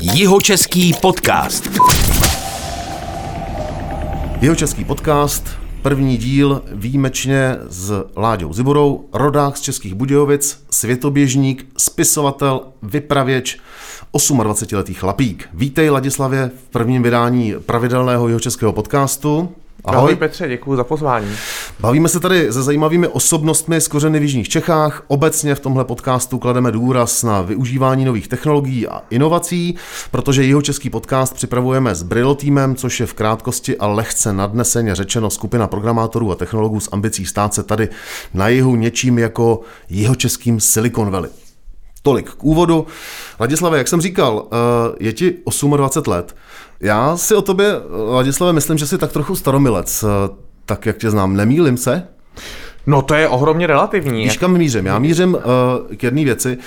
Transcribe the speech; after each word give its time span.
Jihočeský 0.00 0.94
podcast. 1.02 1.68
Jihočeský 4.40 4.84
podcast, 4.84 5.48
první 5.82 6.16
díl 6.16 6.62
výjimečně 6.72 7.56
s 7.68 8.04
Láďou 8.16 8.52
Ziborou, 8.52 9.08
rodák 9.12 9.56
z 9.56 9.60
Českých 9.60 9.94
Budějovic, 9.94 10.64
světoběžník, 10.70 11.66
spisovatel, 11.78 12.60
vypravěč, 12.82 13.58
28-letý 14.14 14.94
chlapík. 14.94 15.48
Vítej 15.54 15.90
Ladislavě 15.90 16.50
v 16.66 16.70
prvním 16.70 17.02
vydání 17.02 17.54
pravidelného 17.66 18.28
jihočeského 18.28 18.72
podcastu. 18.72 19.52
Ahoj. 19.84 19.98
Ahoj 19.98 20.16
Petře, 20.16 20.48
děkuji 20.48 20.76
za 20.76 20.84
pozvání. 20.84 21.30
Bavíme 21.80 22.08
se 22.08 22.20
tady 22.20 22.52
se 22.52 22.62
zajímavými 22.62 23.08
osobnostmi 23.08 23.80
z 23.80 23.88
kořeny 23.88 24.18
v 24.18 24.22
Jižních 24.22 24.48
Čechách. 24.48 25.02
Obecně 25.06 25.54
v 25.54 25.60
tomhle 25.60 25.84
podcastu 25.84 26.38
klademe 26.38 26.72
důraz 26.72 27.22
na 27.22 27.42
využívání 27.42 28.04
nových 28.04 28.28
technologií 28.28 28.88
a 28.88 29.02
inovací, 29.10 29.76
protože 30.10 30.44
jeho 30.44 30.62
český 30.62 30.90
podcast 30.90 31.34
připravujeme 31.34 31.94
s 31.94 32.02
Brillo 32.02 32.34
týmem, 32.34 32.76
což 32.76 33.00
je 33.00 33.06
v 33.06 33.14
krátkosti 33.14 33.76
a 33.76 33.86
lehce 33.86 34.32
nadneseně 34.32 34.94
řečeno 34.94 35.30
skupina 35.30 35.66
programátorů 35.66 36.32
a 36.32 36.34
technologů 36.34 36.80
s 36.80 36.88
ambicí 36.92 37.26
stát 37.26 37.54
se 37.54 37.62
tady 37.62 37.88
na 38.34 38.48
jihu 38.48 38.76
něčím 38.76 39.18
jako 39.18 39.60
jeho 39.88 40.14
českým 40.14 40.60
Silicon 40.60 41.10
Valley. 41.10 41.30
Tolik 42.02 42.30
k 42.30 42.44
úvodu. 42.44 42.86
Ladislave, 43.40 43.78
jak 43.78 43.88
jsem 43.88 44.00
říkal, 44.00 44.46
eh, 44.46 44.96
je 45.00 45.12
ti 45.12 45.34
28 45.76 46.08
let. 46.08 46.36
Já 46.80 47.16
si 47.16 47.34
o 47.34 47.42
tobě, 47.42 47.74
Ladislave, 48.10 48.52
myslím, 48.52 48.78
že 48.78 48.86
jsi 48.86 48.98
tak 48.98 49.12
trochu 49.12 49.36
staromilec, 49.36 50.04
eh, 50.04 50.47
tak 50.68 50.86
jak 50.86 50.96
tě 50.96 51.10
znám. 51.10 51.36
Nemýlim 51.36 51.76
se? 51.76 52.08
No 52.86 53.02
to 53.02 53.14
je 53.14 53.28
ohromně 53.28 53.66
relativní. 53.66 54.24
Víš, 54.24 54.36
kam 54.36 54.58
mířím? 54.58 54.86
Já 54.86 54.98
mířím 54.98 55.34
uh, 55.34 55.40
k 55.96 56.02
jedné 56.02 56.24
věci 56.24 56.58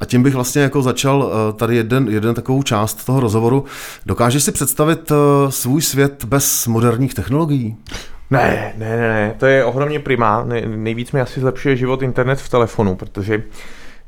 a 0.00 0.04
tím 0.04 0.22
bych 0.22 0.34
vlastně 0.34 0.62
jako 0.62 0.82
začal 0.82 1.18
uh, 1.18 1.56
tady 1.56 1.76
jeden, 1.76 2.08
jeden 2.08 2.34
takovou 2.34 2.62
část 2.62 3.04
toho 3.04 3.20
rozhovoru. 3.20 3.64
Dokážeš 4.06 4.42
si 4.42 4.52
představit 4.52 5.10
uh, 5.10 5.16
svůj 5.50 5.82
svět 5.82 6.24
bez 6.24 6.66
moderních 6.66 7.14
technologií? 7.14 7.76
Ne, 8.30 8.72
ne, 8.76 8.96
ne, 8.96 9.08
ne, 9.08 9.34
to 9.38 9.46
je 9.46 9.64
ohromně 9.64 10.00
primá. 10.00 10.44
nejvíc 10.66 11.12
mi 11.12 11.20
asi 11.20 11.40
zlepšuje 11.40 11.76
život 11.76 12.02
internet 12.02 12.40
v 12.40 12.48
telefonu, 12.48 12.94
protože 12.94 13.36
uh, 13.36 13.42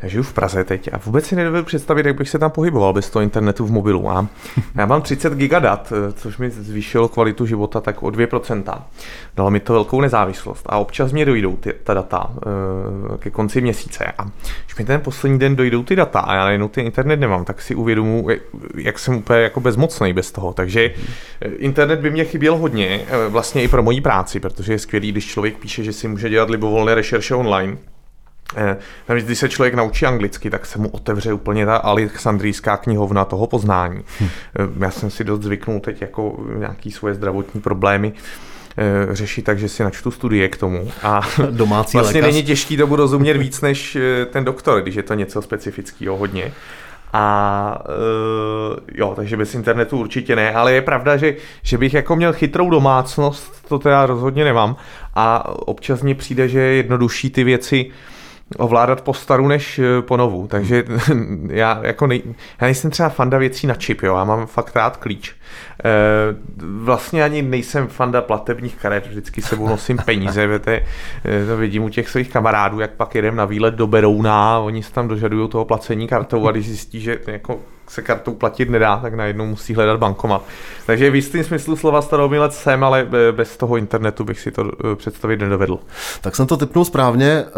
já 0.02 0.08
žiju 0.08 0.22
v 0.22 0.32
Praze 0.32 0.64
teď 0.64 0.90
a 0.92 0.98
vůbec 0.98 1.26
si 1.26 1.36
nedovedu 1.36 1.64
představit, 1.64 2.06
jak 2.06 2.16
bych 2.16 2.28
se 2.28 2.38
tam 2.38 2.50
pohyboval 2.50 2.92
bez 2.92 3.10
toho 3.10 3.22
internetu 3.22 3.66
v 3.66 3.70
mobilu. 3.70 4.10
A 4.10 4.26
já 4.74 4.86
mám 4.86 5.02
30 5.02 5.32
gigadat, 5.32 5.92
což 6.14 6.38
mi 6.38 6.50
zvýšilo 6.50 7.08
kvalitu 7.08 7.46
života 7.46 7.80
tak 7.80 8.02
o 8.02 8.06
2%. 8.06 8.82
Dalo 9.36 9.50
mi 9.50 9.60
to 9.60 9.72
velkou 9.72 10.00
nezávislost 10.00 10.66
a 10.68 10.78
občas 10.78 11.12
mě 11.12 11.24
dojdou 11.24 11.56
ty, 11.56 11.74
ta 11.84 11.94
data 11.94 12.30
eh, 12.36 13.18
ke 13.18 13.30
konci 13.30 13.60
měsíce. 13.60 14.04
A 14.18 14.24
když 14.64 14.76
mi 14.78 14.84
ten 14.84 15.00
poslední 15.00 15.38
den 15.38 15.56
dojdou 15.56 15.82
ty 15.82 15.96
data 15.96 16.20
a 16.20 16.34
já 16.34 16.44
najednou 16.44 16.68
ten 16.68 16.86
internet 16.86 17.16
nemám, 17.16 17.44
tak 17.44 17.62
si 17.62 17.74
uvědomu, 17.74 18.28
jak 18.74 18.98
jsem 18.98 19.14
úplně 19.14 19.40
jako 19.40 19.60
bezmocný 19.60 20.12
bez 20.12 20.32
toho. 20.32 20.52
Takže 20.52 20.90
eh, 21.40 21.48
internet 21.48 22.00
by 22.00 22.10
mě 22.10 22.24
chyběl 22.24 22.56
hodně, 22.56 23.00
eh, 23.08 23.28
vlastně 23.28 23.62
i 23.62 23.68
pro 23.68 23.82
moji 23.82 24.00
práci, 24.00 24.40
protože 24.40 24.72
je 24.72 24.78
skvělý, 24.78 25.12
když 25.12 25.26
člověk 25.26 25.58
píše, 25.58 25.84
že 25.84 25.92
si 25.92 26.08
může 26.08 26.28
dělat 26.28 26.50
libovolné 26.50 26.94
rešerše 26.94 27.34
online 27.34 27.76
Eh, 28.56 28.76
navíc, 29.08 29.24
když 29.24 29.38
se 29.38 29.48
člověk 29.48 29.74
naučí 29.74 30.06
anglicky, 30.06 30.50
tak 30.50 30.66
se 30.66 30.78
mu 30.78 30.88
otevře 30.88 31.32
úplně 31.32 31.66
ta 31.66 31.76
alexandrijská 31.76 32.76
knihovna 32.76 33.24
toho 33.24 33.46
poznání. 33.46 34.04
Hm. 34.20 34.28
Eh, 34.58 34.84
já 34.84 34.90
jsem 34.90 35.10
si 35.10 35.24
dost 35.24 35.42
zvyknul 35.42 35.80
teď 35.80 36.00
jako 36.00 36.44
nějaký 36.56 36.90
svoje 36.90 37.14
zdravotní 37.14 37.60
problémy 37.60 38.12
eh, 38.78 39.14
řešit 39.14 39.42
tak, 39.42 39.58
že 39.58 39.68
si 39.68 39.82
načtu 39.82 40.10
studie 40.10 40.48
k 40.48 40.56
tomu 40.56 40.92
a 41.02 41.20
Domácí 41.50 41.96
vlastně 41.96 42.20
lékař. 42.20 42.34
není 42.34 42.46
těžký 42.46 42.76
tomu 42.76 42.96
rozumět 42.96 43.36
víc 43.36 43.60
než 43.60 43.98
ten 44.30 44.44
doktor, 44.44 44.82
když 44.82 44.94
je 44.94 45.02
to 45.02 45.14
něco 45.14 45.42
specifického 45.42 46.16
hodně. 46.16 46.52
A 47.12 47.84
jo, 48.94 49.12
takže 49.16 49.36
bez 49.36 49.54
internetu 49.54 49.98
určitě 49.98 50.36
ne, 50.36 50.54
ale 50.54 50.72
je 50.72 50.82
pravda, 50.82 51.16
že, 51.16 51.36
že 51.62 51.78
bych 51.78 51.94
jako 51.94 52.16
měl 52.16 52.32
chytrou 52.32 52.70
domácnost, 52.70 53.68
to 53.68 53.78
teda 53.78 54.06
rozhodně 54.06 54.44
nemám 54.44 54.76
a 55.14 55.48
občas 55.48 56.02
mně 56.02 56.14
přijde, 56.14 56.48
že 56.48 56.60
je 56.60 56.74
jednodušší 56.74 57.30
ty 57.30 57.44
věci 57.44 57.86
uh, 57.86 57.92
ovládat 58.58 59.00
po 59.00 59.14
staru 59.14 59.48
než 59.48 59.78
eh, 59.78 60.02
po 60.02 60.16
novu, 60.16 60.46
takže 60.46 60.84
já 61.48 61.80
jako 61.82 62.06
nej, 62.06 62.22
já 62.60 62.64
nejsem 62.66 62.90
třeba 62.90 63.08
fanda 63.08 63.38
věcí 63.38 63.66
na 63.66 63.74
čip, 63.74 64.02
jo, 64.02 64.16
já 64.16 64.24
mám 64.24 64.46
fakt 64.46 64.76
rád 64.76 64.96
klíč. 64.96 65.34
E, 65.84 65.90
vlastně 66.58 67.24
ani 67.24 67.42
nejsem 67.42 67.88
fanda 67.88 68.22
platebních 68.22 68.76
karet, 68.76 69.06
vždycky 69.06 69.42
sebou 69.42 69.68
nosím 69.68 69.98
peníze, 70.04 70.46
víte, 70.46 70.82
eh, 71.24 71.46
to 71.46 71.56
vidím 71.56 71.82
u 71.82 71.88
těch 71.88 72.08
svých 72.08 72.30
kamarádů, 72.30 72.80
jak 72.80 72.90
pak 72.90 73.14
jedem 73.14 73.36
na 73.36 73.44
výlet 73.44 73.74
do 73.74 73.86
Berouna, 73.86 74.58
oni 74.58 74.82
se 74.82 74.92
tam 74.92 75.08
dožadují 75.08 75.48
toho 75.48 75.64
placení 75.64 76.08
kartou 76.08 76.48
a 76.48 76.50
když 76.50 76.66
zjistí, 76.66 77.00
že 77.00 77.18
jako 77.26 77.58
se 77.90 78.02
kartou 78.02 78.34
platit 78.34 78.70
nedá, 78.70 78.96
tak 78.96 79.14
najednou 79.14 79.46
musí 79.46 79.74
hledat 79.74 79.98
bankomat. 79.98 80.42
Takže 80.86 81.10
v 81.10 81.14
jistém 81.14 81.44
smyslu 81.44 81.76
slova 81.76 82.02
staromilec 82.02 82.58
jsem, 82.58 82.84
ale 82.84 83.06
bez 83.32 83.56
toho 83.56 83.76
internetu 83.76 84.24
bych 84.24 84.40
si 84.40 84.50
to 84.50 84.64
eh, 84.64 84.96
představit 84.96 85.40
nedovedl. 85.40 85.78
Tak 86.20 86.36
jsem 86.36 86.46
to 86.46 86.56
typnul 86.56 86.84
správně. 86.84 87.26
Eh, 87.26 87.52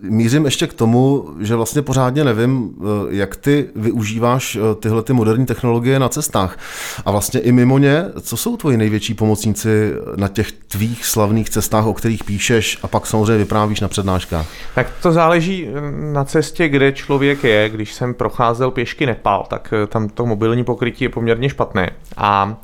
mířím 0.00 0.44
ještě 0.44 0.66
k 0.66 0.74
tomu, 0.74 1.28
že 1.40 1.56
vlastně 1.56 1.82
pořádně 1.82 2.24
nevím, 2.24 2.70
eh, 2.80 2.84
jak 3.08 3.36
ty 3.36 3.68
využíváš 3.76 4.58
tyhle 4.80 5.02
ty 5.02 5.12
moderní 5.12 5.46
technologie 5.46 5.98
na 5.98 6.08
cestách. 6.08 6.58
A 7.04 7.10
vlastně 7.10 7.40
i 7.40 7.52
mimo 7.52 7.78
ně, 7.78 8.04
co 8.20 8.36
jsou 8.36 8.56
tvoji 8.56 8.76
největší 8.76 9.14
pomocníci 9.14 9.92
na 10.16 10.28
těch 10.28 10.52
tvých 10.52 11.06
slavných 11.06 11.50
cestách, 11.50 11.86
o 11.86 11.94
kterých 11.94 12.24
píšeš 12.24 12.78
a 12.82 12.88
pak 12.88 13.06
samozřejmě 13.06 13.38
vyprávíš 13.38 13.80
na 13.80 13.88
přednáškách? 13.88 14.46
Tak 14.74 14.86
to 15.02 15.12
záleží 15.12 15.68
na 16.12 16.24
cestě, 16.24 16.68
kde 16.68 16.92
člověk 16.92 17.44
je. 17.44 17.68
Když 17.68 17.94
jsem 17.94 18.14
procházel 18.14 18.70
pěšky 18.70 19.06
Nepal, 19.06 19.46
tak 19.50 19.63
tak 19.64 19.72
eh, 19.72 19.86
tam 19.86 20.08
to 20.08 20.26
mobilní 20.26 20.64
pokrytí 20.64 21.04
je 21.04 21.08
poměrně 21.08 21.48
špatné 21.48 21.90
a 22.16 22.56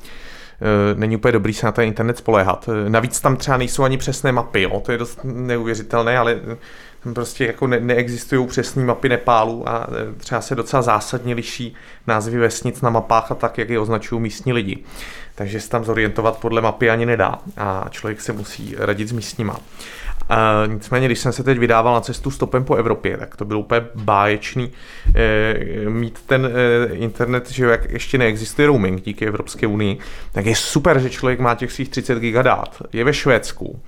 eh, 0.61 0.94
není 0.94 1.16
úplně 1.16 1.33
dobrý 1.33 1.55
se 1.55 1.66
na 1.66 1.72
ten 1.72 1.84
internet 1.84 2.19
spoléhat. 2.19 2.69
Eh, 2.69 2.91
navíc 2.91 3.21
tam 3.21 3.37
třeba 3.37 3.56
nejsou 3.56 3.83
ani 3.83 3.97
přesné 3.99 4.33
mapy, 4.33 4.62
jo? 4.62 4.81
to 4.81 4.93
je 4.93 4.99
dost 4.99 5.21
neuvěřitelné, 5.25 6.19
ale 6.19 6.41
tam 7.03 7.15
prostě 7.15 7.47
jako 7.47 7.66
ne- 7.66 7.81
neexistují 7.81 8.47
přesné 8.47 8.84
mapy 8.84 9.09
Nepálu 9.09 9.69
a 9.69 9.87
třeba 10.16 10.41
se 10.41 10.55
docela 10.55 10.83
zásadně 10.83 11.34
liší 11.34 11.75
názvy 12.06 12.38
vesnic 12.38 12.81
na 12.81 12.91
mapách 12.91 13.31
a 13.31 13.34
tak, 13.34 13.59
jak 13.59 13.71
je 13.71 13.81
označují 13.81 14.21
místní 14.21 14.53
lidi. 14.53 14.78
Takže 15.34 15.61
se 15.61 15.71
tam 15.71 15.84
zorientovat 15.84 16.38
podle 16.38 16.61
mapy 16.61 16.91
ani 16.91 17.06
nedá 17.06 17.38
a 17.56 17.87
člověk 17.91 18.21
se 18.21 18.32
musí 18.32 18.75
radit 18.78 19.09
s 19.09 19.12
místníma. 19.12 19.56
A 20.31 20.67
nicméně, 20.67 21.07
když 21.07 21.19
jsem 21.19 21.33
se 21.33 21.43
teď 21.43 21.59
vydával 21.59 21.95
na 21.95 22.01
cestu 22.01 22.31
stopem 22.31 22.65
po 22.65 22.75
Evropě, 22.75 23.17
tak 23.17 23.37
to 23.37 23.45
bylo 23.45 23.61
úplně 23.61 23.87
báječný 23.95 24.73
e, 25.15 25.91
mít 25.91 26.19
ten 26.27 26.47
e, 26.47 26.95
internet, 26.95 27.51
že 27.51 27.65
jak 27.65 27.91
ještě 27.91 28.19
neexistuje 28.19 28.69
roaming 28.69 29.03
díky 29.03 29.27
Evropské 29.27 29.67
unii, 29.67 29.99
tak 30.33 30.47
je 30.47 30.57
super, 30.57 31.01
že 31.01 31.11
člověk 31.11 31.41
má 31.41 31.55
těch 31.55 31.73
svých 31.73 31.89
30 31.89 32.19
giga 32.19 32.43
dát. 32.43 32.83
Je 32.93 33.05
ve 33.05 33.13
Švédsku 33.13 33.81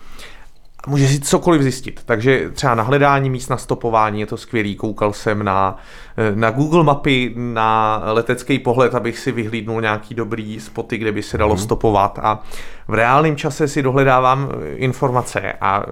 může 0.87 1.09
si 1.09 1.20
cokoliv 1.20 1.62
zjistit. 1.62 2.00
Takže 2.04 2.50
třeba 2.50 2.75
na 2.75 2.82
hledání 2.82 3.31
míst 3.31 3.48
na 3.48 3.56
stopování 3.56 4.20
je 4.20 4.26
to 4.26 4.37
skvělý. 4.37 4.76
Koukal 4.76 5.12
jsem 5.12 5.44
na, 5.44 5.76
eh, 6.16 6.32
na 6.34 6.50
Google 6.50 6.84
mapy, 6.84 7.32
na 7.37 8.03
letecký 8.04 8.59
pohled, 8.59 8.94
abych 8.94 9.19
si 9.19 9.32
vyhlídnul 9.32 9.81
nějaký 9.81 10.15
dobrý 10.15 10.60
spoty, 10.60 10.98
kde 10.98 11.12
by 11.12 11.22
se 11.22 11.38
dalo 11.38 11.54
hmm. 11.54 11.62
stopovat 11.65 12.19
a 12.22 12.43
v 12.88 12.94
reálném 12.94 13.37
čase 13.37 13.69
si 13.69 13.82
dohledávám 13.82 14.48
eh, 14.50 14.75
informace 14.76 15.53
a 15.60 15.82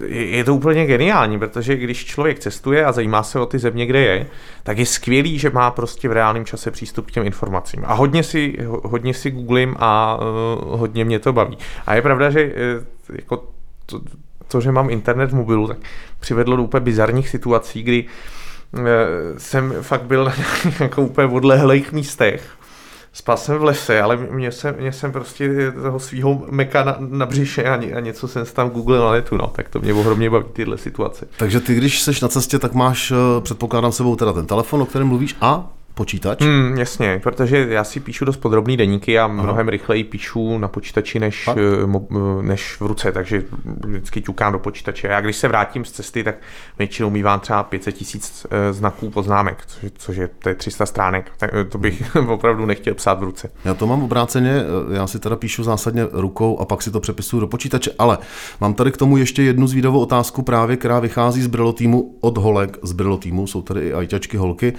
eh, 0.00 0.06
je 0.14 0.44
to 0.44 0.54
úplně 0.54 0.86
geniální, 0.86 1.38
protože 1.38 1.76
když 1.76 2.04
člověk 2.04 2.38
cestuje 2.38 2.84
a 2.84 2.92
zajímá 2.92 3.22
se 3.22 3.40
o 3.40 3.46
ty 3.46 3.58
země, 3.58 3.86
kde 3.86 4.00
je, 4.00 4.26
tak 4.62 4.78
je 4.78 4.86
skvělý, 4.86 5.38
že 5.38 5.50
má 5.50 5.70
prostě 5.70 6.08
v 6.08 6.12
reálném 6.12 6.44
čase 6.44 6.70
přístup 6.70 7.06
k 7.06 7.10
těm 7.10 7.26
informacím. 7.26 7.82
A 7.86 7.94
hodně 7.94 8.22
si, 8.22 8.56
hodně 8.66 9.14
si 9.14 9.30
googlím 9.30 9.76
a 9.78 10.18
hodně 10.60 11.04
mě 11.04 11.18
to 11.18 11.32
baví. 11.32 11.58
A 11.86 11.94
je 11.94 12.02
pravda, 12.02 12.30
že 12.30 12.52
jako 13.12 13.42
to, 13.90 14.00
to, 14.48 14.60
že 14.60 14.72
mám 14.72 14.90
internet 14.90 15.30
v 15.30 15.34
mobilu, 15.34 15.66
tak 15.66 15.78
přivedlo 16.20 16.56
do 16.56 16.62
úplně 16.62 16.80
bizarních 16.80 17.28
situací, 17.28 17.82
kdy 17.82 18.04
eh, 18.78 18.82
jsem 19.38 19.74
fakt 19.80 20.02
byl 20.02 20.24
na 20.24 20.32
jako 20.80 21.02
úplně 21.02 21.28
odlehlých 21.28 21.92
místech. 21.92 22.50
Spal 23.12 23.36
jsem 23.36 23.58
v 23.58 23.64
lese, 23.64 24.00
ale 24.00 24.16
mě 24.16 24.52
jsem, 24.52 24.74
mě 24.78 24.92
jsem 24.92 25.12
prostě 25.12 25.72
toho 25.82 25.98
svého 25.98 26.46
meka 26.50 26.84
na, 26.84 26.96
na 26.98 27.26
břiše 27.26 27.64
a, 27.64 27.74
a 27.74 28.00
něco 28.00 28.28
jsem 28.28 28.46
tam 28.46 28.70
googlil 28.70 29.04
na 29.04 29.12
netu, 29.12 29.36
no, 29.36 29.46
tak 29.46 29.68
to 29.68 29.80
mě 29.80 29.94
ohromně 29.94 30.30
baví 30.30 30.46
tyhle 30.52 30.78
situace. 30.78 31.26
Takže 31.36 31.60
ty, 31.60 31.74
když 31.74 32.02
jsi 32.02 32.10
na 32.22 32.28
cestě, 32.28 32.58
tak 32.58 32.74
máš, 32.74 33.10
eh, 33.10 33.40
předpokládám 33.40 33.92
sebou 33.92 34.16
teda 34.16 34.32
ten 34.32 34.46
telefon, 34.46 34.82
o 34.82 34.86
kterém 34.86 35.08
mluvíš 35.08 35.36
a 35.40 35.72
počítač? 36.00 36.40
Hmm, 36.40 36.78
jasně, 36.78 37.20
protože 37.22 37.66
já 37.70 37.84
si 37.84 38.00
píšu 38.00 38.24
dost 38.24 38.36
podrobný 38.36 38.76
deníky 38.76 39.18
a 39.18 39.24
Aha. 39.24 39.42
mnohem 39.42 39.68
rychleji 39.68 40.04
píšu 40.04 40.58
na 40.58 40.68
počítači 40.68 41.18
než, 41.20 41.48
eh, 41.48 41.52
eh, 42.10 42.42
než 42.42 42.80
v 42.80 42.82
ruce, 42.82 43.12
takže 43.12 43.42
vždycky 43.86 44.20
ťukám 44.20 44.52
do 44.52 44.58
počítače. 44.58 45.08
Já 45.08 45.20
když 45.20 45.36
se 45.36 45.48
vrátím 45.48 45.84
z 45.84 45.90
cesty, 45.90 46.24
tak 46.24 46.34
většinou 46.78 47.10
mývám 47.10 47.40
třeba 47.40 47.62
500 47.62 47.94
tisíc 47.94 48.46
eh, 48.50 48.72
znaků 48.72 49.10
poznámek, 49.10 49.64
což, 49.66 49.90
což 49.98 50.16
je, 50.16 50.28
to 50.38 50.48
je 50.48 50.54
300 50.54 50.86
stránek. 50.86 51.32
Tak 51.38 51.50
to 51.68 51.78
bych 51.78 52.16
opravdu 52.28 52.66
nechtěl 52.66 52.94
psát 52.94 53.20
v 53.20 53.22
ruce. 53.22 53.50
Já 53.64 53.74
to 53.74 53.86
mám 53.86 54.02
obráceně, 54.02 54.54
já 54.92 55.06
si 55.06 55.18
teda 55.18 55.36
píšu 55.36 55.64
zásadně 55.64 56.06
rukou 56.12 56.58
a 56.58 56.64
pak 56.64 56.82
si 56.82 56.90
to 56.90 57.00
přepisuju 57.00 57.40
do 57.40 57.46
počítače, 57.46 57.90
ale 57.98 58.18
mám 58.60 58.74
tady 58.74 58.92
k 58.92 58.96
tomu 58.96 59.16
ještě 59.16 59.42
jednu 59.42 59.66
zvídavou 59.66 60.00
otázku 60.00 60.42
právě, 60.42 60.76
která 60.76 61.00
vychází 61.00 61.42
z 61.42 61.46
Brillo 61.46 61.72
týmu 61.72 62.16
od 62.20 62.38
holek 62.38 62.78
z 62.82 62.92
Brillo 62.92 63.16
týmu, 63.16 63.46
jsou 63.46 63.62
tady 63.62 63.80
i 63.80 63.92
ajťačky 63.92 64.36
holky 64.36 64.72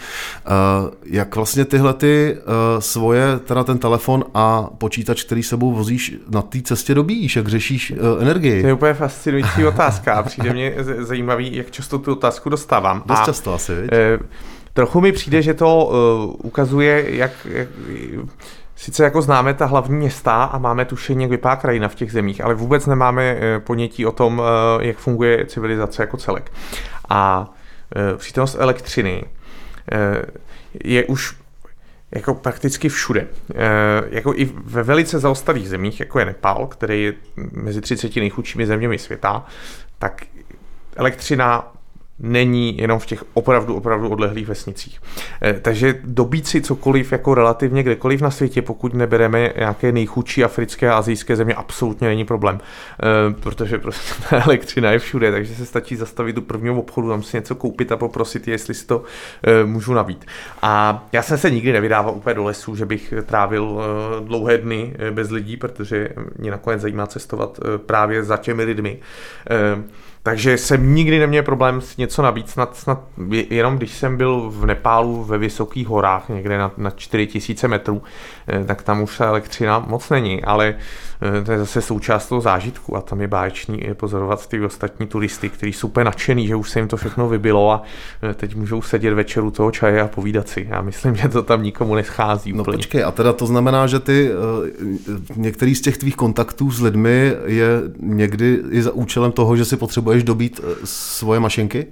jak 1.11 1.35
vlastně 1.35 1.65
tyhle 1.65 1.93
ty 1.93 2.37
uh, 2.37 2.79
svoje, 2.79 3.39
teda 3.39 3.63
ten 3.63 3.77
telefon 3.77 4.25
a 4.33 4.69
počítač, 4.77 5.23
který 5.23 5.43
sebou 5.43 5.73
vozíš 5.73 6.15
na 6.29 6.41
té 6.41 6.61
cestě 6.61 6.93
dobíjíš, 6.95 7.35
jak 7.35 7.47
řešíš 7.47 7.91
uh, 7.91 8.21
energii? 8.21 8.61
To 8.61 8.67
je 8.67 8.73
úplně 8.73 8.93
fascinující 8.93 9.65
otázka. 9.65 10.23
Přijde 10.23 10.53
mě 10.53 10.75
zajímavý, 10.99 11.55
jak 11.55 11.71
často 11.71 11.99
tu 11.99 12.11
otázku 12.11 12.49
dostávám. 12.49 13.03
Dost 13.05 13.21
a, 13.21 13.25
často 13.25 13.53
asi, 13.53 13.75
viď? 13.75 13.91
Uh, 13.91 14.25
trochu 14.73 15.01
mi 15.01 15.11
přijde, 15.11 15.41
že 15.41 15.53
to 15.53 15.85
uh, 15.85 16.45
ukazuje, 16.45 17.15
jak, 17.15 17.31
jak 17.49 17.67
Sice 18.75 19.03
jako 19.03 19.21
známe 19.21 19.53
ta 19.53 19.65
hlavní 19.65 19.95
města 19.95 20.43
a 20.43 20.57
máme 20.57 20.85
tušení, 20.85 21.23
jak 21.23 21.31
vypadá 21.31 21.55
krajina 21.55 21.87
v 21.87 21.95
těch 21.95 22.11
zemích, 22.11 22.43
ale 22.43 22.53
vůbec 22.53 22.85
nemáme 22.85 23.37
ponětí 23.59 24.05
o 24.05 24.11
tom, 24.11 24.41
jak 24.79 24.97
funguje 24.97 25.45
civilizace 25.45 26.03
jako 26.03 26.17
celek. 26.17 26.51
A 27.09 27.51
přítomnost 28.17 28.55
elektřiny 28.59 29.23
je 30.83 31.06
už 31.06 31.35
jako 32.15 32.33
prakticky 32.33 32.89
všude. 32.89 33.27
Jako 34.09 34.33
i 34.35 34.45
ve 34.45 34.83
velice 34.83 35.19
zaostalých 35.19 35.69
zemích, 35.69 36.00
jako 36.00 36.19
je 36.19 36.25
Nepal, 36.25 36.68
který 36.68 37.03
je 37.03 37.13
mezi 37.51 37.81
30 37.81 38.15
nejchudšími 38.15 38.65
zeměmi 38.65 38.97
světa, 38.97 39.45
tak 40.00 40.25
elektřina 40.95 41.73
není 42.21 42.77
jenom 42.77 43.00
v 43.00 43.06
těch 43.06 43.23
opravdu, 43.33 43.75
opravdu 43.75 44.09
odlehlých 44.09 44.47
vesnicích. 44.47 45.00
Eh, 45.41 45.53
takže 45.62 46.00
dobít 46.03 46.47
si 46.47 46.62
cokoliv 46.62 47.12
jako 47.12 47.35
relativně 47.35 47.83
kdekoliv 47.83 48.21
na 48.21 48.31
světě, 48.31 48.62
pokud 48.62 48.94
nebereme 48.94 49.53
nějaké 49.57 49.91
nejchudší 49.91 50.44
africké 50.44 50.89
a 50.89 50.97
azijské 50.97 51.35
země, 51.35 51.53
absolutně 51.53 52.07
není 52.07 52.25
problém, 52.25 52.59
eh, 52.59 53.33
protože 53.33 53.77
prostě 53.77 54.13
ta 54.29 54.44
elektřina 54.44 54.91
je 54.91 55.00
všude, 55.00 55.31
takže 55.31 55.56
se 55.56 55.65
stačí 55.65 55.95
zastavit 55.95 56.38
u 56.38 56.41
prvního 56.41 56.79
obchodu, 56.79 57.09
tam 57.09 57.23
si 57.23 57.38
něco 57.38 57.56
koupit 57.56 57.91
a 57.91 57.97
poprosit, 57.97 58.47
jestli 58.47 58.73
si 58.73 58.85
to 58.85 59.03
eh, 59.44 59.65
můžu 59.65 59.94
nabít. 59.94 60.25
A 60.62 61.03
já 61.12 61.21
jsem 61.21 61.38
se 61.38 61.51
nikdy 61.51 61.73
nevydával 61.73 62.13
úplně 62.13 62.33
do 62.33 62.44
lesů, 62.44 62.75
že 62.75 62.85
bych 62.85 63.13
trávil 63.25 63.81
dlouhé 64.23 64.57
dny 64.57 64.94
bez 65.12 65.29
lidí, 65.29 65.57
protože 65.57 66.09
mě 66.38 66.51
nakonec 66.51 66.81
zajímá 66.81 67.07
cestovat 67.07 67.59
právě 67.85 68.23
za 68.23 68.38
těmi 68.38 68.63
lidmi. 68.63 69.00
Takže 70.23 70.57
jsem 70.57 70.95
nikdy 70.95 71.19
neměl 71.19 71.44
problém 71.44 71.81
s 71.81 71.97
něco 71.97 72.21
nabít, 72.21 72.50
snad, 72.50 72.75
snad 72.75 73.03
jenom 73.50 73.77
když 73.77 73.91
jsem 73.91 74.18
byl 74.18 74.50
v 74.50 74.65
Nepálu 74.65 75.23
ve 75.23 75.38
vysokých 75.38 75.88
horách, 75.88 76.29
někde 76.29 76.57
na, 76.57 76.71
na 76.77 76.89
4000 76.89 77.68
metrů, 77.68 78.03
eh, 78.47 78.65
tak 78.65 78.81
tam 78.81 79.01
už 79.01 79.18
ta 79.18 79.25
elektřina 79.25 79.79
moc 79.79 80.09
není, 80.09 80.44
ale 80.44 80.75
to 81.45 81.51
je 81.51 81.59
zase 81.59 81.81
součást 81.81 82.27
toho 82.27 82.41
zážitku 82.41 82.97
a 82.97 83.01
tam 83.01 83.21
je 83.21 83.27
báječný 83.27 83.81
pozorovat 83.94 84.47
ty 84.47 84.62
ostatní 84.62 85.07
turisty, 85.07 85.50
kteří 85.50 85.73
jsou 85.73 85.88
úplně 85.88 86.03
nadšený, 86.03 86.47
že 86.47 86.56
už 86.56 86.69
se 86.69 86.79
jim 86.79 86.88
to 86.88 86.97
všechno 86.97 87.29
vybilo 87.29 87.71
a 87.71 87.83
eh, 88.23 88.33
teď 88.33 88.56
můžou 88.56 88.81
sedět 88.81 89.13
večeru 89.13 89.51
toho 89.51 89.71
čaje 89.71 90.01
a 90.01 90.07
povídat 90.07 90.50
si. 90.50 90.68
Já 90.69 90.81
myslím, 90.81 91.15
že 91.15 91.29
to 91.29 91.44
tam 91.44 91.63
nikomu 91.63 91.95
neschází. 91.95 92.53
No 92.53 92.63
počkej, 92.63 93.03
a 93.03 93.12
teda 93.12 93.33
to 93.33 93.45
znamená, 93.45 93.88
že 93.88 94.00
ty 94.00 94.29
eh, 94.29 95.12
některý 95.35 95.75
z 95.75 95.81
těch 95.81 95.97
tvých 95.97 96.15
kontaktů 96.15 96.71
s 96.71 96.81
lidmi 96.81 97.33
je 97.45 97.68
někdy 98.00 98.59
i 98.69 98.81
za 98.81 98.91
účelem 98.91 99.31
toho, 99.31 99.56
že 99.56 99.65
si 99.65 99.77
potřebuješ 99.77 100.23
dobít 100.23 100.62
svoje 100.83 101.39
mašinky? 101.39 101.88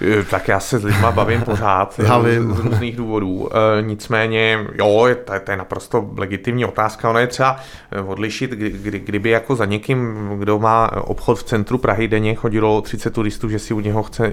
Eh, 0.00 0.24
tak 0.24 0.48
já 0.48 0.60
se 0.60 0.78
s 0.78 0.84
lidma 0.84 1.12
bavím 1.12 1.42
pořád 1.42 1.98
já 2.04 2.18
vím. 2.18 2.54
z 2.54 2.58
různých 2.58 2.96
důvodů. 2.96 3.48
Eh, 3.52 3.82
nicméně, 3.82 4.66
jo, 4.78 5.08
to 5.24 5.32
je, 5.32 5.40
to 5.40 5.50
je 5.50 5.56
naprosto 5.56 6.10
legitimní 6.16 6.64
otázka. 6.64 7.10
Ono 7.10 7.18
je 7.18 7.26
třeba 7.26 7.56
eh, 7.92 8.00
odlišit, 8.00 8.50
kdy, 8.50 8.98
kdyby 8.98 9.30
jako 9.30 9.56
za 9.56 9.64
někým, 9.64 10.28
kdo 10.38 10.58
má 10.58 10.90
obchod 11.02 11.38
v 11.38 11.42
centru 11.42 11.78
Prahy, 11.78 12.08
denně 12.08 12.34
chodilo 12.34 12.80
30 12.80 13.14
turistů, 13.14 13.48
že 13.48 13.58
si 13.58 13.74
u 13.74 13.80
něho 13.80 14.02
chce 14.02 14.32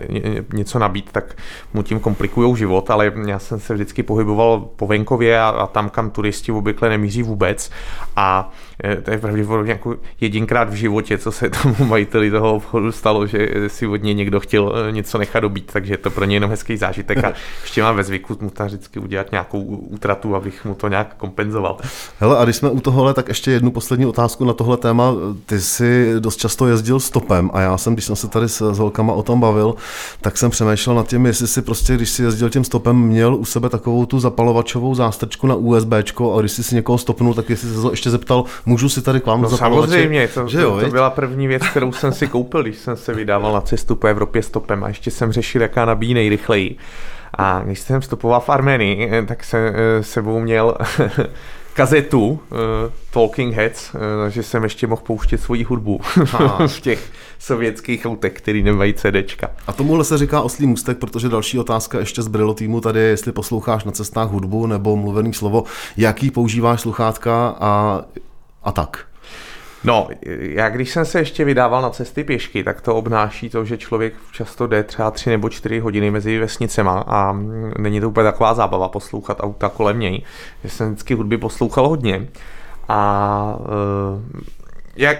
něco 0.53 0.79
nabít, 0.79 1.09
tak 1.11 1.35
mu 1.73 1.83
tím 1.83 1.99
komplikují 1.99 2.55
život, 2.57 2.89
ale 2.89 3.11
já 3.27 3.39
jsem 3.39 3.59
se 3.59 3.73
vždycky 3.73 4.03
pohyboval 4.03 4.59
po 4.75 4.87
venkově 4.87 5.39
a, 5.39 5.49
a 5.49 5.67
tam, 5.67 5.89
kam 5.89 6.09
turisti 6.09 6.51
obvykle 6.51 6.89
nemíří 6.89 7.23
vůbec. 7.23 7.71
A 8.15 8.51
to 9.03 9.11
je 9.11 9.17
pravděpodobně 9.17 9.71
jako 9.71 9.95
jedinkrát 10.21 10.69
v 10.69 10.73
životě, 10.73 11.17
co 11.17 11.31
se 11.31 11.49
tomu 11.61 11.85
majiteli 11.85 12.31
toho 12.31 12.55
obchodu 12.55 12.91
stalo, 12.91 13.27
že 13.27 13.49
si 13.67 13.87
od 13.87 14.03
něj 14.03 14.15
někdo 14.15 14.39
chtěl 14.39 14.73
něco 14.91 15.17
nechat 15.17 15.43
dobít, 15.51 15.71
takže 15.73 15.93
je 15.93 15.97
to 15.97 16.09
pro 16.09 16.25
ně 16.25 16.35
jenom 16.35 16.49
hezký 16.49 16.77
zážitek 16.77 17.23
a 17.23 17.33
ještě 17.61 17.83
mám 17.83 17.95
ve 17.95 18.03
zvyku 18.03 18.37
mu 18.41 18.49
tam 18.49 18.67
vždycky 18.67 18.99
udělat 18.99 19.31
nějakou 19.31 19.61
útratu, 19.63 20.35
abych 20.35 20.65
mu 20.65 20.75
to 20.75 20.87
nějak 20.87 21.15
kompenzoval. 21.17 21.77
Hele, 22.19 22.37
a 22.37 22.43
když 22.43 22.55
jsme 22.55 22.69
u 22.69 22.79
tohohle, 22.79 23.13
tak 23.13 23.27
ještě 23.27 23.51
jednu 23.51 23.71
poslední 23.71 24.05
otázku 24.05 24.45
na 24.45 24.53
tohle 24.53 24.77
téma. 24.77 25.13
Ty 25.45 25.61
jsi 25.61 26.15
dost 26.19 26.37
často 26.37 26.67
jezdil 26.67 26.99
stopem 26.99 27.49
a 27.53 27.61
já 27.61 27.77
jsem, 27.77 27.93
když 27.93 28.05
jsem 28.05 28.15
se 28.15 28.27
tady 28.27 28.49
s, 28.49 28.73
s 28.73 28.77
holkama 28.77 29.13
o 29.13 29.23
tom 29.23 29.39
bavil, 29.39 29.75
tak 30.21 30.37
jsem 30.37 30.51
přemýšlel 30.51 30.95
nad 30.95 31.07
tím, 31.07 31.25
jestli 31.25 31.47
si 31.47 31.61
prostě, 31.61 31.95
když 31.95 32.09
si 32.09 32.23
jezdil 32.23 32.49
tím 32.49 32.63
stopem, 32.63 32.95
měl 33.01 33.35
u 33.35 33.45
sebe 33.45 33.69
takovou 33.69 34.05
tu 34.05 34.19
zapalovačovou 34.19 34.95
zástrčku 34.95 35.47
na 35.47 35.55
USB, 35.55 35.93
a 35.93 36.39
když 36.39 36.51
jsi 36.51 36.63
si 36.63 36.75
někoho 36.75 36.97
stopnul, 36.97 37.33
tak 37.33 37.49
jestli 37.49 37.69
se 37.69 37.87
ještě 37.91 38.09
zeptal, 38.09 38.43
můžu 38.65 38.89
si 38.89 39.01
tady 39.01 39.19
k 39.19 39.25
vám 39.25 39.41
no, 39.41 39.49
Samozřejmě, 39.49 40.27
to, 40.27 40.47
že 40.47 40.61
jo, 40.61 40.75
to, 40.75 40.85
to 40.85 40.91
byla 40.91 41.09
první 41.09 41.47
věc, 41.47 41.67
kterou 41.67 41.91
jsem 41.91 42.13
si 42.13 42.27
koupil, 42.27 42.63
když 42.63 42.77
jsem 42.77 42.97
se 42.97 43.13
vydával 43.13 43.53
na 43.53 43.61
cestu 43.61 43.95
po 43.95 44.07
Evropě 44.07 44.43
stopem 44.43 44.83
a 44.83 44.87
ještě 44.87 45.11
jsem 45.11 45.33
řešil, 45.41 45.61
jaká 45.61 45.85
nabíjí 45.85 46.13
nejrychleji. 46.13 46.77
A 47.37 47.61
když 47.65 47.79
jsem 47.79 48.01
stopoval 48.01 48.39
v 48.39 48.49
Armenii, 48.49 49.11
tak 49.25 49.43
jsem 49.43 49.59
eh, 49.59 50.03
sebou 50.03 50.39
měl 50.39 50.77
kazetu 51.73 52.27
uh, 52.29 52.37
Talking 53.11 53.55
Heads, 53.55 53.93
uh, 53.93 53.99
že 54.29 54.43
jsem 54.43 54.63
ještě 54.63 54.87
mohl 54.87 55.01
pouštět 55.01 55.37
svoji 55.37 55.63
hudbu 55.63 56.01
v 56.67 56.79
těch 56.81 57.11
sovětských 57.39 58.05
autech, 58.05 58.33
který 58.33 58.63
nemají 58.63 58.93
CDčka. 58.93 59.51
A 59.67 59.73
tomuhle 59.73 60.03
se 60.03 60.17
říká 60.17 60.41
oslý 60.41 60.67
můstek, 60.67 60.97
protože 60.97 61.29
další 61.29 61.59
otázka 61.59 61.99
ještě 61.99 62.21
z 62.21 62.27
Brillo 62.27 62.53
týmu 62.53 62.81
tady 62.81 62.99
je, 62.99 63.05
jestli 63.05 63.31
posloucháš 63.31 63.83
na 63.83 63.91
cestách 63.91 64.29
hudbu 64.29 64.67
nebo 64.67 64.95
mluvený 64.95 65.33
slovo, 65.33 65.63
jaký 65.97 66.31
používáš 66.31 66.81
sluchátka 66.81 67.55
a 67.59 68.01
a 68.63 68.71
tak. 68.71 69.10
No, 69.83 70.07
já 70.39 70.69
když 70.69 70.89
jsem 70.89 71.05
se 71.05 71.19
ještě 71.19 71.45
vydával 71.45 71.81
na 71.81 71.89
cesty 71.89 72.23
pěšky, 72.23 72.63
tak 72.63 72.81
to 72.81 72.95
obnáší 72.95 73.49
to, 73.49 73.65
že 73.65 73.77
člověk 73.77 74.13
často 74.31 74.67
jde 74.67 74.83
třeba 74.83 75.11
tři 75.11 75.29
nebo 75.29 75.49
čtyři 75.49 75.79
hodiny 75.79 76.11
mezi 76.11 76.39
vesnicema 76.39 77.03
a 77.07 77.33
není 77.77 78.01
to 78.01 78.09
úplně 78.09 78.23
taková 78.23 78.53
zábava 78.53 78.89
poslouchat 78.89 79.37
auta 79.39 79.69
kolem 79.69 79.99
něj. 79.99 80.23
Že 80.63 80.69
jsem 80.69 80.87
vždycky 80.87 81.13
hudby 81.13 81.37
poslouchal 81.37 81.89
hodně. 81.89 82.27
A 82.89 83.57
uh, 83.59 84.41
jak, 84.95 85.17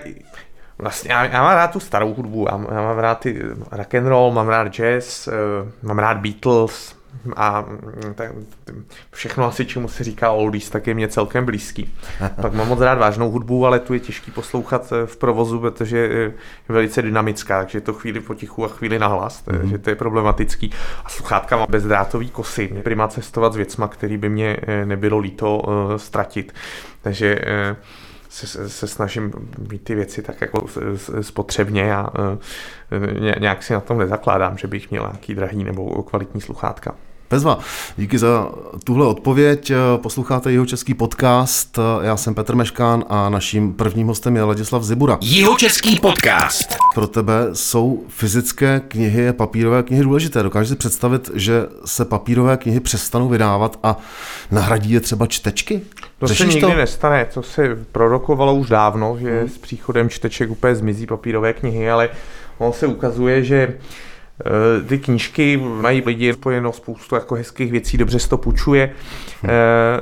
Vlastně 0.82 1.14
já, 1.14 1.26
já 1.26 1.44
mám 1.44 1.56
rád 1.56 1.72
tu 1.72 1.80
starou 1.80 2.14
hudbu, 2.14 2.48
já, 2.52 2.58
já 2.76 2.82
mám 2.82 2.98
rád 2.98 3.20
ty 3.20 3.42
rock 3.72 3.96
and 3.96 4.08
roll, 4.08 4.32
mám 4.32 4.48
rád 4.48 4.68
jazz, 4.68 5.28
uh, 5.28 5.34
mám 5.82 6.00
rád 6.00 6.18
Beatles, 6.18 6.96
a 7.36 7.62
mm, 7.62 8.14
tak, 8.14 8.32
všechno 9.12 9.46
asi, 9.46 9.66
čemu 9.66 9.88
se 9.88 10.04
říká 10.04 10.32
oldies, 10.32 10.70
tak 10.70 10.88
je 10.88 10.94
mě 10.94 11.08
celkem 11.08 11.46
blízký. 11.46 11.94
Pak 12.42 12.54
mám 12.54 12.68
moc 12.68 12.80
rád 12.80 12.98
vážnou 12.98 13.32
hudbu, 13.32 13.66
ale 13.66 13.80
tu 13.80 13.94
je 13.94 14.00
těžký 14.00 14.32
poslouchat 14.32 14.94
eh, 14.94 15.06
v 15.06 15.18
provozu, 15.18 15.60
protože 15.60 15.98
je 15.98 16.34
velice 16.70 17.02
dynamická, 17.02 17.60
takže 17.60 17.78
je 17.78 17.82
to 17.82 17.94
chvíli 17.94 18.20
potichu 18.20 18.66
a 18.66 18.68
chvíli 18.68 19.00
nahlas, 19.00 19.46
mm-hmm. 19.46 19.58
takže 19.58 19.78
to 19.78 19.90
je 19.90 19.96
problematický. 19.96 20.72
A 21.06 21.10
sluchátka 21.10 21.58
má 21.58 21.66
bezdrátový 21.68 22.30
kosy. 22.30 22.70
Mě 22.72 22.82
prima 22.82 23.08
cestovat 23.08 23.54
s 23.54 23.56
věcma, 23.56 23.88
který 23.88 24.18
by 24.18 24.30
mě 24.30 24.58
eh, 24.62 24.86
nebylo 24.86 25.18
líto 25.18 25.62
ztratit. 25.98 26.54
Takže 27.02 27.40
se, 28.30 28.70
se 28.70 28.88
snažím 28.88 29.32
mít 29.72 29.84
ty 29.84 29.96
věci 29.96 30.22
tak 30.22 30.42
jako 30.42 30.66
spotřebně 31.22 31.96
a 31.96 32.10
nějak 33.40 33.64
si 33.64 33.74
na 33.74 33.80
tom 33.80 33.98
nezakládám, 33.98 34.58
že 34.58 34.68
bych 34.68 34.92
měl 34.92 35.04
nějaký 35.04 35.36
drahý 35.36 35.64
nebo 35.64 36.04
kvalitní 36.04 36.42
sluchátka. 36.42 36.96
Bezva, 37.32 37.60
díky 37.98 38.18
za 38.18 38.52
tuhle 38.84 39.08
odpověď. 39.08 39.72
Posloucháte 39.98 40.52
jeho 40.52 40.66
český 40.66 40.94
podcast. 40.94 41.80
Já 42.02 42.18
jsem 42.18 42.36
Petr 42.36 42.56
Meškán 42.56 43.06
a 43.10 43.30
naším 43.30 43.74
prvním 43.74 44.08
hostem 44.08 44.36
je 44.36 44.44
Ladislav 44.44 44.84
Zibura. 44.84 45.18
Jeho 45.22 45.58
český 45.58 46.00
podcast. 46.00 46.78
Pro 46.94 47.08
tebe 47.08 47.34
jsou 47.54 48.04
fyzické 48.08 48.82
knihy, 48.88 49.34
papírové 49.34 49.84
knihy 49.84 50.04
důležité. 50.04 50.44
Dokážeš 50.44 50.70
si 50.70 50.76
představit, 50.76 51.32
že 51.34 51.66
se 51.86 52.06
papírové 52.06 52.58
knihy 52.58 52.80
přestanou 52.80 53.30
vydávat 53.30 53.80
a 53.84 53.98
nahradí 54.52 54.92
je 54.92 55.00
třeba 55.00 55.28
čtečky? 55.28 55.82
To 56.20 56.28
Řešíš 56.28 56.48
se 56.48 56.54
nikdy 56.54 56.72
to? 56.72 56.78
nestane, 56.78 57.26
to 57.34 57.44
se 57.44 57.78
prorokovalo 57.92 58.56
už 58.56 58.70
dávno, 58.70 59.18
že 59.20 59.40
hmm. 59.40 59.50
s 59.50 59.58
příchodem 59.58 60.10
čteček 60.10 60.52
úplně 60.52 60.76
zmizí 60.76 61.08
papírové 61.08 61.54
knihy, 61.54 61.90
ale 61.92 62.10
on 62.58 62.74
se 62.74 62.88
ukazuje, 62.88 63.44
že 63.44 63.78
ty 64.88 64.98
knížky 64.98 65.58
mají 65.58 66.04
lidi 66.06 66.34
spojeno 66.34 66.74
spoustu 66.74 67.16
jako 67.16 67.36
hezkých 67.36 67.72
věcí, 67.72 67.98
dobře 67.98 68.20
se 68.20 68.30
to 68.30 68.38
půjčuje 68.38 68.92
hmm. 69.42 69.52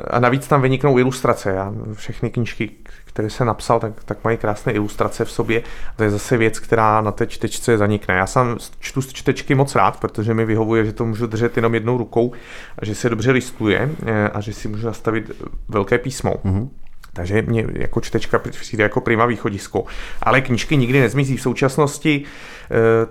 a 0.08 0.20
navíc 0.20 0.48
tam 0.48 0.62
vyniknou 0.62 1.00
ilustrace. 1.00 1.50
Já 1.50 1.74
všechny 1.94 2.30
knížky, 2.30 2.72
které 3.06 3.30
se 3.30 3.46
napsal, 3.46 3.80
tak, 3.80 4.04
tak 4.06 4.24
mají 4.24 4.38
krásné 4.38 4.74
ilustrace 4.74 5.26
v 5.26 5.32
sobě. 5.32 5.64
To 5.96 6.04
je 6.04 6.10
zase 6.10 6.38
věc, 6.38 6.60
která 6.60 7.02
na 7.02 7.12
té 7.12 7.28
čtečce 7.28 7.78
zanikne. 7.78 8.16
Já 8.16 8.28
sám 8.28 8.58
čtu 8.80 9.02
z 9.02 9.14
čtečky 9.14 9.56
moc 9.56 9.76
rád, 9.76 10.00
protože 10.00 10.34
mi 10.34 10.46
vyhovuje, 10.46 10.86
že 10.86 10.94
to 10.94 11.06
můžu 11.06 11.28
držet 11.28 11.56
jenom 11.56 11.74
jednou 11.74 11.98
rukou 11.98 12.34
a 12.78 12.86
že 12.86 12.96
se 12.96 13.10
dobře 13.10 13.32
listuje 13.32 13.90
eh, 14.06 14.30
a 14.30 14.42
že 14.42 14.54
si 14.54 14.68
můžu 14.68 14.88
nastavit 14.88 15.32
velké 15.68 15.98
písmo. 15.98 16.34
Hmm. 16.44 16.70
Takže 17.14 17.42
mě 17.42 17.66
jako 17.74 18.02
čtečka 18.02 18.40
přijde 18.40 18.84
jako 18.84 19.02
prima 19.02 19.26
východisko. 19.26 19.86
Ale 20.22 20.42
knížky 20.42 20.78
nikdy 20.78 21.00
nezmizí. 21.00 21.38
V 21.38 21.42
současnosti 21.42 22.24
eh, 22.24 22.59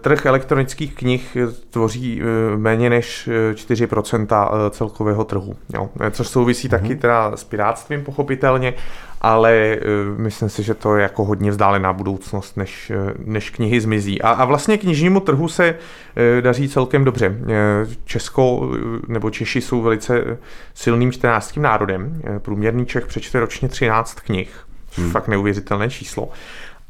trh 0.00 0.26
elektronických 0.26 0.94
knih 0.94 1.36
tvoří 1.70 2.22
eh, 2.22 2.56
méně 2.56 2.90
než 2.90 3.28
4% 3.52 4.70
celkového 4.70 5.24
trhu. 5.24 5.56
Jo. 5.74 5.90
Což 6.10 6.28
souvisí 6.28 6.68
mm-hmm. 6.68 6.70
taky 6.70 6.96
teda 6.96 7.36
s 7.36 7.44
pirátstvím 7.44 8.04
pochopitelně, 8.04 8.74
ale 9.20 9.78
myslím 10.16 10.48
si, 10.48 10.62
že 10.62 10.74
to 10.74 10.96
je 10.96 11.02
jako 11.02 11.24
hodně 11.24 11.50
vzdálená 11.50 11.92
budoucnost, 11.92 12.56
než, 12.56 12.92
než 13.24 13.50
knihy 13.50 13.80
zmizí. 13.80 14.22
A, 14.22 14.30
a 14.30 14.44
vlastně 14.44 14.78
knižnímu 14.78 15.20
trhu 15.20 15.48
se 15.48 15.74
daří 16.40 16.68
celkem 16.68 17.04
dobře. 17.04 17.36
Česko 18.04 18.70
nebo 19.08 19.30
Češi 19.30 19.60
jsou 19.60 19.82
velice 19.82 20.38
silným 20.74 21.12
čtenářským 21.12 21.62
národem. 21.62 22.22
Průměrný 22.38 22.86
Čech 22.86 23.06
přečte 23.06 23.40
ročně 23.40 23.68
13 23.68 24.14
knih. 24.20 24.50
Hmm. 24.96 25.10
Fakt 25.10 25.28
neuvěřitelné 25.28 25.90
číslo 25.90 26.28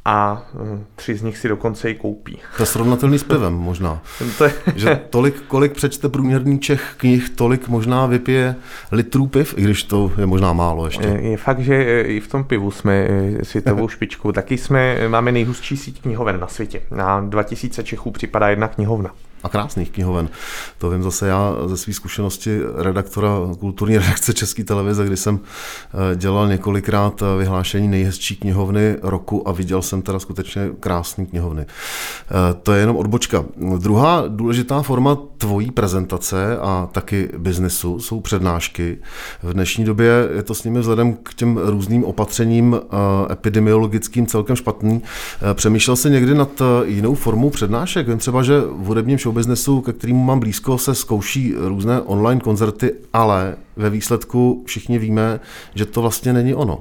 a 0.08 0.42
hm, 0.54 0.84
tři 0.96 1.16
z 1.16 1.22
nich 1.22 1.38
si 1.38 1.48
dokonce 1.48 1.90
i 1.90 1.94
koupí. 1.94 2.38
To 2.56 2.62
je 2.62 2.66
srovnatelný 2.66 3.18
s 3.18 3.24
pivem 3.24 3.54
možná. 3.54 4.02
to 4.38 4.44
je... 4.44 4.52
že 4.76 5.00
tolik, 5.10 5.42
kolik 5.48 5.72
přečte 5.72 6.08
průměrný 6.08 6.58
Čech 6.58 6.94
knih, 6.96 7.30
tolik 7.30 7.68
možná 7.68 8.06
vypije 8.06 8.56
litrů 8.92 9.26
piv, 9.26 9.54
i 9.56 9.62
když 9.62 9.82
to 9.82 10.12
je 10.18 10.26
možná 10.26 10.52
málo 10.52 10.84
ještě. 10.84 11.06
Je 11.06 11.36
fakt, 11.36 11.60
že 11.60 12.02
i 12.02 12.20
v 12.20 12.28
tom 12.28 12.44
pivu 12.44 12.70
jsme 12.70 12.94
eh, 12.94 13.44
světovou 13.44 13.88
špičkou. 13.98 14.32
Taky 14.32 14.58
jsme, 14.58 15.08
máme 15.08 15.32
nejhustší 15.32 15.76
síť 15.76 16.02
knihoven 16.02 16.40
na 16.40 16.46
světě. 16.46 16.80
Na 16.90 17.20
2000 17.20 17.82
Čechů 17.82 18.10
připadá 18.10 18.48
jedna 18.48 18.68
knihovna 18.68 19.10
a 19.42 19.49
krásných 19.49 19.90
knihoven. 19.90 20.28
To 20.78 20.90
vím 20.90 21.02
zase 21.02 21.28
já 21.28 21.54
ze 21.66 21.76
své 21.76 21.92
zkušenosti 21.92 22.61
redaktora 22.75 23.30
kulturní 23.59 23.99
redakce 23.99 24.35
České 24.35 24.64
televize, 24.64 25.04
kdy 25.04 25.16
jsem 25.16 25.40
eh, 25.40 26.16
dělal 26.16 26.49
několikrát 26.49 27.23
eh, 27.23 27.38
vyhlášení 27.38 27.88
nejhezčí 27.88 28.37
knihovny 28.37 28.97
roku 29.02 29.49
a 29.49 29.52
viděl 29.52 29.83
jsem 29.83 30.02
teda 30.02 30.18
skutečně 30.18 30.71
krásné 30.80 31.26
knihovny. 31.26 31.62
Eh, 31.62 32.54
to 32.62 32.73
je 32.73 32.80
jenom 32.80 32.97
odbočka. 32.97 33.45
Druhá 33.78 34.25
důležitá 34.28 34.83
forma 34.83 35.18
tvojí 35.38 35.71
prezentace 35.71 36.59
a 36.59 36.88
taky 36.92 37.28
biznesu 37.38 38.00
jsou 38.00 38.21
přednášky. 38.21 38.99
V 39.42 39.52
dnešní 39.52 39.85
době 39.85 40.28
je 40.37 40.42
to 40.42 40.54
s 40.54 40.64
nimi 40.64 40.80
vzhledem 40.80 41.16
k 41.23 41.35
těm 41.35 41.61
různým 41.62 42.04
opatřením 42.04 42.80
epidemiologickým 43.30 44.26
celkem 44.26 44.57
špatný. 44.57 45.02
Přemýšlel 45.54 45.97
se 45.97 46.11
někdy 46.11 46.35
nad 46.35 46.62
jinou 46.85 47.14
formou 47.14 47.50
přednášek? 47.50 48.09
Vím 48.09 48.18
třeba, 48.18 48.42
že 48.42 48.61
v 48.61 48.85
hudebním 48.85 49.18
showbiznesu, 49.28 49.80
ke 49.80 49.92
kterému 49.92 50.25
mám 50.25 50.40
blízko, 50.40 50.78
se 50.78 50.94
zkouší 50.94 51.54
různé 51.58 52.00
online 52.00 52.40
koncerty, 52.40 52.94
ale 53.12 53.56
ve 53.76 53.90
výsledku 53.90 54.62
všichni 54.66 54.99
víme, 54.99 55.40
že 55.75 55.87
to 55.87 56.02
vlastně 56.02 56.32
není 56.32 56.54
ono. 56.54 56.78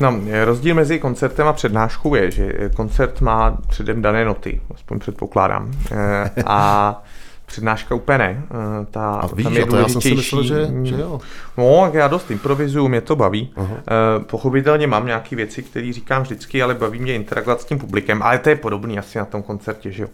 No, 0.00 0.20
rozdíl 0.44 0.74
mezi 0.74 0.98
koncertem 0.98 1.46
a 1.46 1.52
přednáškou 1.52 2.14
je, 2.14 2.30
že 2.30 2.70
koncert 2.76 3.20
má 3.20 3.58
předem 3.68 4.02
dané 4.02 4.24
noty, 4.24 4.60
aspoň 4.74 4.98
předpokládám. 4.98 5.72
Eh, 5.92 6.30
a 6.46 7.02
přednáška 7.46 7.94
úplně 7.94 8.18
ne. 8.18 8.42
Eh, 8.50 8.86
ta, 8.90 9.14
a 9.14 9.34
víš, 9.34 9.44
tam 9.44 9.56
je 9.56 9.66
to 9.66 9.76
já 9.76 9.88
jsem 9.88 10.00
si 10.00 10.14
myslel, 10.14 10.42
že, 10.42 10.68
že 10.82 10.94
jo. 10.94 11.20
No, 11.56 11.90
já 11.92 12.08
dost 12.08 12.30
improvizuju, 12.30 12.88
mě 12.88 13.00
to 13.00 13.16
baví. 13.16 13.52
Aha. 13.56 13.76
Eh, 13.76 14.24
pochopitelně 14.24 14.86
mám 14.86 15.06
nějaké 15.06 15.36
věci, 15.36 15.62
které 15.62 15.92
říkám 15.92 16.22
vždycky, 16.22 16.62
ale 16.62 16.74
baví 16.74 16.98
mě 16.98 17.14
interagovat 17.14 17.60
s 17.60 17.64
tím 17.64 17.78
publikem, 17.78 18.22
ale 18.22 18.38
to 18.38 18.48
je 18.48 18.56
podobný 18.56 18.98
asi 18.98 19.18
na 19.18 19.24
tom 19.24 19.42
koncertě, 19.42 19.90
že 19.92 20.02
jo. 20.02 20.08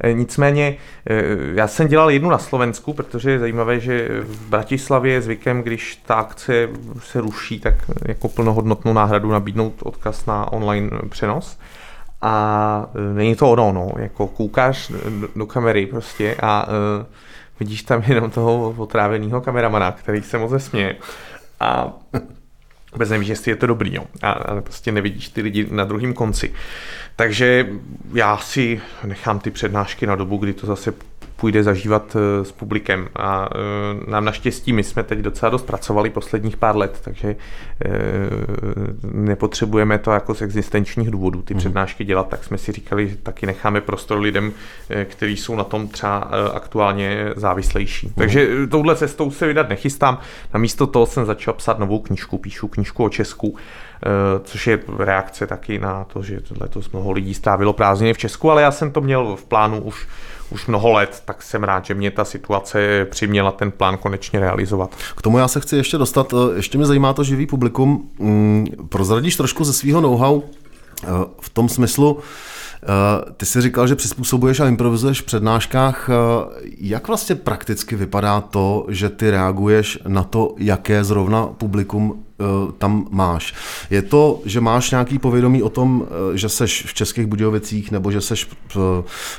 Eh, 0.00 0.12
nicméně 0.12 0.76
já 1.54 1.68
jsem 1.68 1.88
dělal 1.88 2.10
jednu 2.10 2.30
na 2.30 2.38
Slovensku, 2.38 2.92
protože 2.92 3.30
je 3.30 3.38
zajímavé, 3.38 3.80
že 3.80 4.08
v 4.20 4.48
Bratislavě 4.48 5.12
je 5.12 5.22
zvykem, 5.22 5.62
když 5.62 5.96
ta 6.06 6.14
akce 6.14 6.68
se 7.00 7.20
ruší, 7.20 7.60
tak 7.60 7.74
jako 8.06 8.28
plnohodnotnou 8.28 8.92
náhradu 8.92 9.30
nabídnout 9.30 9.74
odkaz 9.82 10.26
na 10.26 10.52
online 10.52 10.90
přenos 11.08 11.58
a 12.22 12.86
e, 13.10 13.14
není 13.14 13.36
to 13.36 13.50
ono, 13.50 13.72
no, 13.72 13.92
jako 13.98 14.26
koukáš 14.26 14.92
do, 15.36 15.46
kamery 15.46 15.86
prostě 15.86 16.36
a 16.42 16.68
uh, 16.68 17.06
vidíš 17.60 17.82
tam 17.82 18.02
jenom 18.06 18.30
toho 18.30 18.74
otráveného 18.76 19.40
kameramana, 19.40 19.92
který 19.92 20.22
se 20.22 20.38
moc 20.38 20.52
nesměje 20.52 20.96
a 21.60 21.92
vůbec 22.92 23.10
nevíš, 23.10 23.28
jestli 23.28 23.50
je 23.50 23.56
to 23.56 23.66
dobrý, 23.66 23.94
jo. 23.94 24.04
A, 24.22 24.30
a 24.30 24.60
prostě 24.60 24.92
nevidíš 24.92 25.28
ty 25.28 25.42
lidi 25.42 25.66
na 25.70 25.84
druhém 25.84 26.14
konci. 26.14 26.54
Takže 27.16 27.68
já 28.14 28.36
si 28.36 28.80
nechám 29.04 29.38
ty 29.38 29.50
přednášky 29.50 30.06
na 30.06 30.16
dobu, 30.16 30.36
kdy 30.36 30.52
to 30.52 30.66
zase 30.66 30.92
půjde 31.40 31.62
zažívat 31.62 32.16
eh, 32.16 32.44
s 32.44 32.52
publikem. 32.52 33.08
A 33.16 33.48
eh, 33.52 34.10
nám 34.10 34.24
naštěstí, 34.24 34.72
my 34.72 34.82
jsme 34.82 35.02
teď 35.02 35.18
docela 35.18 35.50
dost 35.50 35.66
pracovali 35.66 36.10
posledních 36.10 36.56
pár 36.56 36.76
let, 36.76 37.00
takže 37.04 37.36
eh, 37.84 37.90
nepotřebujeme 39.12 39.98
to 39.98 40.10
jako 40.10 40.34
z 40.34 40.42
existenčních 40.42 41.10
důvodů 41.10 41.42
ty 41.42 41.54
mm. 41.54 41.58
přednášky 41.58 42.04
dělat, 42.04 42.28
tak 42.28 42.44
jsme 42.44 42.58
si 42.58 42.72
říkali, 42.72 43.08
že 43.08 43.16
taky 43.16 43.46
necháme 43.46 43.80
prostor 43.80 44.18
lidem, 44.18 44.52
kteří 45.04 45.36
jsou 45.36 45.56
na 45.56 45.64
tom 45.64 45.88
třeba 45.88 46.18
aktuálně 46.54 47.32
závislejší. 47.36 48.06
Mm. 48.06 48.12
Takže 48.16 48.48
touhle 48.70 48.96
cestou 48.96 49.30
se 49.30 49.46
vydat 49.46 49.68
nechystám. 49.68 50.18
Namísto 50.54 50.86
toho 50.86 51.06
jsem 51.06 51.26
začal 51.26 51.54
psát 51.54 51.78
novou 51.78 51.98
knížku, 51.98 52.38
píšu 52.38 52.68
knížku 52.68 53.04
o 53.04 53.08
Česku, 53.08 53.56
což 54.44 54.66
je 54.66 54.78
reakce 54.98 55.46
taky 55.46 55.78
na 55.78 56.04
to, 56.04 56.22
že 56.22 56.40
letos 56.60 56.90
mnoho 56.90 57.12
lidí 57.12 57.34
strávilo 57.34 57.72
prázdniny 57.72 58.14
v 58.14 58.18
Česku, 58.18 58.50
ale 58.50 58.62
já 58.62 58.70
jsem 58.70 58.90
to 58.90 59.00
měl 59.00 59.36
v 59.36 59.44
plánu 59.44 59.80
už 59.80 60.06
už 60.50 60.66
mnoho 60.66 60.92
let, 60.92 61.22
tak 61.24 61.42
jsem 61.42 61.64
rád, 61.64 61.84
že 61.84 61.94
mě 61.94 62.10
ta 62.10 62.24
situace 62.24 63.06
přiměla 63.10 63.52
ten 63.52 63.70
plán 63.70 63.98
konečně 63.98 64.40
realizovat. 64.40 64.96
K 65.16 65.22
tomu 65.22 65.38
já 65.38 65.48
se 65.48 65.60
chci 65.60 65.76
ještě 65.76 65.98
dostat. 65.98 66.34
Ještě 66.56 66.78
mě 66.78 66.86
zajímá 66.86 67.12
to 67.12 67.24
živý 67.24 67.46
publikum. 67.46 68.10
Mm, 68.18 68.66
prozradíš 68.88 69.36
trošku 69.36 69.64
ze 69.64 69.72
svého 69.72 70.00
know-how 70.00 70.42
eh, 70.42 71.06
v 71.40 71.48
tom 71.48 71.68
smyslu, 71.68 72.18
eh, 72.18 72.22
ty 73.36 73.46
jsi 73.46 73.60
říkal, 73.60 73.86
že 73.86 73.96
přizpůsobuješ 73.96 74.60
a 74.60 74.68
improvizuješ 74.68 75.20
v 75.20 75.24
přednáškách. 75.24 76.10
Eh, 76.10 76.14
jak 76.78 77.08
vlastně 77.08 77.34
prakticky 77.34 77.96
vypadá 77.96 78.40
to, 78.40 78.86
že 78.88 79.08
ty 79.08 79.30
reaguješ 79.30 79.98
na 80.08 80.22
to, 80.22 80.54
jaké 80.58 81.04
zrovna 81.04 81.46
publikum 81.46 82.24
Eh, 82.40 82.72
tam 82.78 83.06
máš. 83.10 83.54
Je 83.90 84.02
to, 84.02 84.40
že 84.44 84.60
máš 84.60 84.90
nějaký 84.90 85.18
povědomí 85.18 85.62
o 85.62 85.68
tom, 85.68 86.06
eh, 86.06 86.38
že 86.38 86.48
seš 86.48 86.84
v 86.86 86.94
Českých 86.94 87.26
Budějovicích, 87.26 87.90
nebo 87.90 88.10
že 88.10 88.20
seš 88.20 88.48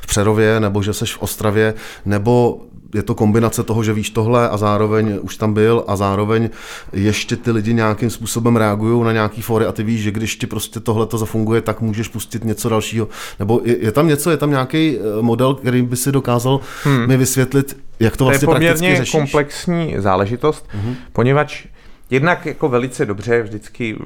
v 0.01 0.07
Přerově, 0.07 0.59
nebo 0.59 0.83
že 0.83 0.93
seš 0.93 1.15
v 1.15 1.21
Ostravě, 1.21 1.73
nebo 2.05 2.61
je 2.93 3.03
to 3.03 3.15
kombinace 3.15 3.63
toho, 3.63 3.83
že 3.83 3.93
víš 3.93 4.09
tohle 4.09 4.49
a 4.49 4.57
zároveň 4.57 5.19
už 5.21 5.37
tam 5.37 5.53
byl 5.53 5.83
a 5.87 5.95
zároveň 5.95 6.49
ještě 6.93 7.35
ty 7.35 7.51
lidi 7.51 7.73
nějakým 7.73 8.09
způsobem 8.09 8.55
reagují 8.55 9.03
na 9.03 9.11
nějaký 9.11 9.41
fóry 9.41 9.65
a 9.65 9.71
ty 9.71 9.83
víš, 9.83 10.01
že 10.01 10.11
když 10.11 10.35
ti 10.35 10.47
prostě 10.47 10.79
tohle 10.79 11.05
to 11.05 11.17
zafunguje, 11.17 11.61
tak 11.61 11.81
můžeš 11.81 12.07
pustit 12.07 12.43
něco 12.43 12.69
dalšího. 12.69 13.07
Nebo 13.39 13.61
je, 13.63 13.77
je 13.85 13.91
tam 13.91 14.07
něco, 14.07 14.31
je 14.31 14.37
tam 14.37 14.49
nějaký 14.49 14.97
eh, 14.97 15.21
model, 15.21 15.55
který 15.55 15.81
by 15.81 15.95
si 15.95 16.11
dokázal 16.11 16.59
hmm. 16.83 17.07
mi 17.07 17.17
vysvětlit, 17.17 17.77
jak 17.99 18.17
to 18.17 18.25
vlastně 18.25 18.45
to 18.45 18.51
je 18.51 18.55
poměrně 18.55 18.89
prakticky 18.89 19.17
komplexní 19.17 19.95
záležitost, 19.97 20.67
uh-huh. 20.67 20.95
poněvadž 21.13 21.65
Jednak 22.09 22.45
jako 22.45 22.69
velice 22.69 23.05
dobře 23.05 23.41
vždycky 23.41 23.97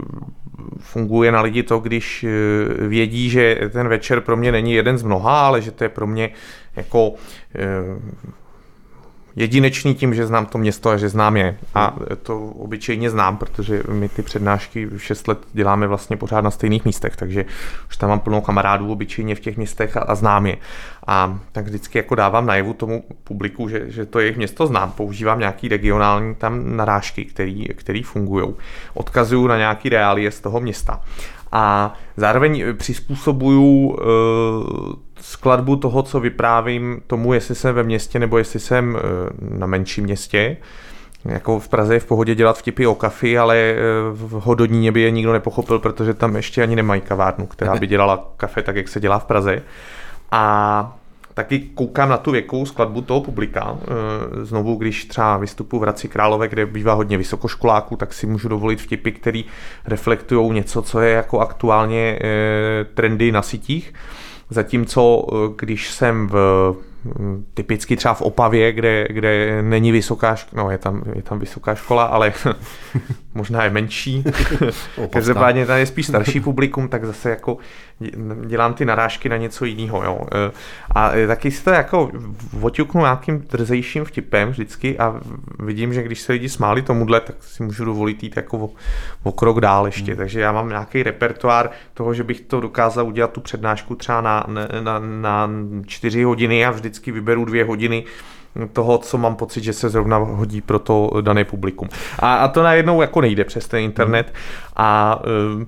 funguje 0.79 1.31
na 1.31 1.41
lidi 1.41 1.63
to, 1.63 1.79
když 1.79 2.23
eh, 2.23 2.87
vědí, 2.87 3.29
že 3.29 3.59
ten 3.69 3.87
večer 3.87 4.21
pro 4.21 4.37
mě 4.37 4.51
není 4.51 4.73
jeden 4.73 4.97
z 4.97 5.03
mnoha, 5.03 5.45
ale 5.47 5.61
že 5.61 5.71
to 5.71 5.83
je 5.83 5.89
pro 5.89 6.07
mě 6.07 6.29
jako 6.75 7.13
eh, 7.55 7.99
jedinečný 9.35 9.95
tím, 9.95 10.13
že 10.13 10.27
znám 10.27 10.45
to 10.45 10.57
město 10.57 10.89
a 10.89 10.97
že 10.97 11.09
znám 11.09 11.37
je. 11.37 11.57
A 11.75 11.95
to 12.23 12.39
obyčejně 12.39 13.09
znám, 13.09 13.37
protože 13.37 13.83
my 13.89 14.09
ty 14.09 14.21
přednášky 14.21 14.89
6 14.97 15.27
let 15.27 15.39
děláme 15.53 15.87
vlastně 15.87 16.17
pořád 16.17 16.41
na 16.41 16.51
stejných 16.51 16.85
místech, 16.85 17.15
takže 17.15 17.45
už 17.89 17.97
tam 17.97 18.09
mám 18.09 18.19
plnou 18.19 18.41
kamarádů 18.41 18.91
obyčejně 18.91 19.35
v 19.35 19.39
těch 19.39 19.57
městech 19.57 19.97
a, 19.97 19.99
a 19.99 20.15
znám 20.15 20.45
je. 20.45 20.57
A 21.07 21.39
tak 21.51 21.65
vždycky 21.65 21.97
jako 21.97 22.15
dávám 22.15 22.45
najevu 22.45 22.73
tomu 22.73 23.03
publiku, 23.23 23.69
že, 23.69 23.91
že 23.91 24.05
to 24.05 24.19
jejich 24.19 24.37
město 24.37 24.67
znám, 24.67 24.91
používám 24.91 25.39
nějaký 25.39 25.67
regionální 25.67 26.35
tam 26.35 26.75
narážky, 26.77 27.25
který, 27.25 27.65
který 27.65 28.03
fungují. 28.03 28.53
Odkazuju 28.93 29.47
na 29.47 29.57
nějaký 29.57 29.89
reálie 29.89 30.31
z 30.31 30.41
toho 30.41 30.59
města. 30.59 31.01
A 31.55 31.93
zároveň 32.17 32.63
přizpůsobuju 32.77 33.87
uh, 33.87 33.95
skladbu 35.21 35.75
toho, 35.75 36.03
co 36.03 36.19
vyprávím 36.19 37.01
tomu, 37.07 37.33
jestli 37.33 37.55
jsem 37.55 37.75
ve 37.75 37.83
městě 37.83 38.19
nebo 38.19 38.37
jestli 38.37 38.59
jsem 38.59 38.95
uh, 38.95 39.59
na 39.59 39.67
menším 39.67 40.03
městě. 40.03 40.57
Jako 41.25 41.59
v 41.59 41.67
Praze 41.67 41.93
je 41.93 41.99
v 41.99 42.05
pohodě 42.05 42.35
dělat 42.35 42.57
vtipy 42.57 42.87
o 42.87 42.95
kafy, 42.95 43.37
ale 43.37 43.75
v 44.11 44.31
Hodoníně 44.31 44.91
by 44.91 45.01
je 45.01 45.11
nikdo 45.11 45.33
nepochopil, 45.33 45.79
protože 45.79 46.13
tam 46.13 46.35
ještě 46.35 46.63
ani 46.63 46.75
nemají 46.75 47.01
kavárnu, 47.01 47.45
která 47.45 47.75
by 47.75 47.87
dělala 47.87 48.31
kafe 48.37 48.61
tak, 48.61 48.75
jak 48.75 48.87
se 48.87 48.99
dělá 48.99 49.19
v 49.19 49.25
Praze. 49.25 49.61
A 50.31 50.97
taky 51.33 51.59
koukám 51.59 52.09
na 52.09 52.17
tu 52.17 52.31
věkovou 52.31 52.65
skladbu 52.65 53.01
toho 53.01 53.21
publika. 53.21 53.77
Eh, 53.81 54.45
znovu, 54.45 54.75
když 54.75 55.05
třeba 55.05 55.37
vystupu 55.37 55.79
v 55.79 55.81
Hradci 55.81 56.07
Králové, 56.07 56.47
kde 56.47 56.65
bývá 56.65 56.93
hodně 56.93 57.17
vysokoškoláků, 57.17 57.95
tak 57.95 58.13
si 58.13 58.27
můžu 58.27 58.47
dovolit 58.49 58.81
vtipy, 58.81 59.11
které 59.11 59.41
reflektují 59.85 60.51
něco, 60.51 60.81
co 60.81 60.99
je 60.99 61.13
jako 61.13 61.39
aktuálně 61.39 62.19
eh, 62.21 62.85
trendy 62.93 63.31
na 63.31 63.41
sítích. 63.41 63.93
Zatímco, 64.49 65.27
eh, 65.31 65.53
když 65.57 65.91
jsem 65.91 66.27
v 66.27 66.75
typicky 67.53 67.97
třeba 67.97 68.13
v 68.13 68.21
Opavě, 68.21 68.71
kde, 68.71 69.07
kde 69.09 69.61
není 69.61 69.91
vysoká 69.91 70.35
škola, 70.35 70.63
no 70.63 70.71
je 70.71 70.77
tam, 70.77 71.03
je 71.15 71.21
tam 71.21 71.39
vysoká 71.39 71.75
škola, 71.75 72.03
ale 72.03 72.33
možná 73.33 73.63
je 73.63 73.69
menší. 73.69 74.23
Každopádně 75.09 75.65
tady 75.65 75.81
je 75.81 75.85
spíš 75.85 76.07
starší 76.07 76.39
publikum, 76.39 76.87
tak 76.87 77.05
zase 77.05 77.29
jako 77.29 77.57
dělám 78.45 78.73
ty 78.73 78.85
narážky 78.85 79.29
na 79.29 79.37
něco 79.37 79.65
jiného. 79.65 80.03
Jo. 80.03 80.19
E, 80.31 80.51
a 80.91 81.11
taky 81.27 81.51
si 81.51 81.63
to 81.63 81.69
jako 81.69 82.11
oťuknu 82.61 83.01
nějakým 83.01 83.39
drzejším 83.39 84.05
vtipem 84.05 84.49
vždycky 84.49 84.99
a 84.99 85.21
vidím, 85.59 85.93
že 85.93 86.03
když 86.03 86.21
se 86.21 86.33
lidi 86.33 86.49
smáli 86.49 86.81
tomuhle, 86.81 87.19
tak 87.19 87.35
si 87.39 87.63
můžu 87.63 87.85
dovolit 87.85 88.23
jít 88.23 88.35
jako 88.35 88.57
o, 88.57 88.69
o 89.23 89.31
krok 89.31 89.59
dál 89.59 89.85
ještě. 89.85 90.11
Hmm. 90.11 90.17
Takže 90.17 90.39
já 90.39 90.51
mám 90.51 90.69
nějaký 90.69 91.03
repertoár 91.03 91.69
toho, 91.93 92.13
že 92.13 92.23
bych 92.23 92.41
to 92.41 92.59
dokázal 92.59 93.07
udělat 93.07 93.31
tu 93.31 93.41
přednášku 93.41 93.95
třeba 93.95 94.21
na, 94.21 94.45
na, 94.83 94.99
na 94.99 95.49
čtyři 95.85 96.23
hodiny 96.23 96.65
a 96.65 96.71
vždycky 96.93 97.11
vyberu 97.11 97.45
dvě 97.45 97.63
hodiny 97.65 98.03
toho, 98.73 98.97
co 98.97 99.17
mám 99.17 99.35
pocit, 99.35 99.63
že 99.63 99.73
se 99.73 99.89
zrovna 99.89 100.17
hodí 100.17 100.61
pro 100.61 100.79
to 100.79 101.11
dané 101.21 101.45
publikum. 101.45 101.89
A, 102.19 102.35
a 102.35 102.47
to 102.47 102.63
najednou 102.63 103.01
jako 103.01 103.21
nejde 103.21 103.43
přes 103.43 103.67
ten 103.67 103.79
internet 103.79 104.33
a 104.75 105.19
uh, 105.55 105.63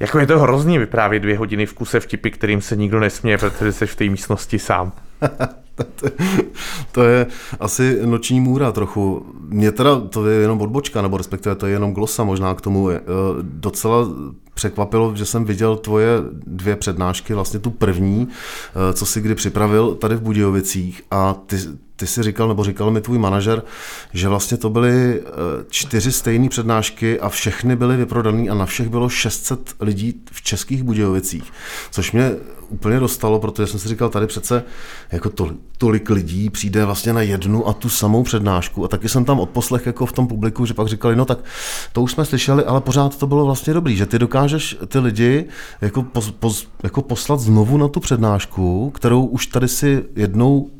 jako 0.00 0.18
je 0.18 0.26
to 0.26 0.38
hrozný 0.38 0.78
vyprávět 0.78 1.22
dvě 1.22 1.38
hodiny 1.38 1.66
v 1.66 1.74
kuse 1.74 2.00
vtipy, 2.00 2.30
kterým 2.30 2.60
se 2.60 2.76
nikdo 2.76 3.00
nesměje, 3.00 3.38
protože 3.38 3.72
jsi 3.72 3.86
v 3.86 3.96
té 3.96 4.04
místnosti 4.04 4.58
sám. 4.58 4.92
to 6.92 7.02
je 7.02 7.26
asi 7.60 7.98
noční 8.04 8.40
můra 8.40 8.72
trochu. 8.72 9.26
Mě 9.48 9.72
teda, 9.72 10.00
to 10.00 10.26
je 10.26 10.40
jenom 10.40 10.60
odbočka, 10.60 11.02
nebo 11.02 11.16
respektive 11.16 11.54
to 11.54 11.66
je 11.66 11.72
jenom 11.72 11.92
glosa 11.92 12.24
možná 12.24 12.54
k 12.54 12.60
tomu. 12.60 12.90
Eh, 12.90 13.00
docela 13.42 14.06
překvapilo, 14.56 15.16
že 15.16 15.24
jsem 15.24 15.44
viděl 15.44 15.76
tvoje 15.76 16.08
dvě 16.46 16.76
přednášky, 16.76 17.34
vlastně 17.34 17.60
tu 17.60 17.70
první, 17.70 18.28
eh, 18.28 18.92
co 18.92 19.06
si 19.06 19.20
kdy 19.20 19.34
připravil 19.34 19.94
tady 19.94 20.16
v 20.16 20.20
Budějovicích 20.20 21.02
a 21.10 21.34
ty, 21.34 21.56
ty 21.96 22.06
si 22.06 22.22
říkal, 22.22 22.48
nebo 22.48 22.64
říkal 22.64 22.90
mi 22.90 23.00
tvůj 23.00 23.18
manažer, 23.18 23.62
že 24.12 24.28
vlastně 24.28 24.56
to 24.56 24.70
byly 24.70 25.20
eh, 25.20 25.30
čtyři 25.68 26.12
stejné 26.12 26.48
přednášky 26.48 27.20
a 27.20 27.28
všechny 27.28 27.76
byly 27.76 27.96
vyprodané 27.96 28.48
a 28.48 28.54
na 28.54 28.66
všech 28.66 28.88
bylo 28.88 29.08
600 29.08 29.74
lidí 29.80 30.14
v 30.32 30.42
českých 30.42 30.82
Budějovicích, 30.82 31.52
což 31.90 32.12
mě 32.12 32.32
úplně 32.68 33.00
dostalo, 33.00 33.38
protože 33.38 33.66
jsem 33.66 33.80
si 33.80 33.88
říkal, 33.88 34.08
tady 34.08 34.26
přece 34.26 34.64
jako 35.12 35.30
tolik, 35.30 35.56
tolik 35.78 36.10
lidí 36.10 36.50
přijde 36.50 36.84
vlastně 36.84 37.12
na 37.12 37.22
jednu 37.22 37.68
a 37.68 37.72
tu 37.72 37.88
samou 37.88 38.22
přednášku. 38.22 38.84
A 38.84 38.88
taky 38.88 39.08
jsem 39.08 39.24
tam 39.24 39.40
odposlech 39.40 39.86
jako 39.86 40.06
v 40.06 40.12
tom 40.12 40.26
publiku, 40.26 40.66
že 40.66 40.74
pak 40.74 40.88
říkali, 40.88 41.16
no 41.16 41.24
tak 41.24 41.38
to 41.92 42.02
už 42.02 42.12
jsme 42.12 42.24
slyšeli, 42.24 42.64
ale 42.64 42.80
pořád 42.80 43.18
to 43.18 43.26
bylo 43.26 43.44
vlastně 43.44 43.74
dobrý, 43.74 43.96
že 43.96 44.06
ty 44.06 44.18
dokážeš 44.18 44.76
ty 44.88 44.98
lidi 44.98 45.44
jako, 45.80 46.02
pos, 46.02 46.30
pos, 46.30 46.68
jako 46.82 47.02
poslat 47.02 47.40
znovu 47.40 47.76
na 47.76 47.88
tu 47.88 48.00
přednášku, 48.00 48.90
kterou 48.90 49.26
už 49.26 49.46
tady 49.46 49.68
si 49.68 50.04
jednou 50.16 50.70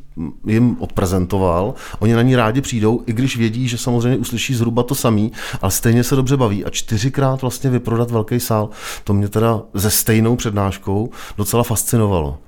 jim 0.46 0.76
odprezentoval, 0.80 1.74
oni 1.98 2.14
na 2.14 2.22
ní 2.22 2.36
rádi 2.36 2.60
přijdou, 2.60 3.02
i 3.06 3.12
když 3.12 3.36
vědí, 3.36 3.68
že 3.68 3.78
samozřejmě 3.78 4.18
uslyší 4.18 4.54
zhruba 4.54 4.82
to 4.82 4.94
samý, 4.94 5.32
ale 5.62 5.70
stejně 5.70 6.04
se 6.04 6.16
dobře 6.16 6.36
baví 6.36 6.64
a 6.64 6.70
čtyřikrát 6.70 7.42
vlastně 7.42 7.70
vyprodat 7.70 8.10
velký 8.10 8.40
sál, 8.40 8.70
to 9.04 9.14
mě 9.14 9.28
teda 9.28 9.62
se 9.76 9.90
stejnou 9.90 10.36
přednáškou 10.36 11.10
docela 11.36 11.62
fascinovalo. 11.62 12.38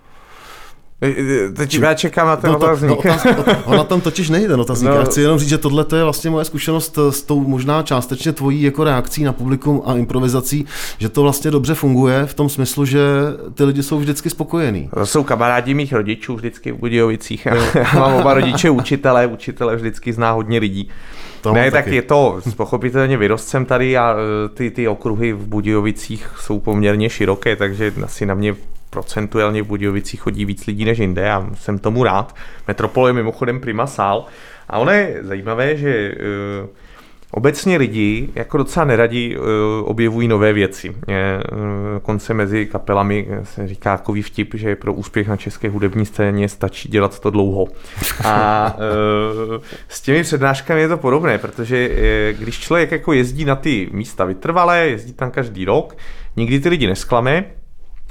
Teď 1.57 1.75
já 1.75 1.95
čekám 1.95 2.27
na 2.27 2.37
ten 2.37 2.51
no, 2.51 2.57
otazník. 2.57 2.91
No, 2.91 2.97
otaz, 2.97 3.27
ona 3.65 3.85
tam 3.85 4.01
totiž 4.01 4.31
nejde 4.31 4.55
otazník. 4.55 4.91
No. 4.91 4.97
Já 4.97 5.05
chci 5.05 5.21
jenom 5.21 5.39
říct, 5.39 5.49
že 5.49 5.59
tohle 5.59 5.87
je 5.97 6.05
vlastně 6.05 6.31
moje 6.31 6.45
zkušenost 6.45 6.99
s 7.11 7.23
tou 7.23 7.41
možná 7.41 7.83
částečně 7.83 8.33
tvojí 8.33 8.63
jako 8.63 8.85
reakcí 8.85 9.25
na 9.25 9.33
publikum 9.33 9.83
a 9.87 9.97
improvizací, 9.97 10.67
že 10.99 11.09
to 11.09 11.23
vlastně 11.23 11.51
dobře 11.51 11.75
funguje 11.75 12.27
v 12.27 12.35
tom 12.35 12.49
smyslu, 12.49 12.85
že 12.85 13.01
ty 13.55 13.65
lidi 13.65 13.83
jsou 13.83 13.99
vždycky 13.99 14.31
spokojení. 14.31 14.91
To 14.95 15.07
jsou 15.07 15.25
kamarádi 15.25 15.75
mých 15.75 15.93
rodičů 15.93 16.35
vždycky 16.35 16.73
v 16.73 16.77
Budějovicích. 16.77 17.47
Já 17.75 18.01
mám 18.01 18.15
oba 18.15 18.35
rodiče 18.35 18.71
učitele, 18.71 19.27
učitele 19.27 19.77
vždycky 19.77 20.13
zná 20.13 20.31
hodně 20.31 20.59
lidí. 20.59 20.89
To 21.41 21.53
ne, 21.53 21.71
tak 21.71 21.85
taky. 21.85 21.97
je 21.97 22.03
to 22.03 22.41
pochopitelně 22.57 23.17
vyrostcem 23.17 23.65
tady 23.65 23.97
a 23.97 24.17
e, 24.17 24.49
ty, 24.49 24.71
ty 24.71 24.89
okruhy 24.89 25.33
v 25.33 25.47
Budějovicích 25.47 26.31
jsou 26.41 26.61
poměrně 26.61 27.11
široké, 27.11 27.57
takže 27.57 27.93
asi 28.03 28.27
na 28.27 28.35
mě 28.35 28.55
procentuálně 28.91 29.63
v 29.63 29.67
Budějovicích 29.67 30.21
chodí 30.21 30.45
víc 30.45 30.67
lidí 30.67 30.85
než 30.85 30.99
jinde 30.99 31.31
a 31.31 31.47
jsem 31.55 31.79
tomu 31.79 32.05
rád. 32.05 32.37
Metropole 32.69 33.11
je 33.11 33.15
mimochodem 33.15 33.61
prima 33.61 33.87
sál. 33.87 34.27
A 34.69 34.79
ono 34.79 34.93
je 34.93 35.19
zajímavé, 35.23 35.77
že 35.77 36.15
uh, 36.63 36.69
Obecně 37.31 37.77
lidi 37.77 38.29
jako 38.35 38.59
docela 38.59 38.85
neradí 38.85 39.37
uh, 39.37 39.45
objevují 39.85 40.29
nové 40.29 40.53
věci. 40.53 40.91
Uh, 40.91 40.97
konce 42.03 42.35
mezi 42.35 42.67
kapelami 42.67 43.29
se 43.43 43.69
říká 43.69 43.97
takový 43.97 44.23
vtip, 44.23 44.55
že 44.55 44.77
pro 44.77 44.93
úspěch 44.93 45.29
na 45.29 45.37
české 45.37 45.69
hudební 45.69 46.07
scéně 46.07 46.49
stačí 46.49 46.89
dělat 46.89 47.21
to 47.21 47.31
dlouho. 47.31 47.67
A 48.25 48.77
s 49.89 50.01
těmi 50.01 50.23
přednáškami 50.23 50.81
je 50.81 50.89
to 50.89 50.97
podobné, 50.97 51.39
protože 51.39 51.91
když 52.39 52.59
člověk 52.59 52.91
jako 52.93 53.13
jezdí 53.13 53.45
na 53.45 53.57
ty 53.57 53.89
místa 53.93 54.25
vytrvalé, 54.25 54.87
jezdí 54.87 55.13
tam 55.13 55.31
každý 55.31 55.65
rok, 55.65 55.97
nikdy 56.37 56.61
ty 56.61 56.69
lidi 56.69 56.87
nesklame, 56.87 57.45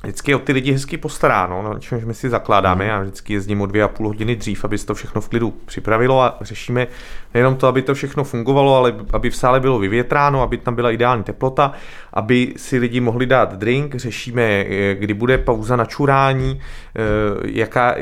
vždycky 0.07 0.35
o 0.35 0.39
ty 0.39 0.53
lidi 0.53 0.71
hezky 0.71 0.97
postaráno, 0.97 1.61
no, 1.61 1.79
čemž 1.79 2.03
my 2.03 2.13
si 2.13 2.29
zakládáme. 2.29 2.85
Já 2.85 3.01
vždycky 3.01 3.33
jezdím 3.33 3.61
o 3.61 3.65
dvě 3.65 3.83
a 3.83 3.87
půl 3.87 4.07
hodiny 4.07 4.35
dřív, 4.35 4.65
aby 4.65 4.77
se 4.77 4.85
to 4.85 4.93
všechno 4.93 5.21
v 5.21 5.29
klidu 5.29 5.53
připravilo 5.65 6.21
a 6.21 6.37
řešíme 6.41 6.87
nejenom 7.33 7.55
to, 7.55 7.67
aby 7.67 7.81
to 7.81 7.93
všechno 7.93 8.23
fungovalo, 8.23 8.75
ale 8.75 8.95
aby 9.13 9.29
v 9.29 9.35
sále 9.35 9.59
bylo 9.59 9.79
vyvětráno, 9.79 10.41
aby 10.41 10.57
tam 10.57 10.75
byla 10.75 10.91
ideální 10.91 11.23
teplota, 11.23 11.71
aby 12.13 12.53
si 12.57 12.77
lidi 12.77 12.99
mohli 12.99 13.25
dát 13.25 13.53
drink, 13.53 13.95
řešíme, 13.95 14.43
eh, 14.43 14.95
kdy 14.95 15.13
bude 15.13 15.37
pauza 15.37 15.75
na 15.75 15.85
čurání, 15.85 16.59
eh, 16.59 17.01
jaká, 17.43 17.95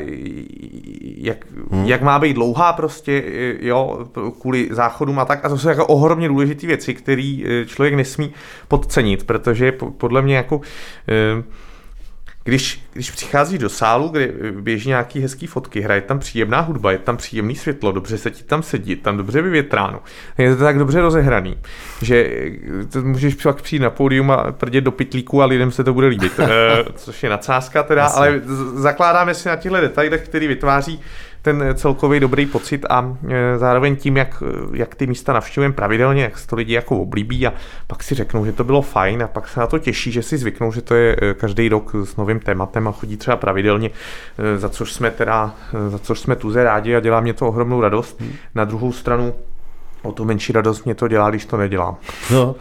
jak, 1.02 1.46
hmm. 1.70 1.84
jak 1.84 2.02
má 2.02 2.18
být 2.18 2.34
dlouhá 2.34 2.72
prostě, 2.72 3.22
eh, 3.26 3.66
jo, 3.66 4.06
kvůli 4.40 4.68
záchodům 4.70 5.18
a 5.18 5.24
tak. 5.24 5.44
A 5.44 5.48
to 5.48 5.58
jsou 5.58 5.68
jako 5.68 5.86
ohromně 5.86 6.28
důležité 6.28 6.66
věci, 6.66 6.94
které 6.94 7.36
člověk 7.66 7.94
nesmí 7.94 8.32
podcenit, 8.68 9.24
protože 9.26 9.72
podle 9.72 10.22
mě 10.22 10.36
jako 10.36 10.60
když, 12.46 12.80
když 12.92 13.10
přicházíš 13.10 13.58
do 13.58 13.68
sálu, 13.68 14.08
kde 14.08 14.32
běží 14.60 14.88
nějaký 14.88 15.20
hezký 15.20 15.46
fotky, 15.46 15.80
hraje 15.80 16.00
tam 16.00 16.18
příjemná 16.18 16.60
hudba, 16.60 16.92
je 16.92 16.98
tam 16.98 17.16
příjemný 17.16 17.54
světlo, 17.54 17.92
dobře 17.92 18.18
se 18.18 18.30
ti 18.30 18.44
tam 18.44 18.62
sedí, 18.62 18.96
tam 18.96 19.16
dobře 19.16 19.42
vyvětráno, 19.42 20.00
je 20.38 20.56
to 20.56 20.64
tak 20.64 20.78
dobře 20.78 21.00
rozehraný, 21.00 21.58
že 22.02 22.30
to 22.92 23.02
můžeš 23.02 23.34
pak 23.34 23.62
přijít 23.62 23.82
na 23.82 23.90
pódium 23.90 24.30
a 24.30 24.52
prdět 24.52 24.84
do 24.84 24.92
pitlíku 24.92 25.42
a 25.42 25.46
lidem 25.46 25.70
se 25.70 25.84
to 25.84 25.94
bude 25.94 26.06
líbit, 26.06 26.32
eh, 26.38 26.48
což 26.94 27.22
je 27.22 27.30
nadsázka 27.30 27.82
teda, 27.82 28.02
Jasně. 28.02 28.18
ale 28.18 28.40
zakládáme 28.74 29.34
si 29.34 29.48
na 29.48 29.56
těchto 29.56 29.80
detailech, 29.80 30.24
který 30.24 30.46
vytváří 30.46 31.00
ten 31.46 31.64
celkový 31.74 32.20
dobrý 32.20 32.46
pocit 32.46 32.86
a 32.90 33.16
e, 33.28 33.58
zároveň 33.58 33.96
tím, 33.96 34.16
jak, 34.16 34.42
jak 34.72 34.94
ty 34.94 35.06
místa 35.06 35.32
navštěvujeme 35.32 35.74
pravidelně, 35.74 36.22
jak 36.22 36.38
se 36.38 36.46
to 36.46 36.56
lidi 36.56 36.72
jako 36.72 37.00
oblíbí 37.00 37.46
a 37.46 37.52
pak 37.86 38.02
si 38.02 38.14
řeknou, 38.14 38.44
že 38.44 38.52
to 38.52 38.64
bylo 38.64 38.82
fajn 38.82 39.22
a 39.22 39.28
pak 39.28 39.48
se 39.48 39.60
na 39.60 39.66
to 39.66 39.78
těší, 39.78 40.12
že 40.12 40.22
si 40.22 40.38
zvyknou, 40.38 40.72
že 40.72 40.82
to 40.82 40.94
je 40.94 41.16
e, 41.22 41.34
každý 41.34 41.68
rok 41.68 41.94
s 42.04 42.16
novým 42.16 42.40
tématem 42.40 42.88
a 42.88 42.92
chodí 42.92 43.16
třeba 43.16 43.36
pravidelně, 43.36 43.90
e, 44.38 44.58
za 44.58 44.68
což 44.68 44.92
jsme 44.92 45.10
teda, 45.10 45.54
za 45.88 45.98
což 45.98 46.20
jsme 46.20 46.36
tuze 46.36 46.64
rádi 46.64 46.96
a 46.96 47.00
dělá 47.00 47.20
mě 47.20 47.34
to 47.34 47.48
ohromnou 47.48 47.80
radost. 47.80 48.20
Hmm. 48.20 48.32
Na 48.54 48.64
druhou 48.64 48.92
stranu 48.92 49.34
o 50.06 50.12
to 50.12 50.24
menší 50.24 50.52
radost 50.52 50.84
mě 50.84 50.94
to 50.94 51.08
dělá, 51.08 51.30
když 51.30 51.46
to 51.46 51.56
nedělám. 51.56 51.96
No, 52.30 52.54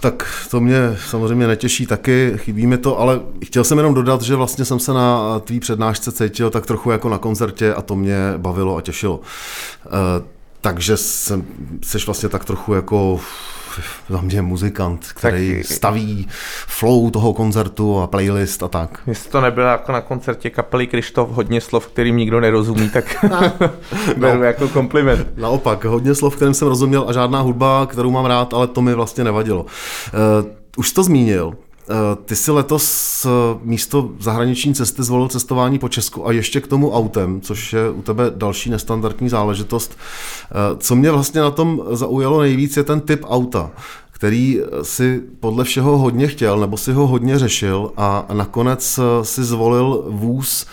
tak 0.00 0.46
to 0.50 0.60
mě 0.60 0.96
samozřejmě 1.08 1.46
netěší 1.46 1.86
taky, 1.86 2.32
chybí 2.36 2.66
mi 2.66 2.78
to, 2.78 3.00
ale 3.00 3.20
chtěl 3.44 3.64
jsem 3.64 3.78
jenom 3.78 3.94
dodat, 3.94 4.22
že 4.22 4.36
vlastně 4.36 4.64
jsem 4.64 4.78
se 4.78 4.92
na 4.92 5.38
tvý 5.40 5.60
přednášce 5.60 6.12
cítil 6.12 6.50
tak 6.50 6.66
trochu 6.66 6.90
jako 6.90 7.08
na 7.08 7.18
koncertě 7.18 7.74
a 7.74 7.82
to 7.82 7.96
mě 7.96 8.16
bavilo 8.36 8.76
a 8.76 8.80
těšilo. 8.80 9.20
E, 9.86 9.90
takže 10.60 10.96
jsem, 10.96 11.44
jsi 11.82 11.98
vlastně 12.06 12.28
tak 12.28 12.44
trochu 12.44 12.74
jako 12.74 13.20
za 14.08 14.20
mě 14.20 14.42
muzikant, 14.42 15.06
který 15.14 15.56
tak, 15.56 15.76
staví 15.76 16.28
flow 16.66 17.10
toho 17.10 17.32
koncertu 17.32 17.98
a 17.98 18.06
playlist 18.06 18.62
a 18.62 18.68
tak. 18.68 19.02
Jestli 19.06 19.30
to 19.30 19.40
nebylo 19.40 19.66
jako 19.66 19.92
na 19.92 20.00
koncertě 20.00 20.50
kapely 20.50 20.86
Krištof 20.86 21.30
hodně 21.30 21.60
slov, 21.60 21.86
kterým 21.86 22.16
nikdo 22.16 22.40
nerozumí, 22.40 22.90
tak 22.90 23.24
beru 24.16 24.38
no, 24.38 24.44
jako 24.44 24.68
kompliment. 24.68 25.26
Naopak, 25.36 25.84
hodně 25.84 26.14
slov, 26.14 26.36
kterým 26.36 26.54
jsem 26.54 26.68
rozuměl 26.68 27.04
a 27.08 27.12
žádná 27.12 27.40
hudba, 27.40 27.86
kterou 27.86 28.10
mám 28.10 28.26
rád, 28.26 28.54
ale 28.54 28.66
to 28.66 28.82
mi 28.82 28.94
vlastně 28.94 29.24
nevadilo. 29.24 29.62
Uh, 29.62 30.50
už 30.76 30.92
to 30.92 31.02
zmínil, 31.02 31.54
ty 32.24 32.36
si 32.36 32.50
letos 32.50 33.26
eh, 33.26 33.58
místo 33.62 34.10
zahraniční 34.20 34.74
cesty 34.74 35.02
zvolil 35.02 35.28
cestování 35.28 35.78
po 35.78 35.88
Česku 35.88 36.26
a 36.26 36.32
ještě 36.32 36.60
k 36.60 36.66
tomu 36.66 36.92
autem, 36.92 37.40
což 37.40 37.72
je 37.72 37.90
u 37.90 38.02
tebe 38.02 38.24
další 38.36 38.70
nestandardní 38.70 39.28
záležitost. 39.28 39.98
Eh, 40.44 40.54
co 40.78 40.96
mě 40.96 41.10
vlastně 41.10 41.40
na 41.40 41.50
tom 41.50 41.82
zaujalo 41.90 42.40
nejvíc, 42.40 42.76
je 42.76 42.84
ten 42.84 43.00
typ 43.00 43.24
auta 43.28 43.70
který 44.12 44.60
si 44.82 45.22
podle 45.40 45.64
všeho 45.64 45.98
hodně 45.98 46.26
chtěl, 46.28 46.60
nebo 46.60 46.76
si 46.76 46.92
ho 46.92 47.06
hodně 47.06 47.38
řešil 47.38 47.92
a 47.96 48.26
nakonec 48.32 49.00
si 49.22 49.44
zvolil 49.44 50.04
vůz, 50.08 50.66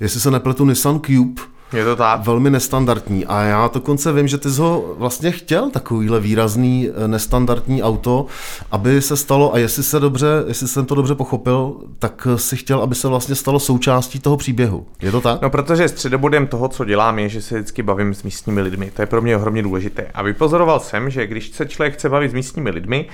jestli 0.00 0.20
se 0.20 0.30
nepletu, 0.30 0.64
Nissan 0.64 1.00
Cube, 1.00 1.42
Je 1.72 1.84
to 1.84 1.96
tak. 1.96 2.20
velmi 2.20 2.50
nestandardní. 2.50 3.26
A 3.26 3.42
já 3.42 3.70
dokonce 3.74 4.12
vím, 4.12 4.28
že 4.28 4.38
ty 4.38 4.50
jsi 4.50 4.60
ho 4.60 4.94
vlastně 4.98 5.30
chtěl 5.30 5.70
takovýhle 5.70 6.20
výrazný, 6.20 6.90
eh, 7.04 7.08
nestandardní 7.08 7.82
auto, 7.82 8.26
aby 8.70 9.02
se 9.02 9.16
stalo, 9.16 9.54
a 9.54 9.58
jestli, 9.58 9.82
se 9.82 10.00
dobře, 10.00 10.26
jestli 10.48 10.68
jsem 10.68 10.86
to 10.86 10.94
dobře 10.94 11.14
pochopil, 11.14 11.76
tak 11.98 12.26
si 12.36 12.56
chtěl, 12.56 12.82
aby 12.82 12.94
se 12.94 13.08
vlastně 13.08 13.34
stalo 13.34 13.60
součástí 13.60 14.20
toho 14.20 14.36
příběhu. 14.36 14.86
Je 15.02 15.10
to 15.10 15.20
tak? 15.20 15.42
No, 15.42 15.50
protože 15.50 15.88
středobodem 15.88 16.46
toho, 16.46 16.68
co 16.68 16.84
dělám, 16.84 17.18
je, 17.18 17.28
že 17.28 17.42
se 17.42 17.54
vždycky 17.54 17.82
bavím 17.82 18.14
s 18.14 18.22
místními 18.22 18.60
lidmi. 18.60 18.90
To 18.90 19.02
je 19.02 19.06
pro 19.06 19.22
mě 19.22 19.36
ohromně 19.36 19.62
důležité. 19.62 20.06
A 20.14 20.22
vypozoroval 20.22 20.80
jsem, 20.80 21.10
že 21.10 21.26
když 21.26 21.50
se 21.50 21.66
člověk 21.66 21.94
chce 21.94 22.08
bavit 22.08 22.30
s 22.30 22.34
místními 22.34 22.70
lidmi, 22.70 23.06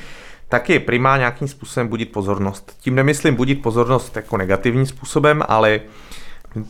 tak 0.49 0.71
je 0.71 0.81
primá 0.81 1.16
nějakým 1.16 1.49
způsobem 1.49 1.88
budit 1.88 2.12
pozornost. 2.12 2.77
Tím 2.81 2.94
nemyslím 2.94 3.35
budit 3.35 3.62
pozornost 3.62 4.16
jako 4.16 4.37
negativním 4.37 4.87
způsobem, 4.87 5.42
ale 5.49 5.81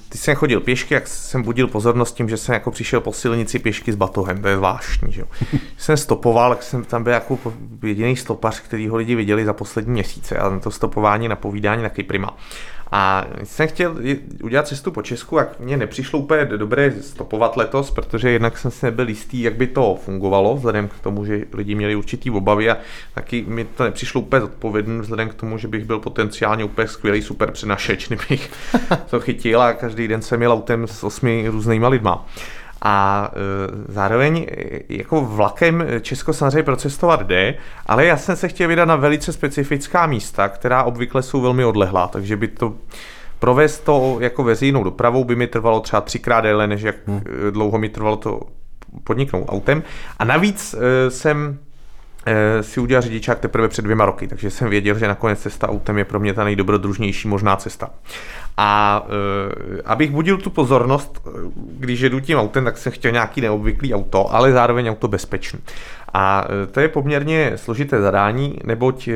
ty 0.09 0.18
jsem 0.18 0.35
chodil 0.35 0.61
pěšky, 0.61 0.94
jak 0.94 1.09
jsem 1.09 1.42
budil 1.42 1.68
pozornost 1.68 2.14
tím, 2.14 2.29
že 2.29 2.37
jsem 2.37 2.53
jako 2.53 2.70
přišel 2.70 3.01
po 3.01 3.12
silnici 3.12 3.59
pěšky 3.59 3.92
s 3.92 3.96
batohem, 3.96 4.42
to 4.42 4.48
je 4.48 4.57
zvláštní. 4.57 5.12
Že 5.12 5.24
jsem 5.77 5.96
stopoval, 5.96 6.51
tak 6.51 6.62
jsem 6.62 6.85
tam 6.85 7.03
byl 7.03 7.12
jako 7.12 7.38
jediný 7.83 8.16
stopař, 8.16 8.61
který 8.61 8.88
ho 8.88 8.96
lidi 8.96 9.14
viděli 9.14 9.44
za 9.44 9.53
poslední 9.53 9.92
měsíce 9.92 10.38
a 10.38 10.59
to 10.59 10.70
stopování 10.70 11.29
na 11.29 11.37
povídání 11.37 11.83
taky 11.83 12.03
prima. 12.03 12.37
A 12.92 13.27
jsem 13.44 13.68
chtěl 13.68 13.96
udělat 14.42 14.68
cestu 14.68 14.90
po 14.90 15.03
Česku 15.03 15.40
a 15.40 15.46
mě 15.59 15.77
nepřišlo 15.77 16.18
úplně 16.18 16.44
dobré 16.44 16.92
stopovat 17.01 17.57
letos, 17.57 17.90
protože 17.90 18.31
jednak 18.31 18.59
jsem 18.59 18.70
si 18.70 18.87
nebyl 18.87 19.09
jistý, 19.09 19.42
jak 19.42 19.55
by 19.55 19.66
to 19.66 19.98
fungovalo, 20.05 20.57
vzhledem 20.57 20.88
k 20.88 21.01
tomu, 21.01 21.24
že 21.24 21.44
lidi 21.53 21.74
měli 21.74 21.96
určitý 21.96 22.31
obavy 22.31 22.70
a 22.70 22.77
taky 23.14 23.44
mi 23.48 23.64
to 23.64 23.85
nepřišlo 23.85 24.20
úplně 24.20 24.40
zodpovědné, 24.40 25.01
vzhledem 25.01 25.29
k 25.29 25.35
tomu, 25.35 25.59
že 25.59 25.68
bych 25.68 25.85
byl 25.85 25.98
potenciálně 25.98 26.64
úplně 26.64 26.88
skvělý 26.88 27.22
super 27.22 27.51
přenašeč, 27.51 28.09
kdybych 28.09 28.51
to 29.11 29.20
chytil 29.20 29.62
a 29.62 29.72
každý 29.72 30.09
den 30.09 30.22
jsem 30.22 30.38
měl 30.38 30.53
autem 30.53 30.87
s 30.87 31.05
osmi 31.05 31.48
různýma 31.48 31.88
lidma. 31.88 32.27
A 32.82 33.28
e, 33.32 33.92
zároveň 33.92 34.46
e, 34.50 34.80
jako 34.88 35.20
vlakem 35.20 35.84
Česko 36.00 36.32
samozřejmě 36.32 36.62
procestovat 36.62 37.22
jde, 37.22 37.54
ale 37.86 38.06
já 38.06 38.16
jsem 38.16 38.36
se 38.36 38.48
chtěl 38.48 38.68
vydat 38.68 38.84
na 38.84 38.96
velice 38.96 39.32
specifická 39.32 40.06
místa, 40.06 40.48
která 40.48 40.82
obvykle 40.82 41.22
jsou 41.22 41.40
velmi 41.40 41.64
odlehlá, 41.64 42.08
takže 42.08 42.36
by 42.36 42.48
to 42.48 42.74
provést 43.38 43.78
to 43.78 44.16
jako 44.20 44.44
veřejnou 44.44 44.84
dopravou 44.84 45.24
by 45.24 45.36
mi 45.36 45.46
trvalo 45.46 45.80
třeba 45.80 46.00
třikrát 46.00 46.40
déle, 46.40 46.66
než 46.66 46.82
jak 46.82 46.96
hmm. 47.06 47.22
E, 47.48 47.50
dlouho 47.50 47.78
mi 47.78 47.88
trvalo 47.88 48.16
to 48.16 48.40
podniknout 49.04 49.44
autem. 49.48 49.82
A 50.18 50.24
navíc 50.24 50.74
jsem 51.08 51.58
si 52.60 52.80
udělal 52.80 53.02
řidičák 53.02 53.38
teprve 53.38 53.68
před 53.68 53.82
dvěma 53.82 54.04
roky, 54.04 54.28
takže 54.28 54.50
jsem 54.50 54.70
věděl, 54.70 54.98
že 54.98 55.08
nakonec 55.08 55.40
cesta 55.40 55.68
autem 55.68 55.98
je 55.98 56.04
pro 56.04 56.20
mě 56.20 56.34
ta 56.34 56.44
nejdobrodružnější 56.44 57.28
možná 57.28 57.56
cesta. 57.56 57.90
A 58.56 59.02
uh, 59.06 59.80
abych 59.84 60.10
budil 60.10 60.36
tu 60.36 60.50
pozornost, 60.50 61.28
když 61.56 62.00
jedu 62.00 62.20
tím 62.20 62.38
autem, 62.38 62.64
tak 62.64 62.78
jsem 62.78 62.92
chtěl 62.92 63.12
nějaký 63.12 63.40
neobvyklý 63.40 63.94
auto, 63.94 64.34
ale 64.34 64.52
zároveň 64.52 64.90
auto 64.90 65.08
bezpečný. 65.08 65.58
A 66.14 66.44
to 66.70 66.80
je 66.80 66.88
poměrně 66.88 67.52
složité 67.56 68.00
zadání, 68.00 68.58
neboť 68.64 69.08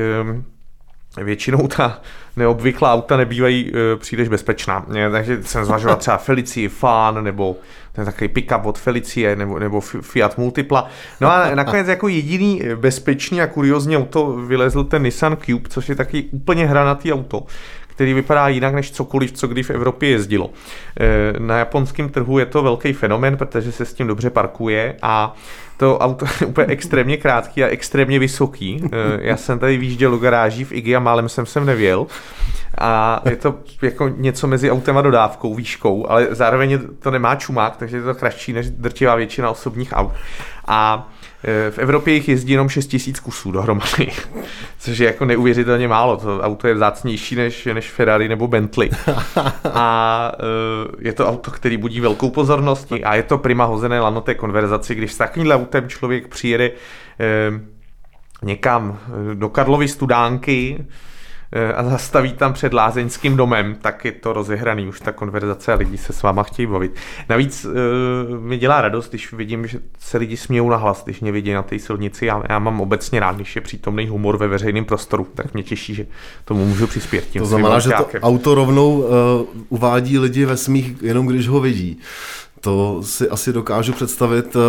většinou 1.16 1.68
ta 1.68 2.00
neobvyklá 2.36 2.92
auta 2.92 3.16
nebývají 3.16 3.72
uh, 3.72 3.78
příliš 4.00 4.28
bezpečná. 4.28 4.86
Takže 5.12 5.42
jsem 5.42 5.64
zvažoval 5.64 5.96
třeba 5.96 6.16
Felici 6.16 6.68
Fan 6.68 7.24
nebo 7.24 7.56
ten 7.92 8.04
takový 8.04 8.28
pick-up 8.28 8.66
od 8.66 8.78
Felicie 8.78 9.36
nebo, 9.36 9.58
nebo 9.58 9.80
Fiat 9.80 10.38
Multipla. 10.38 10.88
No 11.20 11.32
a 11.32 11.54
nakonec 11.54 11.88
jako 11.88 12.08
jediný 12.08 12.62
bezpečný 12.76 13.40
a 13.40 13.46
kuriozní 13.46 13.96
auto 13.96 14.32
vylezl 14.32 14.84
ten 14.84 15.02
Nissan 15.02 15.36
Cube, 15.36 15.68
což 15.68 15.88
je 15.88 15.94
taky 15.94 16.22
úplně 16.22 16.66
hranatý 16.66 17.12
auto 17.12 17.46
který 17.94 18.14
vypadá 18.14 18.48
jinak 18.48 18.74
než 18.74 18.90
cokoliv, 18.90 19.32
co 19.32 19.48
kdy 19.48 19.62
v 19.62 19.70
Evropě 19.70 20.08
jezdilo. 20.10 20.50
E, 21.00 21.40
na 21.40 21.58
japonském 21.58 22.08
trhu 22.08 22.38
je 22.38 22.46
to 22.46 22.62
velký 22.62 22.92
fenomen, 22.92 23.36
protože 23.36 23.72
se 23.72 23.84
s 23.84 23.94
tím 23.94 24.06
dobře 24.06 24.30
parkuje 24.30 24.96
a 25.02 25.34
to 25.82 25.98
auto 25.98 26.26
je 26.40 26.46
úplně 26.46 26.66
extrémně 26.66 27.16
krátký 27.16 27.64
a 27.64 27.68
extrémně 27.68 28.18
vysoký. 28.18 28.84
E, 28.92 29.26
já 29.28 29.36
jsem 29.36 29.58
tady 29.58 29.76
výjížděl 29.76 30.10
do 30.10 30.18
garáží 30.18 30.64
v 30.64 30.72
IGA, 30.72 31.00
málem 31.00 31.28
jsem 31.28 31.46
sem 31.46 31.66
nevěl. 31.66 32.06
A 32.78 33.22
je 33.30 33.36
to 33.36 33.54
jako 33.82 34.08
něco 34.08 34.46
mezi 34.46 34.70
autem 34.70 34.98
a 34.98 35.02
dodávkou, 35.02 35.54
výškou, 35.54 36.10
ale 36.10 36.28
zároveň 36.30 36.78
to 36.98 37.10
nemá 37.10 37.34
čumák, 37.34 37.76
takže 37.76 37.96
je 37.96 38.02
to 38.02 38.14
kratší 38.14 38.52
než 38.52 38.70
drtivá 38.70 39.14
většina 39.14 39.50
osobních 39.50 39.92
aut. 39.92 40.12
A 40.66 41.08
Eh, 41.08 41.11
v 41.70 41.78
Evropě 41.78 42.14
jich 42.14 42.28
jezdí 42.28 42.52
jenom 42.52 42.68
6 42.68 42.86
tisíc 42.86 43.20
kusů 43.20 43.52
dohromady, 43.52 44.12
což 44.78 44.98
je 44.98 45.06
jako 45.06 45.24
neuvěřitelně 45.24 45.88
málo. 45.88 46.16
To 46.16 46.40
auto 46.40 46.68
je 46.68 46.74
vzácnější 46.74 47.36
než, 47.36 47.68
než 47.72 47.90
Ferrari 47.90 48.28
nebo 48.28 48.48
Bentley. 48.48 48.90
A 49.74 50.32
eh, 50.34 50.96
je 50.98 51.12
to 51.12 51.28
auto, 51.28 51.50
který 51.50 51.76
budí 51.76 52.00
velkou 52.00 52.30
pozornost 52.30 52.92
a 53.04 53.14
je 53.14 53.22
to 53.22 53.38
prima 53.38 53.64
hozené 53.64 54.00
lano 54.00 54.20
té 54.20 54.34
konverzaci, 54.34 54.94
když 54.94 55.12
s 55.12 55.18
takovýmhle 55.18 55.54
autem 55.54 55.88
člověk 55.88 56.28
přijede 56.28 56.70
eh, 57.20 57.60
někam 58.42 58.98
do 59.34 59.48
Karlovy 59.48 59.88
studánky, 59.88 60.78
Eh, 60.78 60.84
a 61.74 61.84
zastaví 61.84 62.32
tam 62.32 62.52
před 62.52 62.74
lázeňským 62.74 63.36
domem, 63.36 63.76
tak 63.82 64.04
je 64.04 64.12
to 64.12 64.32
rozehraný 64.32 64.88
už 64.88 65.00
ta 65.00 65.12
konverzace 65.12 65.72
a 65.72 65.76
lidi 65.76 65.98
se 65.98 66.12
s 66.12 66.22
váma 66.22 66.42
chtějí 66.42 66.66
bavit. 66.66 66.94
Navíc 67.28 67.64
uh, 67.64 68.38
mi 68.38 68.58
dělá 68.58 68.80
radost, 68.80 69.08
když 69.08 69.32
vidím, 69.32 69.66
že 69.66 69.80
se 69.98 70.18
lidi 70.18 70.36
smějou 70.36 70.70
na 70.70 70.76
hlas, 70.76 71.04
když 71.04 71.20
mě 71.20 71.32
vidí 71.32 71.52
na 71.52 71.62
té 71.62 71.78
silnici. 71.78 72.26
Já, 72.26 72.42
já 72.48 72.58
mám 72.58 72.80
obecně 72.80 73.20
rád, 73.20 73.36
když 73.36 73.56
je 73.56 73.62
přítomný 73.62 74.08
humor 74.08 74.36
ve 74.36 74.48
veřejném 74.48 74.84
prostoru, 74.84 75.26
tak 75.34 75.54
mě 75.54 75.62
těší, 75.62 75.94
že 75.94 76.06
tomu 76.44 76.66
můžu 76.66 76.86
přispět. 76.86 77.24
Tím 77.30 77.42
to 77.42 77.46
znamená, 77.46 77.78
že 77.78 77.90
to 77.90 78.06
auto 78.22 78.54
rovnou 78.54 78.98
uh, 78.98 79.06
uvádí 79.68 80.18
lidi 80.18 80.44
ve 80.44 80.56
smích, 80.56 81.02
jenom 81.02 81.26
když 81.26 81.48
ho 81.48 81.60
vidí. 81.60 81.98
To 82.60 83.02
si 83.02 83.28
asi 83.28 83.52
dokážu 83.52 83.92
představit. 83.92 84.56
Uh, 84.56 84.62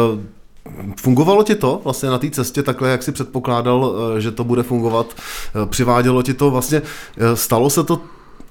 Fungovalo 0.97 1.43
ti 1.43 1.55
to 1.55 1.81
vlastně 1.83 2.09
na 2.09 2.17
té 2.17 2.29
cestě 2.29 2.63
takhle, 2.63 2.89
jak 2.89 3.03
si 3.03 3.11
předpokládal, 3.11 3.95
eh, 4.17 4.21
že 4.21 4.31
to 4.31 4.43
bude 4.43 4.63
fungovat? 4.63 5.15
Eh, 5.15 5.65
přivádělo 5.65 6.23
ti 6.23 6.33
to 6.33 6.51
vlastně, 6.51 6.81
eh, 7.17 7.35
stalo 7.35 7.69
se 7.69 7.83
to 7.83 8.01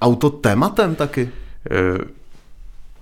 auto 0.01 0.31
tématem 0.31 0.95
taky? 0.95 1.31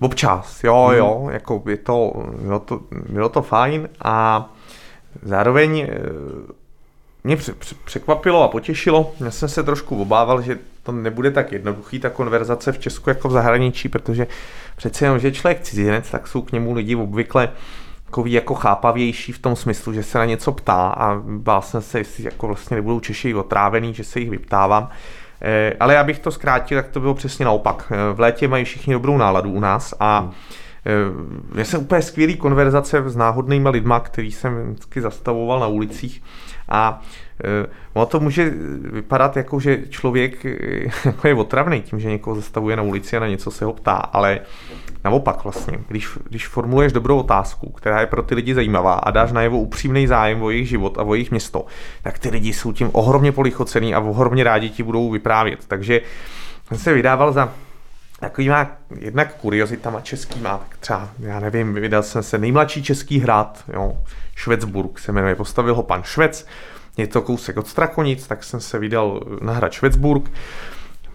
Občas, 0.00 0.64
jo, 0.64 0.86
hmm. 0.86 0.98
jo, 0.98 1.28
jako 1.32 1.62
je 1.68 1.76
to, 1.76 2.12
bylo 2.42 2.58
to, 2.58 2.80
bylo 3.08 3.28
to 3.28 3.42
fajn 3.42 3.88
a 4.04 4.48
zároveň 5.22 5.88
mě 7.24 7.36
překvapilo 7.84 8.42
a 8.42 8.48
potěšilo. 8.48 9.12
Já 9.20 9.30
jsem 9.30 9.48
se 9.48 9.62
trošku 9.62 10.02
obával, 10.02 10.42
že 10.42 10.58
to 10.82 10.92
nebude 10.92 11.30
tak 11.30 11.52
jednoduchý, 11.52 11.98
ta 11.98 12.10
konverzace 12.10 12.72
v 12.72 12.78
Česku 12.78 13.10
jako 13.10 13.28
v 13.28 13.32
zahraničí, 13.32 13.88
protože 13.88 14.26
přece 14.76 15.04
jenom, 15.04 15.18
že 15.18 15.32
člověk 15.32 15.60
cizinec, 15.60 16.10
tak 16.10 16.28
jsou 16.28 16.42
k 16.42 16.52
němu 16.52 16.72
lidi 16.72 16.96
obvykle 16.96 17.48
takový 18.10 18.32
jako 18.32 18.54
chápavější 18.54 19.32
v 19.32 19.38
tom 19.38 19.56
smyslu, 19.56 19.92
že 19.92 20.02
se 20.02 20.18
na 20.18 20.24
něco 20.24 20.52
ptá 20.52 20.88
a 20.88 21.20
bál 21.24 21.62
jsem 21.62 21.82
se, 21.82 21.98
jestli 21.98 22.24
jako 22.24 22.46
vlastně 22.46 22.74
nebudou 22.74 23.00
Češi 23.00 23.34
otrávený, 23.34 23.94
že 23.94 24.04
se 24.04 24.20
jich 24.20 24.30
vyptávám. 24.30 24.88
Eh, 25.42 25.76
ale 25.80 25.94
já 25.94 26.04
bych 26.04 26.18
to 26.18 26.30
zkrátil, 26.30 26.82
tak 26.82 26.90
to 26.90 27.00
bylo 27.00 27.14
přesně 27.14 27.44
naopak. 27.44 27.92
Eh, 27.92 28.14
v 28.14 28.20
létě 28.20 28.48
mají 28.48 28.64
všichni 28.64 28.92
dobrou 28.92 29.16
náladu 29.16 29.50
u 29.50 29.60
nás 29.60 29.94
a 30.00 30.18
hmm. 30.18 30.32
Já 31.54 31.64
jsem 31.64 31.80
úplně 31.80 32.02
skvělý 32.02 32.36
konverzace 32.36 33.02
s 33.06 33.16
náhodnými 33.16 33.68
lidma, 33.68 34.00
který 34.00 34.32
jsem 34.32 34.72
vždycky 34.72 35.00
zastavoval 35.00 35.60
na 35.60 35.66
ulicích 35.66 36.22
a 36.68 37.02
Eh, 37.44 37.66
ono 37.92 38.06
to 38.06 38.20
může 38.20 38.52
vypadat 38.92 39.36
jako, 39.36 39.60
že 39.60 39.78
člověk 39.88 40.44
eh, 40.44 41.28
je 41.28 41.34
otravný 41.34 41.82
tím, 41.82 42.00
že 42.00 42.08
někoho 42.10 42.36
zastavuje 42.36 42.76
na 42.76 42.82
ulici 42.82 43.16
a 43.16 43.20
na 43.20 43.28
něco 43.28 43.50
se 43.50 43.64
ho 43.64 43.72
ptá, 43.72 43.94
ale 43.94 44.40
naopak 45.04 45.44
vlastně, 45.44 45.78
když, 45.88 46.08
když 46.28 46.48
formuluješ 46.48 46.92
dobrou 46.92 47.18
otázku, 47.18 47.70
která 47.70 48.00
je 48.00 48.06
pro 48.06 48.22
ty 48.22 48.34
lidi 48.34 48.54
zajímavá 48.54 48.94
a 48.94 49.10
dáš 49.10 49.32
na 49.32 49.42
jeho 49.42 49.58
upřímný 49.58 50.06
zájem 50.06 50.42
o 50.42 50.50
jejich 50.50 50.68
život 50.68 50.98
a 50.98 51.02
o 51.02 51.14
jejich 51.14 51.30
město, 51.30 51.66
tak 52.02 52.18
ty 52.18 52.28
lidi 52.30 52.52
jsou 52.52 52.72
tím 52.72 52.90
ohromně 52.92 53.32
polichocený 53.32 53.94
a 53.94 54.00
ohromně 54.00 54.44
rádi 54.44 54.70
ti 54.70 54.82
budou 54.82 55.10
vyprávět. 55.10 55.66
Takže 55.66 56.00
jsem 56.68 56.78
se 56.78 56.94
vydával 56.94 57.32
za 57.32 57.52
takovýma 58.20 58.70
jednak 58.98 59.34
kuriozitama 59.34 60.00
českýma, 60.00 60.58
tak 60.58 60.78
třeba, 60.78 61.08
já 61.18 61.40
nevím, 61.40 61.74
vydal 61.74 62.02
jsem 62.02 62.22
se 62.22 62.38
nejmladší 62.38 62.82
český 62.82 63.18
hrad, 63.18 63.64
jo, 63.72 63.98
Švecburg 64.36 64.98
se 64.98 65.12
jmenuje, 65.12 65.34
postavil 65.34 65.74
ho 65.74 65.82
pan 65.82 66.02
Švec, 66.02 66.46
je 66.96 67.06
to 67.06 67.22
kousek 67.22 67.56
od 67.56 67.68
Strakonic, 67.68 68.26
tak 68.26 68.44
jsem 68.44 68.60
se 68.60 68.78
vydal 68.78 69.20
na 69.40 69.52
hrad 69.52 69.72
Švecburg. 69.72 70.30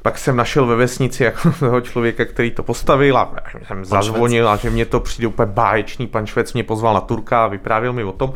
Pak 0.05 0.17
jsem 0.17 0.35
našel 0.35 0.65
ve 0.65 0.75
vesnici 0.75 1.23
jako 1.23 1.51
toho 1.59 1.81
člověka, 1.81 2.25
který 2.25 2.51
to 2.51 2.63
postavil 2.63 3.17
a 3.17 3.35
jsem 3.51 3.61
pan 3.67 3.85
zazvonil 3.85 4.49
a 4.49 4.55
že 4.55 4.69
mě 4.69 4.85
to 4.85 4.99
přijde 4.99 5.27
úplně 5.27 5.51
báječný. 5.51 6.07
Pan 6.07 6.25
Švec 6.25 6.53
mě 6.53 6.63
pozval 6.63 6.93
na 6.93 7.01
Turka 7.01 7.43
a 7.43 7.47
vyprávěl 7.47 7.93
mi 7.93 8.03
o 8.03 8.11
tom. 8.11 8.33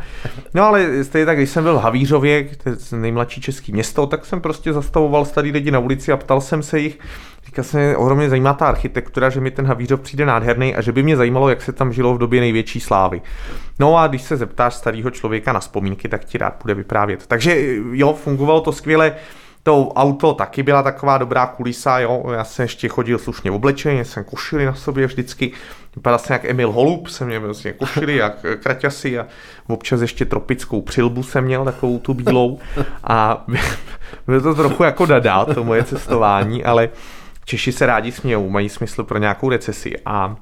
No 0.54 0.64
ale 0.64 1.04
stejně 1.04 1.26
tak, 1.26 1.36
když 1.36 1.50
jsem 1.50 1.64
byl 1.64 1.74
v 1.74 1.82
Havířově, 1.82 2.48
to 2.62 2.68
je 2.68 2.76
nejmladší 2.92 3.40
český 3.40 3.72
město, 3.72 4.06
tak 4.06 4.26
jsem 4.26 4.40
prostě 4.40 4.72
zastavoval 4.72 5.24
starý 5.24 5.52
lidi 5.52 5.70
na 5.70 5.78
ulici 5.78 6.12
a 6.12 6.16
ptal 6.16 6.40
jsem 6.40 6.62
se 6.62 6.78
jich, 6.78 6.98
Teďka 7.44 7.62
se 7.62 7.76
mě 7.78 7.96
ohromně 7.96 8.28
zajímá 8.28 8.54
ta 8.54 8.68
architektura, 8.68 9.30
že 9.30 9.40
mi 9.40 9.50
ten 9.50 9.66
Havířov 9.66 10.00
přijde 10.00 10.26
nádherný 10.26 10.74
a 10.74 10.80
že 10.80 10.92
by 10.92 11.02
mě 11.02 11.16
zajímalo, 11.16 11.48
jak 11.48 11.62
se 11.62 11.72
tam 11.72 11.92
žilo 11.92 12.14
v 12.14 12.18
době 12.18 12.40
největší 12.40 12.80
slávy. 12.80 13.22
No 13.78 13.96
a 13.96 14.06
když 14.06 14.22
se 14.22 14.36
zeptáš 14.36 14.74
starého 14.74 15.10
člověka 15.10 15.52
na 15.52 15.60
vzpomínky, 15.60 16.08
tak 16.08 16.24
ti 16.24 16.38
rád 16.38 16.56
bude 16.62 16.74
vyprávět. 16.74 17.26
Takže 17.26 17.56
jo, 17.92 18.12
fungovalo 18.12 18.60
to 18.60 18.72
skvěle. 18.72 19.16
To 19.70 19.88
auto 19.88 20.34
taky 20.34 20.62
byla 20.62 20.82
taková 20.82 21.18
dobrá 21.18 21.46
kulisa, 21.46 21.98
jo. 21.98 22.24
Já 22.32 22.44
jsem 22.44 22.62
ještě 22.62 22.88
chodil 22.88 23.18
slušně 23.18 23.50
oblečený, 23.50 24.04
jsem 24.04 24.24
košili 24.24 24.66
na 24.66 24.74
sobě 24.74 25.06
vždycky. 25.06 25.52
Vypadal 25.96 26.18
jsem 26.18 26.34
jak 26.34 26.44
Emil 26.44 26.72
Holub, 26.72 27.08
jsem 27.08 27.26
měl 27.26 27.40
vlastně 27.40 27.72
košili 27.72 28.16
jak 28.16 28.46
kraťasy 28.62 29.18
a 29.18 29.26
občas 29.68 30.00
ještě 30.00 30.24
tropickou 30.24 30.82
přilbu 30.82 31.22
jsem 31.22 31.44
měl, 31.44 31.64
takovou 31.64 31.98
tu 31.98 32.14
bílou. 32.14 32.58
A 33.04 33.44
bylo 34.26 34.40
to 34.40 34.54
trochu 34.54 34.82
jako 34.82 35.06
dada, 35.06 35.44
to 35.44 35.64
moje 35.64 35.84
cestování, 35.84 36.64
ale 36.64 36.88
Češi 37.44 37.72
se 37.72 37.86
rádi 37.86 38.12
smějou, 38.12 38.50
mají 38.50 38.68
smysl 38.68 39.04
pro 39.04 39.18
nějakou 39.18 39.48
recesi 39.48 39.92
a 40.06 40.36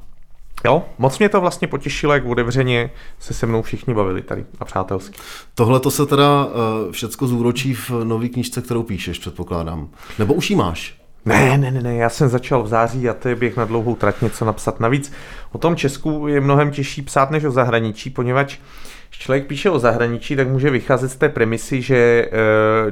Jo, 0.64 0.84
moc 0.98 1.18
mě 1.18 1.28
to 1.28 1.40
vlastně 1.40 1.68
potěšilo, 1.68 2.12
jak 2.12 2.26
otevřeně 2.26 2.90
se 3.18 3.34
se 3.34 3.46
mnou 3.46 3.62
všichni 3.62 3.94
bavili 3.94 4.22
tady 4.22 4.44
a 4.60 4.64
přátelsky. 4.64 5.18
Tohle 5.54 5.80
to 5.80 5.90
se 5.90 6.06
teda 6.06 6.44
uh, 6.44 6.92
všecko 6.92 7.26
zúročí 7.26 7.74
v 7.74 7.90
nové 8.04 8.28
knižce, 8.28 8.62
kterou 8.62 8.82
píšeš, 8.82 9.18
předpokládám. 9.18 9.88
Nebo 10.18 10.34
už 10.34 10.50
jí 10.50 10.56
máš? 10.56 10.98
Ne, 11.24 11.58
ne, 11.58 11.70
ne, 11.70 11.82
ne, 11.82 11.94
já 11.94 12.08
jsem 12.08 12.28
začal 12.28 12.62
v 12.62 12.68
září 12.68 13.08
a 13.08 13.14
to 13.14 13.28
je 13.28 13.36
běh 13.36 13.56
na 13.56 13.64
dlouhou 13.64 13.94
trať 13.94 14.22
něco 14.22 14.44
napsat. 14.44 14.80
Navíc 14.80 15.12
o 15.52 15.58
tom 15.58 15.76
Česku 15.76 16.28
je 16.28 16.40
mnohem 16.40 16.70
těžší 16.70 17.02
psát 17.02 17.30
než 17.30 17.44
o 17.44 17.50
zahraničí, 17.50 18.10
poněvadž 18.10 18.58
když 19.08 19.18
člověk 19.18 19.46
píše 19.46 19.70
o 19.70 19.78
zahraničí, 19.78 20.36
tak 20.36 20.48
může 20.48 20.70
vycházet 20.70 21.08
z 21.08 21.16
té 21.16 21.28
premisy, 21.28 21.82
že 21.82 22.30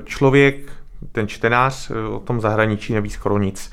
člověk, 0.05 0.73
ten 1.13 1.29
čtenář 1.29 1.91
o 2.11 2.19
tom 2.19 2.41
zahraničí 2.41 2.93
neví 2.95 3.11
skoro 3.11 3.39
nic 3.39 3.71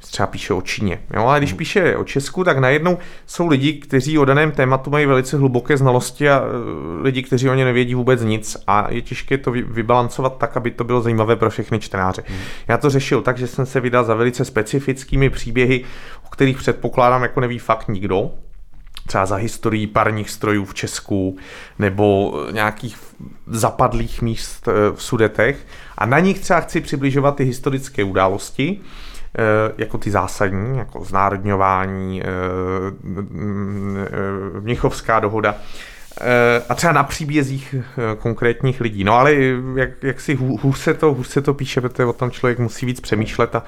třeba 0.00 0.26
píše 0.26 0.54
o 0.54 0.62
Číně. 0.62 1.00
Jo? 1.14 1.26
Ale 1.26 1.40
když 1.40 1.50
hmm. 1.50 1.58
píše 1.58 1.96
o 1.96 2.04
Česku, 2.04 2.44
tak 2.44 2.58
najednou 2.58 2.98
jsou 3.26 3.46
lidi, 3.46 3.72
kteří 3.72 4.18
o 4.18 4.24
daném 4.24 4.52
tématu 4.52 4.90
mají 4.90 5.06
velice 5.06 5.36
hluboké 5.36 5.76
znalosti 5.76 6.30
a 6.30 6.42
e, 6.42 7.02
lidi, 7.02 7.22
kteří 7.22 7.48
o 7.48 7.54
ně 7.54 7.64
nevědí 7.64 7.94
vůbec 7.94 8.22
nic 8.22 8.56
a 8.66 8.86
je 8.90 9.02
těžké 9.02 9.38
to 9.38 9.50
vybalancovat 9.50 10.38
tak, 10.38 10.56
aby 10.56 10.70
to 10.70 10.84
bylo 10.84 11.00
zajímavé 11.00 11.36
pro 11.36 11.50
všechny 11.50 11.78
čtenáře. 11.78 12.22
Hmm. 12.26 12.38
Já 12.68 12.78
to 12.78 12.90
řešil 12.90 13.22
tak, 13.22 13.38
že 13.38 13.46
jsem 13.46 13.66
se 13.66 13.80
vydal 13.80 14.04
za 14.04 14.14
velice 14.14 14.44
specifickými 14.44 15.30
příběhy, 15.30 15.84
o 16.26 16.28
kterých 16.28 16.56
předpokládám, 16.56 17.22
jako 17.22 17.40
neví 17.40 17.58
fakt 17.58 17.88
nikdo, 17.88 18.30
třeba 19.06 19.26
za 19.26 19.36
historii 19.36 19.86
parních 19.86 20.30
strojů 20.30 20.64
v 20.64 20.74
Česku 20.74 21.36
nebo 21.78 22.34
nějakých 22.52 22.98
zapadlých 23.46 24.22
míst 24.22 24.68
e, 24.68 24.72
v 24.94 25.02
Sudetech 25.02 25.66
a 25.98 26.06
na 26.06 26.18
nich 26.18 26.38
třeba 26.38 26.60
chci 26.60 26.80
přibližovat 26.80 27.36
ty 27.36 27.44
historické 27.44 28.04
události, 28.04 28.80
jako 29.78 29.98
ty 29.98 30.10
zásadní, 30.10 30.78
jako 30.78 31.04
znárodňování, 31.04 32.22
eh, 32.22 32.26
eh, 34.56 34.60
Mnichovská 34.60 35.20
dohoda, 35.20 35.54
a 36.68 36.74
třeba 36.74 36.92
na 36.92 37.02
příbězích 37.02 37.74
konkrétních 38.18 38.80
lidí. 38.80 39.04
No 39.04 39.12
ale 39.12 39.34
jak, 39.76 39.90
jak 40.02 40.20
si 40.20 40.34
hůř 40.34 40.78
se, 40.78 40.94
to, 40.94 41.14
hůř 41.14 41.28
se 41.28 41.42
to 41.42 41.54
píše, 41.54 41.80
protože 41.80 42.04
o 42.04 42.12
tom 42.12 42.30
člověk 42.30 42.58
musí 42.58 42.86
víc 42.86 43.00
přemýšlet 43.00 43.54
a 43.54 43.62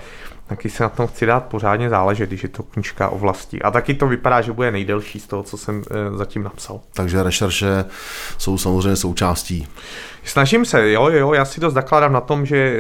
taky 0.47 0.71
se 0.71 0.83
na 0.83 0.89
tom 0.89 1.07
chci 1.07 1.27
dát 1.27 1.45
pořádně 1.45 1.89
záležet, 1.89 2.29
když 2.29 2.43
je 2.43 2.49
to 2.49 2.63
knižka 2.63 3.09
o 3.09 3.19
vlasti. 3.19 3.63
A 3.63 3.71
taky 3.71 3.95
to 3.95 4.07
vypadá, 4.07 4.41
že 4.41 4.53
bude 4.53 4.71
nejdelší 4.71 5.21
z 5.21 5.27
toho, 5.27 5.43
co 5.43 5.57
jsem 5.57 5.83
zatím 6.15 6.43
napsal. 6.43 6.81
Takže 6.95 7.23
rešerše 7.23 7.85
jsou 8.39 8.59
samozřejmě 8.59 8.97
součástí. 8.97 9.67
Snažím 10.25 10.65
se, 10.65 10.93
jo, 10.93 11.09
jo, 11.09 11.33
já 11.33 11.45
si 11.45 11.61
to 11.61 11.71
zakládám 11.71 12.13
na 12.13 12.21
tom, 12.21 12.47
že 12.47 12.77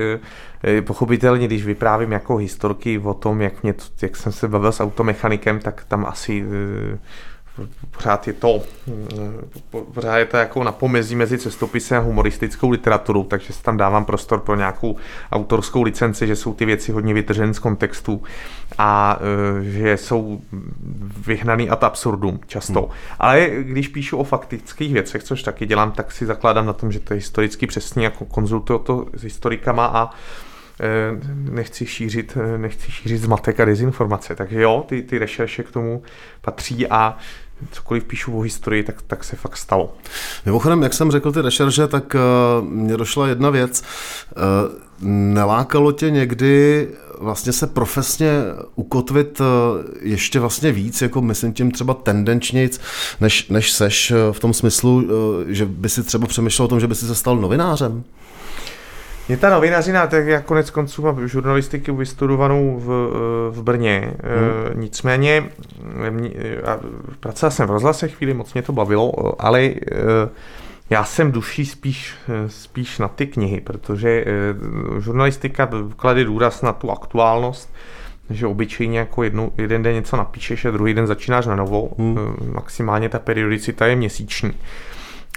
Eh, 0.64 0.82
pochopitelně, 0.82 1.46
když 1.46 1.64
vyprávím 1.64 2.12
jako 2.12 2.36
historky 2.36 2.98
o 2.98 3.14
tom, 3.14 3.40
jak, 3.40 3.62
mě, 3.62 3.74
jak 4.02 4.16
jsem 4.16 4.32
se 4.32 4.48
bavil 4.48 4.72
s 4.72 4.80
automechanikem, 4.80 5.60
tak 5.60 5.84
tam 5.88 6.06
asi 6.06 6.44
eh, 6.94 6.98
pořád 7.90 8.26
je 8.26 8.32
to, 8.32 8.62
eh, 8.88 9.72
pořád 9.94 10.16
je 10.16 10.24
to 10.24 10.36
jako 10.36 10.64
na 10.64 10.72
pomezí 10.72 11.16
mezi 11.16 11.38
cestopisem 11.38 11.98
a 11.98 12.04
humoristickou 12.04 12.70
literaturou, 12.70 13.24
takže 13.24 13.52
si 13.52 13.62
tam 13.62 13.76
dávám 13.76 14.04
prostor 14.04 14.40
pro 14.40 14.56
nějakou 14.56 14.96
autorskou 15.32 15.82
licenci, 15.82 16.26
že 16.26 16.36
jsou 16.36 16.54
ty 16.54 16.64
věci 16.64 16.92
hodně 16.92 17.14
vytržené 17.14 17.54
z 17.54 17.58
kontextu 17.58 18.22
a 18.78 19.18
že 19.60 19.96
jsou 19.96 20.40
vyhnaný 21.26 21.70
ad 21.70 21.84
absurdum 21.84 22.40
často. 22.46 22.80
Hmm. 22.80 22.90
Ale 23.18 23.50
když 23.60 23.88
píšu 23.88 24.16
o 24.16 24.24
faktických 24.24 24.92
věcech, 24.92 25.22
což 25.24 25.42
taky 25.42 25.66
dělám, 25.66 25.92
tak 25.92 26.12
si 26.12 26.26
zakládám 26.26 26.66
na 26.66 26.72
tom, 26.72 26.92
že 26.92 27.00
to 27.00 27.14
je 27.14 27.18
historicky 27.18 27.66
přesně, 27.66 28.04
jako 28.04 28.24
konzultuju 28.24 28.78
to 28.78 29.06
s 29.14 29.22
historikama 29.22 29.86
a 29.86 30.10
Eh, 30.80 31.20
nechci 31.50 31.86
šířit, 31.86 32.38
eh, 32.40 32.58
nechci 32.58 32.92
šířit 32.92 33.20
zmatek 33.20 33.60
a 33.60 33.64
dezinformace. 33.64 34.34
Takže 34.34 34.62
jo, 34.62 34.84
ty, 34.88 35.02
ty 35.02 35.18
rešerše 35.18 35.62
k 35.62 35.70
tomu 35.70 36.02
patří 36.40 36.86
a 36.88 37.16
cokoliv 37.72 38.04
píšu 38.04 38.38
o 38.38 38.40
historii, 38.40 38.82
tak, 38.82 39.02
tak 39.02 39.24
se 39.24 39.36
fakt 39.36 39.56
stalo. 39.56 39.94
Mimochodem, 40.46 40.82
jak 40.82 40.94
jsem 40.94 41.10
řekl 41.10 41.32
ty 41.32 41.40
rešerše, 41.40 41.88
tak 41.88 42.16
uh, 42.60 42.68
mě 42.68 42.96
došla 42.96 43.28
jedna 43.28 43.50
věc. 43.50 43.82
Uh, 44.36 44.72
nelákalo 45.08 45.92
tě 45.92 46.10
někdy 46.10 46.88
vlastně 47.18 47.52
se 47.52 47.66
profesně 47.66 48.30
ukotvit 48.74 49.40
uh, 49.40 49.46
ještě 50.00 50.40
vlastně 50.40 50.72
víc, 50.72 51.02
jako 51.02 51.22
myslím 51.22 51.52
tím 51.52 51.70
třeba 51.70 51.94
tendenčnějc, 51.94 52.80
než, 53.20 53.48
než 53.48 53.72
seš 53.72 54.12
v 54.32 54.40
tom 54.40 54.54
smyslu, 54.54 55.04
že 55.46 55.66
by 55.66 55.88
si 55.88 56.02
třeba 56.02 56.26
přemýšlel 56.26 56.64
o 56.64 56.68
tom, 56.68 56.80
že 56.80 56.86
by 56.86 56.94
si 56.94 57.06
se 57.06 57.14
stal 57.14 57.36
novinářem? 57.36 58.04
Mě 59.28 59.36
ta 59.36 59.50
novinařina, 59.50 60.06
tak 60.06 60.26
jak 60.26 60.44
konec 60.44 60.70
konců 60.70 61.02
mám 61.02 61.28
žurnalistiku 61.28 61.96
vystudovanou 61.96 62.78
v, 62.78 62.86
v 63.50 63.62
Brně. 63.62 64.12
Hmm. 64.22 64.80
Nicméně, 64.80 65.50
pracoval 67.20 67.50
jsem 67.50 67.66
v 67.66 67.70
rozhlase 67.70 68.08
chvíli, 68.08 68.34
moc 68.34 68.54
mě 68.54 68.62
to 68.62 68.72
bavilo, 68.72 69.12
ale 69.42 69.70
já 70.90 71.04
jsem 71.04 71.32
duší 71.32 71.66
spíš, 71.66 72.14
spíš 72.46 72.98
na 72.98 73.08
ty 73.08 73.26
knihy, 73.26 73.60
protože 73.60 74.24
žurnalistika 74.98 75.68
klade 75.96 76.24
důraz 76.24 76.62
na 76.62 76.72
tu 76.72 76.90
aktuálnost, 76.90 77.74
že 78.30 78.46
obyčejně 78.46 78.98
jako 78.98 79.22
jednu, 79.22 79.52
jeden 79.58 79.82
den 79.82 79.94
něco 79.94 80.16
napíšeš 80.16 80.64
a 80.64 80.70
druhý 80.70 80.94
den 80.94 81.06
začínáš 81.06 81.46
na 81.46 81.56
novo. 81.56 81.90
Hmm. 81.98 82.36
Maximálně 82.52 83.08
ta 83.08 83.18
periodicita 83.18 83.86
je 83.86 83.96
měsíční 83.96 84.52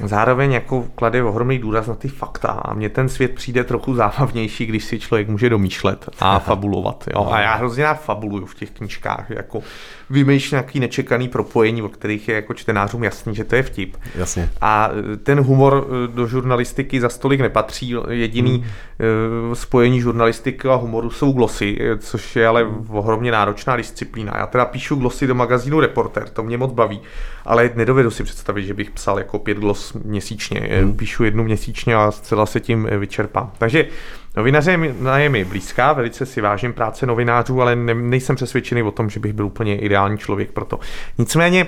zároveň 0.03 0.51
jako 0.51 0.86
klade 0.95 1.23
ohromný 1.23 1.60
důraz 1.60 1.88
na 1.88 1.95
ty 1.95 2.08
fakta 2.08 2.47
a 2.47 2.73
mně 2.73 2.89
ten 2.89 3.10
svět 3.10 3.36
přijde 3.36 3.63
trochu 3.63 3.95
zábavnější, 3.95 4.65
když 4.65 4.86
si 4.86 4.99
člověk 4.99 5.29
může 5.29 5.49
domýšlet 5.49 6.10
a 6.19 6.39
fabulovat. 6.45 7.03
Jo? 7.13 7.29
A 7.31 7.39
já 7.39 7.55
hrozně 7.55 7.84
rád 7.84 8.01
fabuluju 8.01 8.45
v 8.45 8.55
těch 8.55 8.71
knižkách, 8.71 9.29
jako 9.29 9.62
vymýšlím 10.09 10.55
nějaký 10.55 10.79
nečekaný 10.79 11.27
propojení, 11.27 11.81
o 11.81 11.89
kterých 11.89 12.27
je 12.27 12.35
jako 12.35 12.53
čtenářům 12.53 13.03
jasný, 13.03 13.35
že 13.35 13.43
to 13.43 13.55
je 13.55 13.63
vtip. 13.63 13.97
Jasně. 14.15 14.49
A 14.61 14.89
e, 15.13 15.17
ten 15.17 15.39
humor 15.39 15.87
e, 15.87 16.07
do 16.07 16.27
žurnalistiky 16.27 17.01
za 17.01 17.09
stolik 17.09 17.41
nepatří. 17.41 17.95
Jediný 18.09 18.65
hmm. 18.99 19.55
spojení 19.55 20.01
žurnalistiky 20.01 20.67
a 20.67 20.75
humoru 20.75 21.09
jsou 21.09 21.31
glosy, 21.31 21.77
což 21.99 22.35
je 22.35 22.47
ale 22.47 22.67
ohromně 22.89 23.31
náročná 23.31 23.75
disciplína. 23.75 24.33
Já 24.37 24.47
teda 24.47 24.65
píšu 24.65 24.95
glosy 24.95 25.27
do 25.27 25.35
magazínu 25.35 25.79
Reporter, 25.79 26.29
to 26.29 26.43
mě 26.43 26.57
moc 26.57 26.73
baví, 26.73 27.01
ale 27.45 27.69
nedovedu 27.75 28.11
si 28.11 28.23
představit, 28.23 28.65
že 28.65 28.73
bych 28.73 28.91
psal 28.91 29.17
jako 29.17 29.39
pět 29.39 29.57
glos 29.57 29.93
měsíčně. 29.93 30.59
Hmm. 30.59 30.95
Píšu 30.95 31.23
jednu 31.23 31.43
měsíčně 31.43 31.95
a 31.95 32.11
zcela 32.11 32.45
se 32.45 32.59
tím 32.59 32.87
vyčerpám. 32.99 33.51
Takže 33.57 33.87
Novinaře 34.35 34.79
je 35.15 35.29
mi 35.29 35.45
blízká, 35.45 35.93
velice 35.93 36.25
si 36.25 36.41
vážím 36.41 36.73
práce 36.73 37.05
novinářů, 37.05 37.61
ale 37.61 37.75
ne, 37.75 37.93
nejsem 37.93 38.35
přesvědčený 38.35 38.83
o 38.83 38.91
tom, 38.91 39.09
že 39.09 39.19
bych 39.19 39.33
byl 39.33 39.45
úplně 39.45 39.79
ideální 39.79 40.17
člověk 40.17 40.51
pro 40.51 40.65
to. 40.65 40.79
Nicméně 41.17 41.67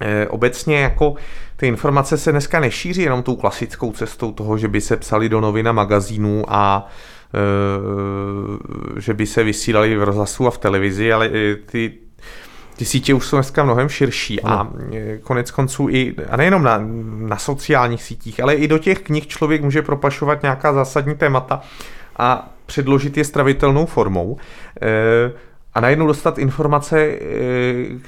e, 0.00 0.26
obecně 0.28 0.80
jako 0.80 1.14
ty 1.56 1.66
informace 1.66 2.18
se 2.18 2.32
dneska 2.32 2.60
nešíří 2.60 3.02
jenom 3.02 3.22
tou 3.22 3.36
klasickou 3.36 3.92
cestou 3.92 4.32
toho, 4.32 4.58
že 4.58 4.68
by 4.68 4.80
se 4.80 4.96
psali 4.96 5.28
do 5.28 5.40
novin 5.40 5.68
a 5.68 5.72
magazínů 5.72 6.44
a 6.48 6.88
e, 8.96 9.00
že 9.00 9.14
by 9.14 9.26
se 9.26 9.44
vysílali 9.44 9.96
v 9.96 10.02
rozhlasu 10.02 10.46
a 10.46 10.50
v 10.50 10.58
televizi, 10.58 11.12
ale 11.12 11.30
ty 11.66 11.92
ty 12.76 12.84
sítě 12.84 13.14
už 13.14 13.26
jsou 13.26 13.36
dneska 13.36 13.64
mnohem 13.64 13.88
širší 13.88 14.42
a 14.42 14.68
e, 14.92 15.18
konec 15.18 15.50
konců 15.50 15.88
i, 15.90 16.14
a 16.30 16.36
nejenom 16.36 16.62
na, 16.62 16.80
na 17.28 17.38
sociálních 17.38 18.02
sítích, 18.02 18.42
ale 18.42 18.54
i 18.54 18.68
do 18.68 18.78
těch 18.78 18.98
knih 18.98 19.26
člověk 19.26 19.62
může 19.62 19.82
propašovat 19.82 20.42
nějaká 20.42 20.72
zásadní 20.72 21.14
témata 21.14 21.60
a 22.16 22.54
předložit 22.66 23.16
je 23.16 23.24
stravitelnou 23.24 23.86
formou. 23.86 24.36
E, 24.82 25.51
a 25.74 25.80
najednou 25.80 26.06
dostat 26.06 26.38
informace, 26.38 27.00
eh, 27.00 27.18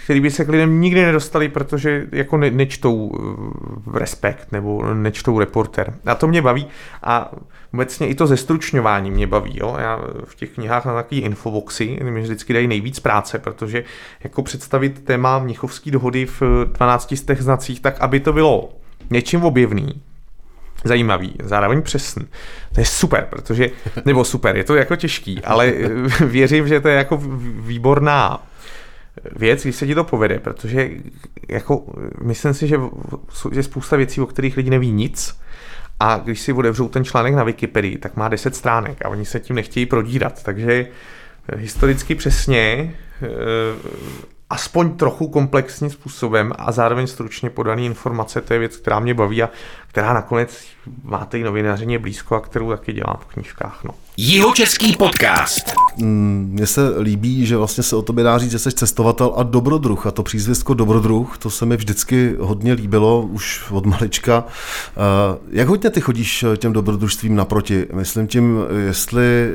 které 0.05 0.20
by 0.20 0.31
se 0.31 0.44
k 0.44 0.48
lidem 0.48 0.81
nikdy 0.81 1.05
nedostali, 1.05 1.48
protože 1.48 2.07
jako 2.12 2.37
ne, 2.37 2.50
nečtou 2.50 3.12
eh, 3.14 3.98
respekt 3.98 4.53
nebo 4.53 4.94
nečtou 4.94 5.38
reporter. 5.38 5.94
A 6.07 6.14
to 6.14 6.29
mě 6.29 6.42
baví 6.42 6.66
a 7.03 7.33
obecně 7.74 8.09
i 8.09 8.14
to 8.14 8.27
zestručňování 8.27 9.11
mě 9.11 9.27
baví. 9.27 9.53
Jo? 9.55 9.77
Já 9.79 10.00
v 10.24 10.35
těch 10.35 10.50
knihách 10.50 10.85
na 10.85 10.94
takové 10.94 11.20
infoboxy 11.20 11.98
mi 12.03 12.22
vždycky 12.22 12.53
dají 12.53 12.66
nejvíc 12.66 13.00
práce, 13.00 13.38
protože 13.38 13.85
jako 14.24 14.42
představit 14.42 15.05
téma 15.05 15.38
Mnichovské 15.38 15.90
dohody 15.90 16.27
v 16.27 16.42
12 16.72 17.14
znacích 17.38 17.81
tak, 17.81 18.00
aby 18.00 18.20
to 18.20 18.33
bylo 18.33 18.72
něčím 19.11 19.44
objevný, 19.44 20.03
zajímavý, 20.84 21.34
zároveň 21.42 21.82
přesný. 21.82 22.26
To 22.74 22.80
je 22.80 22.86
super, 22.86 23.26
protože, 23.30 23.70
nebo 24.04 24.24
super, 24.24 24.56
je 24.56 24.64
to 24.64 24.74
jako 24.74 24.96
těžký, 24.96 25.44
ale 25.44 25.72
věřím, 26.26 26.68
že 26.68 26.80
to 26.80 26.88
je 26.88 26.96
jako 26.96 27.22
výborná 27.58 28.46
věc, 29.36 29.62
když 29.62 29.76
se 29.76 29.86
ti 29.86 29.94
to 29.94 30.04
povede, 30.04 30.38
protože 30.38 30.90
jako 31.48 31.84
myslím 32.22 32.54
si, 32.54 32.68
že 32.68 32.80
je 33.52 33.62
spousta 33.62 33.96
věcí, 33.96 34.20
o 34.20 34.26
kterých 34.26 34.56
lidi 34.56 34.70
neví 34.70 34.92
nic 34.92 35.36
A 36.00 36.18
když 36.18 36.40
si 36.40 36.52
otevřou 36.52 36.88
ten 36.88 37.04
článek 37.04 37.34
na 37.34 37.44
Wikipedii, 37.44 37.98
tak 37.98 38.16
má 38.16 38.28
10 38.28 38.56
stránek 38.56 39.04
a 39.04 39.08
oni 39.08 39.24
se 39.24 39.40
tím 39.40 39.56
nechtějí 39.56 39.86
prodírat. 39.86 40.42
Takže 40.42 40.86
historicky 41.56 42.14
přesně 42.14 42.94
aspoň 44.50 44.96
trochu 44.96 45.28
komplexním 45.28 45.90
způsobem 45.90 46.52
a 46.58 46.72
zároveň 46.72 47.06
stručně 47.06 47.50
podaný 47.50 47.86
informace, 47.86 48.40
to 48.40 48.52
je 48.52 48.58
věc, 48.58 48.76
která 48.76 49.00
mě 49.00 49.14
baví 49.14 49.42
a 49.42 49.50
která 49.94 50.12
nakonec 50.12 50.64
máte 51.04 51.38
i 51.38 51.44
novinářině 51.44 51.98
blízko 51.98 52.35
a 52.35 52.40
kterou 52.40 52.70
taky 52.70 52.92
dělám 52.92 53.16
v 53.20 53.35
knížkách. 53.35 53.85
No. 53.85 53.90
Jihočeský 54.16 54.96
podcast. 54.96 55.72
Mm, 55.96 56.48
mně 56.52 56.66
se 56.66 56.80
líbí, 56.98 57.46
že 57.46 57.57
vlastně 57.57 57.83
se 57.83 57.96
o 57.96 58.02
tobě 58.02 58.24
dá 58.24 58.38
říct, 58.38 58.50
že 58.50 58.59
jsi 58.59 58.72
cestovatel 58.72 59.33
a 59.37 59.42
dobrodruh. 59.42 60.07
A 60.07 60.11
to 60.11 60.22
přízvisko 60.22 60.74
dobrodruh, 60.74 61.38
to 61.38 61.50
se 61.50 61.66
mi 61.66 61.76
vždycky 61.76 62.37
hodně 62.40 62.72
líbilo, 62.72 63.22
už 63.22 63.70
od 63.70 63.87
malička. 63.87 64.44
Eh, 64.46 65.38
jak 65.50 65.68
hodně 65.68 65.90
ty 65.90 66.00
chodíš 66.00 66.44
těm 66.57 66.72
dobrodružstvím 66.72 67.37
naproti? 67.37 67.87
Myslím 67.92 68.26
tím, 68.26 68.59
jestli 68.87 69.50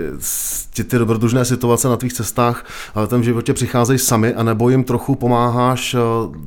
ti 0.74 0.84
ty 0.84 0.98
dobrodružné 0.98 1.46
situace 1.46 1.88
na 1.88 1.98
tvých 1.98 2.14
cestách 2.14 2.66
ale 2.96 3.06
v 3.06 3.10
tom 3.10 3.24
životě 3.24 3.54
přicházejí 3.54 4.00
sami, 4.00 4.34
anebo 4.34 4.70
jim 4.70 4.84
trochu 4.84 5.16
pomáháš 5.16 5.94
eh, 5.94 6.00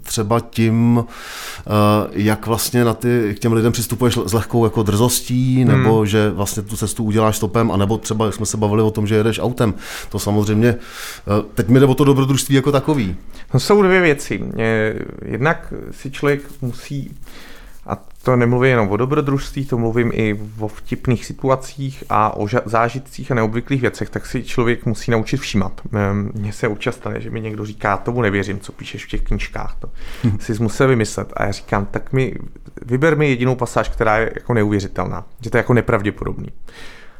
třeba 0.02 0.40
tím, 0.40 1.05
eh, 1.05 1.70
jak 2.12 2.46
vlastně 2.46 2.85
na 2.85 2.94
ty, 2.94 3.35
k 3.37 3.38
těm 3.38 3.52
lidem 3.52 3.72
přistupuješ 3.82 4.18
s 4.24 4.32
lehkou 4.32 4.64
jako 4.64 4.82
drzostí, 4.82 5.64
nebo 5.64 5.96
hmm. 5.96 6.06
že 6.06 6.30
vlastně 6.30 6.62
tu 6.62 6.76
cestu 6.76 7.04
uděláš 7.04 7.36
stopem, 7.36 7.70
anebo 7.70 7.98
třeba, 7.98 8.26
jak 8.26 8.34
jsme 8.34 8.46
se 8.46 8.56
bavili 8.56 8.82
o 8.82 8.90
tom, 8.90 9.06
že 9.06 9.14
jedeš 9.14 9.38
autem. 9.38 9.74
To 10.08 10.18
samozřejmě, 10.18 10.68
eh, 10.68 11.44
teď 11.54 11.68
mi 11.68 11.80
jde 11.80 11.86
o 11.86 11.94
to 11.94 12.04
dobrodružství 12.04 12.54
jako 12.54 12.72
takový. 12.72 13.16
To 13.52 13.60
jsou 13.60 13.82
dvě 13.82 14.00
věci. 14.00 14.40
Jednak 15.24 15.74
si 15.90 16.10
člověk 16.10 16.42
musí 16.60 17.10
a 17.86 17.98
to 18.22 18.36
nemluvím 18.36 18.70
jenom 18.70 18.88
o 18.88 18.96
dobrodružství, 18.96 19.66
to 19.66 19.78
mluvím 19.78 20.10
i 20.14 20.40
o 20.58 20.68
vtipných 20.68 21.26
situacích 21.26 22.04
a 22.08 22.36
o 22.36 22.46
zážitcích 22.64 23.30
a 23.32 23.34
neobvyklých 23.34 23.80
věcech, 23.80 24.10
tak 24.10 24.26
si 24.26 24.44
člověk 24.44 24.86
musí 24.86 25.10
naučit 25.10 25.36
všímat. 25.36 25.80
Ehm, 25.92 26.30
mně 26.34 26.52
se 26.52 26.68
občas 26.68 26.94
stane, 26.94 27.20
že 27.20 27.30
mi 27.30 27.40
někdo 27.40 27.66
říká, 27.66 27.96
tomu 27.96 28.22
nevěřím, 28.22 28.60
co 28.60 28.72
píšeš 28.72 29.04
v 29.04 29.08
těch 29.08 29.22
knížkách, 29.22 29.76
to 29.78 29.90
si 30.40 30.62
musel 30.62 30.88
vymyslet. 30.88 31.32
A 31.36 31.44
já 31.44 31.52
říkám, 31.52 31.86
tak 31.86 32.12
mi, 32.12 32.34
vyber 32.86 33.16
mi 33.16 33.28
jedinou 33.28 33.54
pasáž, 33.54 33.88
která 33.88 34.18
je 34.18 34.32
jako 34.34 34.54
neuvěřitelná, 34.54 35.26
že 35.40 35.50
to 35.50 35.56
je 35.56 35.58
jako 35.58 35.74
nepravděpodobný. 35.74 36.48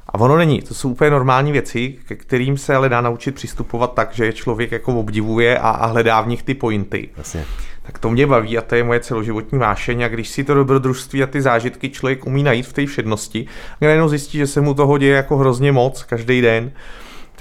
A 0.07 0.15
ono 0.15 0.37
není, 0.37 0.63
to 0.63 0.75
jsou 0.75 0.91
úplně 0.91 1.11
normální 1.11 1.53
věci, 1.53 1.95
ke 2.07 2.17
kterým 2.17 2.59
se 2.59 2.75
ale 2.75 2.89
dá 2.89 3.01
naučit 3.01 3.35
přistupovat 3.35 3.95
tak, 3.95 4.13
že 4.13 4.27
je 4.27 4.33
člověk 4.33 4.73
jako 4.73 5.01
obdivuje 5.01 5.59
a, 5.59 5.71
a 5.71 5.87
hledá 5.87 6.21
v 6.21 6.29
nich 6.29 6.43
ty 6.43 6.55
pointy. 6.55 7.09
Jasně 7.17 7.45
tak 7.83 7.99
to 7.99 8.11
mě 8.11 8.27
baví 8.27 8.59
a 8.59 8.63
to 8.63 8.75
je 8.75 8.85
moje 8.85 9.01
celoživotní 9.01 9.59
vášeň 9.59 10.03
a 10.03 10.09
když 10.09 10.29
si 10.29 10.45
to 10.45 10.55
dobrodružství 10.55 11.23
a 11.23 11.27
ty 11.27 11.43
zážitky 11.43 11.91
člověk 11.91 12.27
umí 12.27 12.43
najít 12.43 12.67
v 12.67 12.73
té 12.73 12.87
všednosti, 12.87 13.47
a 13.81 13.85
najednou 13.85 14.09
zjistí, 14.09 14.39
že 14.39 14.47
se 14.47 14.61
mu 14.61 14.75
toho 14.75 14.99
děje 14.99 15.17
jako 15.17 15.37
hrozně 15.37 15.73
moc 15.73 16.03
každý 16.03 16.41
den, 16.41 16.73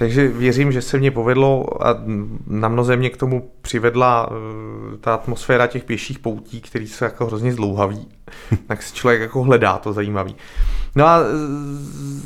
takže 0.02 0.28
věřím, 0.28 0.72
že 0.72 0.82
se 0.82 0.98
mě 0.98 1.10
povedlo 1.10 1.66
a 1.86 1.96
na 2.46 2.68
mnoze 2.68 2.96
mě 2.96 3.10
k 3.10 3.16
tomu 3.16 3.50
přivedla 3.62 4.28
eh, 4.30 4.96
ta 4.96 5.14
atmosféra 5.14 5.66
těch 5.66 5.84
pěších 5.84 6.18
poutí, 6.18 6.60
který 6.60 6.86
jsou 6.86 7.04
jako 7.04 7.26
hrozně 7.26 7.52
zdlouhavý. 7.52 8.08
tak 8.66 8.82
si 8.82 8.94
člověk 8.94 9.20
jako 9.20 9.42
hledá 9.42 9.78
to 9.78 9.92
zajímavý. 9.92 10.36
No 10.96 11.06
a 11.06 11.20
eh, 11.20 11.24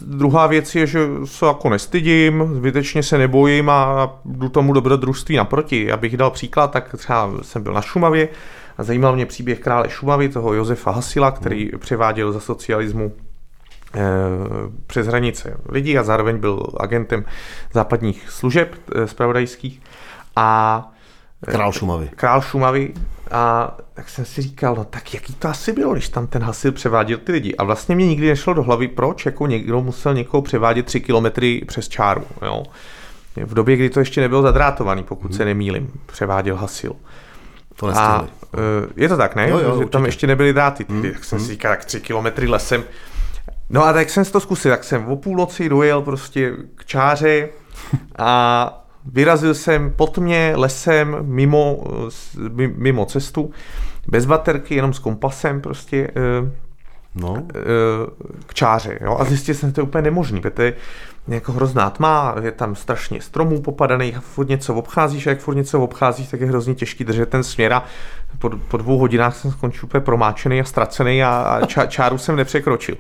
druhá 0.07 0.47
věc 0.47 0.75
je, 0.75 0.87
že 0.87 1.09
se 1.25 1.47
jako 1.47 1.69
nestydím, 1.69 2.51
zbytečně 2.55 3.03
se 3.03 3.19
nebojím 3.19 3.71
a 3.71 4.15
jdu 4.25 4.49
tomu 4.49 4.73
dobrodružství 4.73 5.37
naproti. 5.37 5.93
Abych 5.93 6.17
dal 6.17 6.31
příklad, 6.31 6.71
tak 6.71 6.95
třeba 6.99 7.31
jsem 7.43 7.63
byl 7.63 7.73
na 7.73 7.83
Šumavě 7.83 8.29
a 8.79 8.83
zajímal 8.83 9.15
mě 9.15 9.27
příběh 9.27 9.61
krále 9.61 9.91
Šumavy, 9.91 10.29
toho 10.29 10.55
Josefa 10.55 10.91
Hasila, 10.91 11.31
který 11.31 11.71
hmm. 11.71 11.81
převáděl 11.81 12.33
za 12.33 12.41
socialismu 12.41 13.13
přes 14.87 15.07
hranice 15.07 15.57
lidí 15.69 15.99
a 15.99 16.03
zároveň 16.03 16.39
byl 16.39 16.67
agentem 16.81 17.25
západních 17.73 18.31
služeb 18.31 18.75
spravodajských. 19.05 19.81
Eh, 19.85 19.89
a 20.37 20.93
Král 21.47 21.73
Šumavy. 21.73 22.11
Král 22.17 22.41
Šumavy 22.43 22.95
a 23.31 23.77
tak 23.95 24.09
jsem 24.09 24.25
si 24.25 24.43
říkal, 24.43 24.75
no 24.75 24.85
tak 24.85 25.15
jaký 25.15 25.35
to 25.35 25.49
asi 25.49 25.73
bylo, 25.73 25.93
když 25.93 26.09
tam 26.09 26.27
ten 26.27 26.43
hasil 26.43 26.73
převáděl 26.73 27.19
ty 27.19 27.33
lidi. 27.33 27.57
A 27.57 27.65
vlastně 27.65 27.95
mě 27.97 28.07
nikdy 28.07 28.29
nešlo 28.29 28.55
do 28.55 28.63
hlavy, 28.63 28.89
proč 28.89 29.27
jako 29.27 29.47
někdo 29.47 29.83
musel 29.83 30.15
někoho 30.15 30.43
převádět 30.43 30.87
tři 30.87 31.01
kilometry 31.01 31.63
přes 31.67 31.89
čáru. 31.89 32.23
Jo? 32.43 32.63
V 33.37 33.55
době, 33.55 33.77
kdy 33.77 33.91
to 33.91 34.01
ještě 34.01 34.21
nebylo 34.21 34.43
zadrátovaný, 34.43 35.03
pokud 35.03 35.31
hmm. 35.31 35.37
se 35.37 35.45
nemýlim, 35.45 35.93
převáděl 36.07 36.57
hasil. 36.57 36.93
To 37.77 37.87
a 37.87 38.27
je 38.97 39.09
to 39.09 39.17
tak, 39.17 39.37
ne? 39.37 39.49
Jo, 39.49 39.59
jo, 39.59 39.79
že 39.79 39.87
tam 39.87 40.07
ještě 40.07 40.27
nebyly 40.27 40.53
dráty. 40.53 40.87
Hmm. 40.89 41.03
Tak 41.03 41.25
jsem 41.25 41.39
si 41.39 41.45
hmm. 41.45 41.53
říkal, 41.53 41.73
tak 41.73 41.85
tři 41.85 42.01
kilometry 42.01 42.47
lesem. 42.47 42.85
No 43.71 43.85
a 43.85 43.93
tak 43.93 44.11
jsem 44.11 44.25
si 44.25 44.33
to 44.33 44.41
zkusil, 44.41 44.71
tak 44.71 44.85
jsem 44.85 45.07
o 45.09 45.17
půlnoci 45.17 45.69
dojel 45.69 46.03
prostě 46.03 46.53
k 46.75 46.85
čáře 46.85 47.49
a 48.19 48.83
Vyrazil 49.13 49.55
jsem 49.55 49.91
pod 49.91 50.19
mě 50.19 50.53
lesem 50.57 51.17
mimo, 51.21 51.85
mimo 52.77 53.07
cestu, 53.07 53.51
bez 54.09 54.27
baterky, 54.27 54.75
jenom 54.75 54.93
s 54.93 54.99
kompasem 54.99 55.61
prostě 55.61 56.11
eh, 56.17 56.51
no. 57.15 57.37
Eh, 57.55 57.63
k 58.47 58.55
čáře. 58.55 58.99
Jo? 59.01 59.17
A 59.21 59.25
zjistil 59.25 59.55
jsem, 59.55 59.69
že 59.69 59.75
to 59.75 59.81
je 59.81 59.85
úplně 59.85 60.03
nemožný, 60.03 60.41
protože 60.41 60.75
je 61.29 61.35
jako 61.35 61.53
hrozná 61.53 61.91
tma, 61.91 62.35
je 62.43 62.53
tam 62.53 62.75
strašně 62.75 63.21
stromů 63.21 63.63
popadaných, 63.63 64.19
furt 64.19 64.49
něco 64.49 64.75
obcházíš 64.75 65.27
a 65.27 65.31
jak 65.31 65.41
furt 65.41 65.55
něco 65.55 65.81
obcházíš, 65.81 66.29
tak 66.29 66.41
je 66.41 66.47
hrozně 66.47 66.75
těžký 66.75 67.05
držet 67.05 67.29
ten 67.29 67.43
směr 67.43 67.73
a 67.73 67.85
po, 68.39 68.51
po 68.51 68.77
dvou 68.77 68.99
hodinách 68.99 69.37
jsem 69.37 69.51
skončil 69.51 69.85
úplně 69.85 70.01
promáčený 70.01 70.61
a 70.61 70.65
ztracený 70.65 71.25
a, 71.25 71.29
a 71.29 71.67
ča, 71.67 71.87
čáru 71.87 72.19
jsem 72.19 72.37
nepřekročil. 72.37 72.97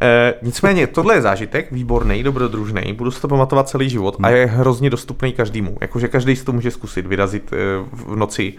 E, 0.00 0.34
nicméně, 0.42 0.86
tohle 0.86 1.14
je 1.14 1.22
zážitek, 1.22 1.72
výborný, 1.72 2.22
dobrodružný, 2.22 2.92
budu 2.92 3.10
si 3.10 3.20
to 3.20 3.28
pamatovat 3.28 3.68
celý 3.68 3.90
život 3.90 4.16
a 4.22 4.30
je 4.30 4.46
hrozně 4.46 4.90
dostupný 4.90 5.32
každému. 5.32 5.76
Jakože 5.80 6.08
každý 6.08 6.36
si 6.36 6.44
to 6.44 6.52
může 6.52 6.70
zkusit 6.70 7.06
vyrazit 7.06 7.52
e, 7.52 7.56
v 7.92 8.16
noci 8.16 8.54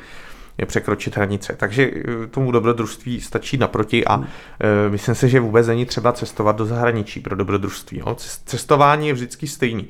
je 0.57 0.65
překročit 0.65 1.15
hranice. 1.15 1.55
Takže 1.57 1.91
eh, 1.95 2.27
tomu 2.27 2.51
dobrodružství 2.51 3.21
stačí 3.21 3.57
naproti 3.57 4.05
a 4.05 4.23
e, 4.23 4.89
myslím 4.89 5.15
si, 5.15 5.29
že 5.29 5.39
vůbec 5.39 5.67
není 5.67 5.85
třeba 5.85 6.11
cestovat 6.11 6.55
do 6.55 6.65
zahraničí 6.65 7.19
pro 7.19 7.35
dobrodružství. 7.35 7.99
Jo. 7.99 8.15
Cestování 8.45 9.07
je 9.07 9.13
vždycky 9.13 9.47
stejný. 9.47 9.87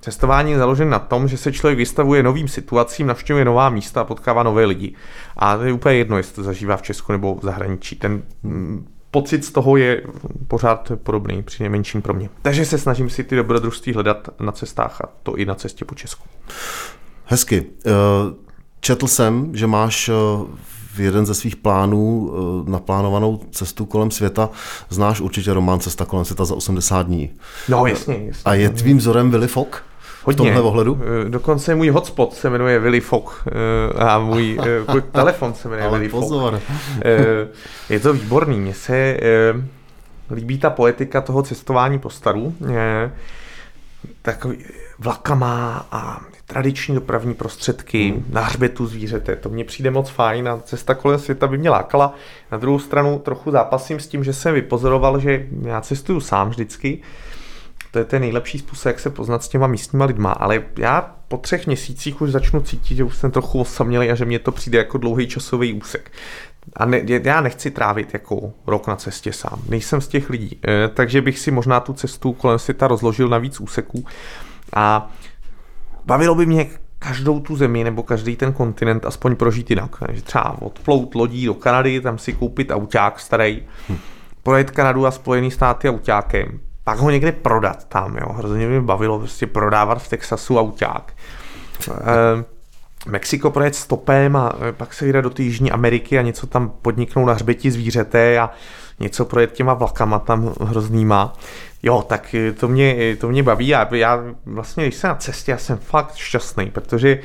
Cestování 0.00 0.52
je 0.52 0.58
založen 0.58 0.90
na 0.90 0.98
tom, 0.98 1.28
že 1.28 1.36
se 1.36 1.52
člověk 1.52 1.78
vystavuje 1.78 2.22
novým 2.22 2.48
situacím, 2.48 3.06
navštěvuje 3.06 3.44
nová 3.44 3.70
místa 3.70 4.00
a 4.00 4.04
potkává 4.04 4.42
nové 4.42 4.64
lidi. 4.64 4.94
A 5.36 5.56
to 5.56 5.64
je 5.64 5.72
úplně 5.72 5.94
jedno, 5.94 6.16
jestli 6.16 6.34
to 6.34 6.42
zažívá 6.42 6.76
v 6.76 6.82
Česku 6.82 7.12
nebo 7.12 7.34
v 7.34 7.42
zahraničí. 7.42 7.96
Ten 7.96 8.22
mm, 8.42 8.88
pocit 9.10 9.44
z 9.44 9.50
toho 9.50 9.76
je 9.76 10.02
pořád 10.48 10.92
podobný, 11.02 11.42
při 11.42 11.62
nejmenším 11.62 12.02
pro 12.02 12.14
mě. 12.14 12.28
Takže 12.42 12.64
se 12.64 12.78
snažím 12.78 13.10
si 13.10 13.24
ty 13.24 13.36
dobrodružství 13.36 13.92
hledat 13.92 14.28
na 14.40 14.52
cestách 14.52 15.00
a 15.00 15.08
to 15.22 15.36
i 15.36 15.44
na 15.44 15.54
cestě 15.54 15.84
po 15.84 15.94
Česku. 15.94 16.24
Hezky. 17.24 17.66
Eh, 17.86 17.90
četl 18.80 19.06
jsem, 19.06 19.56
že 19.56 19.66
máš 19.66 20.08
v 20.08 20.98
eh, 20.98 21.02
jeden 21.02 21.26
ze 21.26 21.34
svých 21.34 21.56
plánů 21.56 22.32
eh, 22.66 22.70
naplánovanou 22.70 23.40
cestu 23.50 23.86
kolem 23.86 24.10
světa. 24.10 24.50
Znáš 24.88 25.20
určitě 25.20 25.52
román 25.52 25.80
Cesta 25.80 26.04
kolem 26.04 26.24
světa 26.24 26.44
za 26.44 26.54
80 26.54 27.02
dní. 27.02 27.30
No, 27.68 27.86
jasně. 27.86 28.14
jasně. 28.14 28.42
A 28.44 28.54
je 28.54 28.70
tvým 28.70 28.98
vzorem 28.98 29.30
Willy 29.30 29.48
Fogg? 29.48 29.82
Hodně. 30.26 30.50
V 30.50 30.54
tomhle 30.54 30.62
ohledu? 30.62 31.00
Dokonce 31.28 31.74
můj 31.74 31.88
hotspot 31.88 32.34
se 32.34 32.50
jmenuje 32.50 32.78
Willy 32.78 33.00
Fogg 33.00 33.44
a 33.98 34.18
můj, 34.18 34.58
můj 34.92 35.02
telefon 35.12 35.54
se 35.54 35.68
jmenuje 35.68 35.88
Ale 35.88 35.98
Willy 35.98 36.10
pozor. 36.10 36.58
Fogg. 36.58 36.78
Je 37.90 38.00
to 38.00 38.12
výborný. 38.12 38.60
Mně 38.60 38.74
se 38.74 39.16
líbí 40.30 40.58
ta 40.58 40.70
poetika 40.70 41.20
toho 41.20 41.42
cestování 41.42 41.98
po 41.98 42.10
staru. 42.10 42.54
Takový 44.22 44.58
vlakama 44.98 45.86
a 45.92 46.20
tradiční 46.46 46.94
dopravní 46.94 47.34
prostředky, 47.34 48.10
hmm. 48.10 48.24
na 48.30 48.40
hřbetu 48.40 48.86
zvířete. 48.86 49.36
To 49.36 49.48
mně 49.48 49.64
přijde 49.64 49.90
moc 49.90 50.10
fajn 50.10 50.48
a 50.48 50.60
cesta 50.64 50.94
kolem 50.94 51.18
světa 51.18 51.46
by 51.46 51.58
mě 51.58 51.70
lákala. 51.70 52.14
Na 52.52 52.58
druhou 52.58 52.78
stranu 52.78 53.18
trochu 53.18 53.50
zápasím 53.50 54.00
s 54.00 54.06
tím, 54.06 54.24
že 54.24 54.32
jsem 54.32 54.54
vypozoroval, 54.54 55.20
že 55.20 55.46
já 55.62 55.80
cestuju 55.80 56.20
sám 56.20 56.48
vždycky. 56.48 57.02
To 57.90 57.98
je 57.98 58.04
ten 58.04 58.22
nejlepší 58.22 58.58
způsob, 58.58 58.86
jak 58.86 59.00
se 59.00 59.10
poznat 59.10 59.42
s 59.42 59.48
těma 59.48 59.66
místníma 59.66 60.04
lidma, 60.04 60.32
ale 60.32 60.62
já 60.78 61.16
po 61.28 61.36
třech 61.36 61.66
měsících 61.66 62.20
už 62.20 62.30
začnu 62.30 62.60
cítit, 62.60 62.96
že 62.96 63.04
už 63.04 63.16
jsem 63.16 63.30
trochu 63.30 63.60
osamělý 63.60 64.10
a 64.10 64.14
že 64.14 64.24
mě 64.24 64.38
to 64.38 64.52
přijde 64.52 64.78
jako 64.78 64.98
dlouhý 64.98 65.26
časový 65.26 65.72
úsek. 65.72 66.12
A 66.76 66.86
ne, 66.86 67.00
já 67.24 67.40
nechci 67.40 67.70
trávit 67.70 68.14
jako 68.14 68.52
rok 68.66 68.86
na 68.86 68.96
cestě 68.96 69.32
sám. 69.32 69.62
Nejsem 69.68 70.00
z 70.00 70.08
těch 70.08 70.30
lidí. 70.30 70.58
E, 70.68 70.88
takže 70.88 71.22
bych 71.22 71.38
si 71.38 71.50
možná 71.50 71.80
tu 71.80 71.92
cestu 71.92 72.32
kolem 72.32 72.58
světa 72.58 72.88
rozložil 72.88 73.28
na 73.28 73.38
víc 73.38 73.60
úseků. 73.60 74.04
A 74.74 75.10
bavilo 76.04 76.34
by 76.34 76.46
mě 76.46 76.66
každou 76.98 77.40
tu 77.40 77.56
zemi 77.56 77.84
nebo 77.84 78.02
každý 78.02 78.36
ten 78.36 78.52
kontinent 78.52 79.06
aspoň 79.06 79.36
prožít 79.36 79.70
jinak. 79.70 79.96
Takže 80.06 80.22
třeba 80.22 80.62
odplout 80.62 81.14
lodí 81.14 81.46
do 81.46 81.54
Kanady, 81.54 82.00
tam 82.00 82.18
si 82.18 82.32
koupit 82.32 82.70
auták 82.70 83.20
starý, 83.20 83.62
hm. 83.88 83.98
projet 84.42 84.70
Kanadu 84.70 85.06
a 85.06 85.10
Spojený 85.10 85.50
státy 85.50 85.88
autákem, 85.88 86.60
pak 86.86 86.98
ho 86.98 87.10
někde 87.10 87.32
prodat 87.32 87.84
tam, 87.84 88.16
jo. 88.16 88.32
Hrozně 88.32 88.66
mě 88.66 88.80
bavilo 88.80 89.18
prostě 89.18 89.46
prodávat 89.46 90.02
v 90.02 90.08
Texasu 90.08 90.58
auták. 90.58 91.12
E, 91.90 92.44
Mexiko 93.06 93.50
projet 93.50 93.74
stopem 93.74 94.36
a 94.36 94.52
eh, 94.68 94.72
pak 94.72 94.94
se 94.94 95.06
jde 95.06 95.22
do 95.22 95.30
té 95.30 95.42
Jižní 95.42 95.72
Ameriky 95.72 96.18
a 96.18 96.22
něco 96.22 96.46
tam 96.46 96.72
podniknou 96.82 97.26
na 97.26 97.32
hřbeti 97.32 97.70
zvířete 97.70 98.38
a 98.38 98.50
něco 99.00 99.24
projet 99.24 99.52
těma 99.52 99.74
vlakama 99.74 100.18
tam 100.18 100.54
hroznýma. 100.60 101.32
Jo, 101.82 102.04
tak 102.08 102.34
to 102.60 102.68
mě, 102.68 103.16
to 103.16 103.28
mě 103.28 103.42
baví 103.42 103.74
a 103.74 103.94
já 103.94 104.24
vlastně, 104.46 104.84
když 104.84 104.94
jsem 104.94 105.08
na 105.08 105.14
cestě, 105.14 105.50
já 105.50 105.58
jsem 105.58 105.78
fakt 105.78 106.14
šťastný, 106.14 106.70
protože 106.70 107.18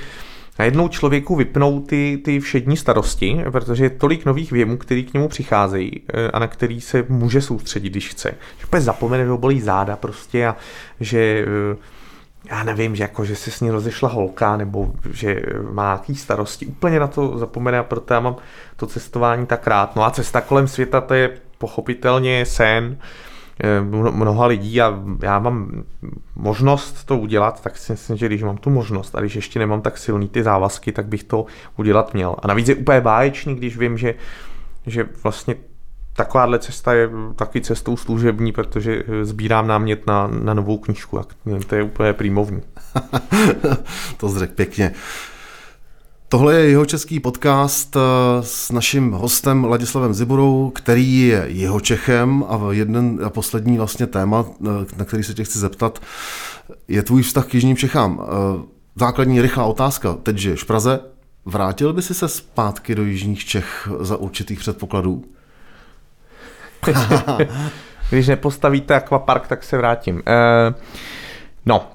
najednou 0.59 0.87
člověku 0.87 1.35
vypnou 1.35 1.79
ty, 1.79 2.21
ty 2.25 2.39
všední 2.39 2.77
starosti, 2.77 3.43
protože 3.51 3.85
je 3.85 3.89
tolik 3.89 4.25
nových 4.25 4.51
věmů, 4.51 4.77
který 4.77 5.05
k 5.05 5.13
němu 5.13 5.27
přicházejí 5.27 6.01
eh, 6.13 6.31
a 6.31 6.39
na 6.39 6.47
který 6.47 6.81
se 6.81 7.05
může 7.09 7.41
soustředit, 7.41 7.89
když 7.89 8.09
chce. 8.09 8.33
Že 8.59 8.65
úplně 8.65 8.81
zapomene, 8.81 9.23
že 9.23 9.29
ho 9.29 9.37
bolí 9.37 9.61
záda 9.61 9.95
prostě 9.95 10.47
a 10.47 10.55
že 10.99 11.45
eh, 11.47 11.77
já 12.49 12.63
nevím, 12.63 12.95
že, 12.95 13.03
jako, 13.03 13.25
že 13.25 13.35
se 13.35 13.51
s 13.51 13.61
ní 13.61 13.69
rozešla 13.69 14.09
holka, 14.09 14.57
nebo 14.57 14.91
že 15.11 15.41
má 15.71 15.83
nějaký 15.83 16.15
starosti, 16.15 16.65
úplně 16.65 16.99
na 16.99 17.07
to 17.07 17.37
zapomene 17.37 17.79
a 17.79 17.83
proto 17.83 18.13
já 18.13 18.19
mám 18.19 18.35
to 18.75 18.87
cestování 18.87 19.45
tak 19.45 19.67
rád. 19.67 19.95
No 19.95 20.03
a 20.03 20.11
cesta 20.11 20.41
kolem 20.41 20.67
světa, 20.67 21.01
to 21.01 21.13
je 21.13 21.37
pochopitelně 21.57 22.45
sen 22.45 22.97
mnoha 24.11 24.45
lidí 24.45 24.81
a 24.81 24.99
já 25.21 25.39
mám 25.39 25.83
možnost 26.35 27.05
to 27.05 27.17
udělat, 27.17 27.63
tak 27.63 27.77
si 27.77 27.91
myslím, 27.91 28.17
že 28.17 28.25
když 28.25 28.43
mám 28.43 28.57
tu 28.57 28.69
možnost 28.69 29.15
a 29.15 29.19
když 29.19 29.35
ještě 29.35 29.59
nemám 29.59 29.81
tak 29.81 29.97
silný 29.97 30.29
ty 30.29 30.43
závazky, 30.43 30.91
tak 30.91 31.05
bych 31.05 31.23
to 31.23 31.45
udělat 31.77 32.13
měl. 32.13 32.35
A 32.39 32.47
navíc 32.47 32.69
je 32.69 32.75
úplně 32.75 33.01
báječný, 33.01 33.55
když 33.55 33.77
vím, 33.77 33.97
že, 33.97 34.15
že 34.85 35.09
vlastně 35.23 35.55
takováhle 36.13 36.59
cesta 36.59 36.93
je 36.93 37.09
taky 37.35 37.61
cestou 37.61 37.97
služební, 37.97 38.51
protože 38.51 39.03
eh, 39.07 39.25
sbírám 39.25 39.67
námět 39.67 40.07
na, 40.07 40.27
na 40.27 40.53
novou 40.53 40.77
knížku. 40.77 41.21
To 41.67 41.75
je 41.75 41.83
úplně 41.83 42.13
prýmovní. 42.13 42.61
to 44.17 44.29
zřek 44.29 44.51
pěkně. 44.51 44.93
Tohle 46.31 46.55
je 46.55 46.69
jeho 46.69 46.85
český 46.85 47.19
podcast 47.19 47.95
eh, 47.95 47.99
s 48.41 48.71
naším 48.71 49.11
hostem 49.11 49.63
Ladislavem 49.63 50.13
Ziburou, 50.13 50.69
který 50.69 51.19
je 51.19 51.45
jeho 51.47 51.79
Čechem 51.79 52.43
a 52.47 52.59
jeden 52.71 53.19
a 53.25 53.29
poslední 53.29 53.77
vlastně 53.77 54.07
téma, 54.07 54.45
eh, 54.61 54.69
na 54.97 55.05
který 55.05 55.23
se 55.23 55.33
tě 55.33 55.43
chci 55.43 55.59
zeptat, 55.59 56.01
je 56.87 57.03
tvůj 57.03 57.21
vztah 57.21 57.45
k 57.45 57.53
Jižním 57.53 57.77
Čechám. 57.77 58.27
Základní 58.95 59.41
rychlá 59.41 59.65
otázka. 59.65 60.17
Teď 60.23 60.37
žiješ 60.37 60.63
v 60.63 60.67
Praze. 60.67 60.99
Vrátil 61.45 61.93
by 61.93 62.01
si 62.01 62.13
se 62.13 62.27
zpátky 62.27 62.95
do 62.95 63.03
Jižních 63.03 63.45
Čech 63.45 63.89
za 63.99 64.17
určitých 64.17 64.59
předpokladů? 64.59 65.23
Když 68.09 68.27
nepostavíte 68.27 68.95
akvapark, 68.95 69.47
tak 69.47 69.63
se 69.63 69.77
vrátím. 69.77 70.23
No, 71.65 71.91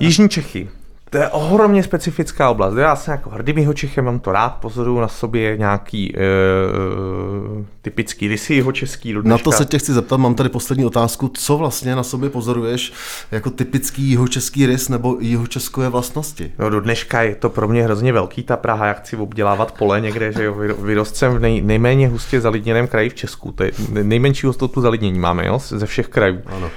Jižní 0.00 0.28
Čechy. 0.28 0.68
To 1.10 1.18
je 1.18 1.28
ohromně 1.28 1.82
specifická 1.82 2.50
oblast. 2.50 2.74
Já 2.76 2.96
jsem 2.96 3.12
jako 3.12 3.30
hrdým 3.30 3.58
jeho 3.58 3.74
Čechem, 3.74 4.04
mám 4.04 4.18
to 4.18 4.32
rád, 4.32 4.48
pozoruju 4.48 5.00
na 5.00 5.08
sobě 5.08 5.56
nějaký 5.56 6.14
uh, 6.14 7.64
typický 7.82 8.28
rysy 8.28 8.54
jeho 8.54 8.72
český. 8.72 9.12
Do 9.12 9.22
na 9.22 9.38
to 9.38 9.52
se 9.52 9.64
tě 9.64 9.78
chci 9.78 9.92
zeptat, 9.92 10.16
mám 10.16 10.34
tady 10.34 10.48
poslední 10.48 10.84
otázku. 10.84 11.30
Co 11.34 11.58
vlastně 11.58 11.96
na 11.96 12.02
sobě 12.02 12.30
pozoruješ 12.30 12.92
jako 13.30 13.50
typický 13.50 14.10
jeho 14.10 14.28
český 14.28 14.66
rys 14.66 14.88
nebo 14.88 15.16
jeho 15.20 15.46
české 15.46 15.88
vlastnosti? 15.88 16.52
No 16.58 16.70
do 16.70 16.80
dneška 16.80 17.22
je 17.22 17.34
to 17.34 17.50
pro 17.50 17.68
mě 17.68 17.82
hrozně 17.82 18.12
velký 18.12 18.42
ta 18.42 18.56
Praha, 18.56 18.86
jak 18.86 19.00
chci 19.00 19.16
obdělávat 19.16 19.72
pole 19.78 20.00
někde, 20.00 20.32
že 20.32 20.44
jo, 20.44 20.54
vyrost 20.78 21.16
jsem 21.16 21.34
v 21.34 21.40
nej, 21.40 21.62
nejméně 21.62 22.08
hustě 22.08 22.40
zalidněném 22.40 22.86
kraji 22.86 23.08
v 23.08 23.14
Česku. 23.14 23.52
To 23.52 23.64
je 23.64 23.72
nejmenší 24.02 24.46
hustotu 24.46 24.80
zalidnění 24.80 25.18
máme, 25.18 25.46
jo, 25.46 25.58
ze 25.58 25.86
všech 25.86 26.08
krajů. 26.08 26.40
Ano. 26.46 26.70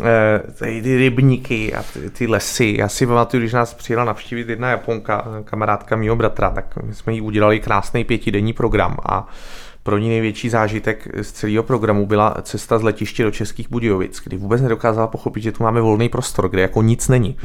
Eh, 0.00 0.80
ty 0.80 0.96
rybníky 0.96 1.74
a 1.74 1.82
ty, 1.82 2.10
ty 2.10 2.26
lesy. 2.26 2.74
Já 2.78 2.88
si 2.88 3.06
pamatuju, 3.06 3.40
když 3.40 3.52
nás 3.52 3.74
přijela 3.74 4.04
navštívit 4.04 4.48
jedna 4.48 4.70
Japonka, 4.70 5.24
kamarádka 5.44 5.96
mého 5.96 6.16
bratra, 6.16 6.50
tak 6.50 6.78
my 6.82 6.94
jsme 6.94 7.12
jí 7.12 7.20
udělali 7.20 7.60
krásný 7.60 8.04
pětidenní 8.04 8.52
program 8.52 8.96
a 9.08 9.28
pro 9.82 9.98
ní 9.98 10.08
největší 10.08 10.48
zážitek 10.48 11.08
z 11.22 11.32
celého 11.32 11.62
programu 11.62 12.06
byla 12.06 12.36
cesta 12.42 12.78
z 12.78 12.82
letiště 12.82 13.24
do 13.24 13.30
Českých 13.30 13.70
Budějovic, 13.70 14.20
kdy 14.24 14.36
vůbec 14.36 14.62
nedokázala 14.62 15.06
pochopit, 15.06 15.40
že 15.40 15.52
tu 15.52 15.62
máme 15.62 15.80
volný 15.80 16.08
prostor, 16.08 16.48
kde 16.48 16.62
jako 16.62 16.82
nic 16.82 17.08
není. 17.08 17.36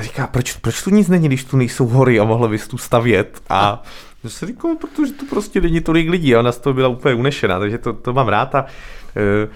Říká, 0.00 0.26
proč, 0.26 0.52
proč 0.52 0.82
tu 0.82 0.90
nic 0.90 1.08
není, 1.08 1.28
když 1.28 1.44
tu 1.44 1.56
nejsou 1.56 1.86
hory 1.86 2.20
a 2.20 2.24
mohla 2.24 2.48
bys 2.48 2.68
tu 2.68 2.78
stavět? 2.78 3.42
A 3.48 3.82
to 4.22 4.30
se 4.30 4.46
říkalo, 4.46 4.76
protože 4.76 5.12
tu 5.12 5.26
prostě 5.26 5.60
není 5.60 5.80
tolik 5.80 6.10
lidí 6.10 6.34
a 6.34 6.40
ona 6.40 6.52
z 6.52 6.58
toho 6.58 6.74
byla 6.74 6.88
úplně 6.88 7.14
unešená, 7.14 7.58
takže 7.58 7.78
to, 7.78 7.92
to 7.92 8.12
mám 8.12 8.28
rád 8.28 8.54
a 8.54 8.66
e, 9.16 9.48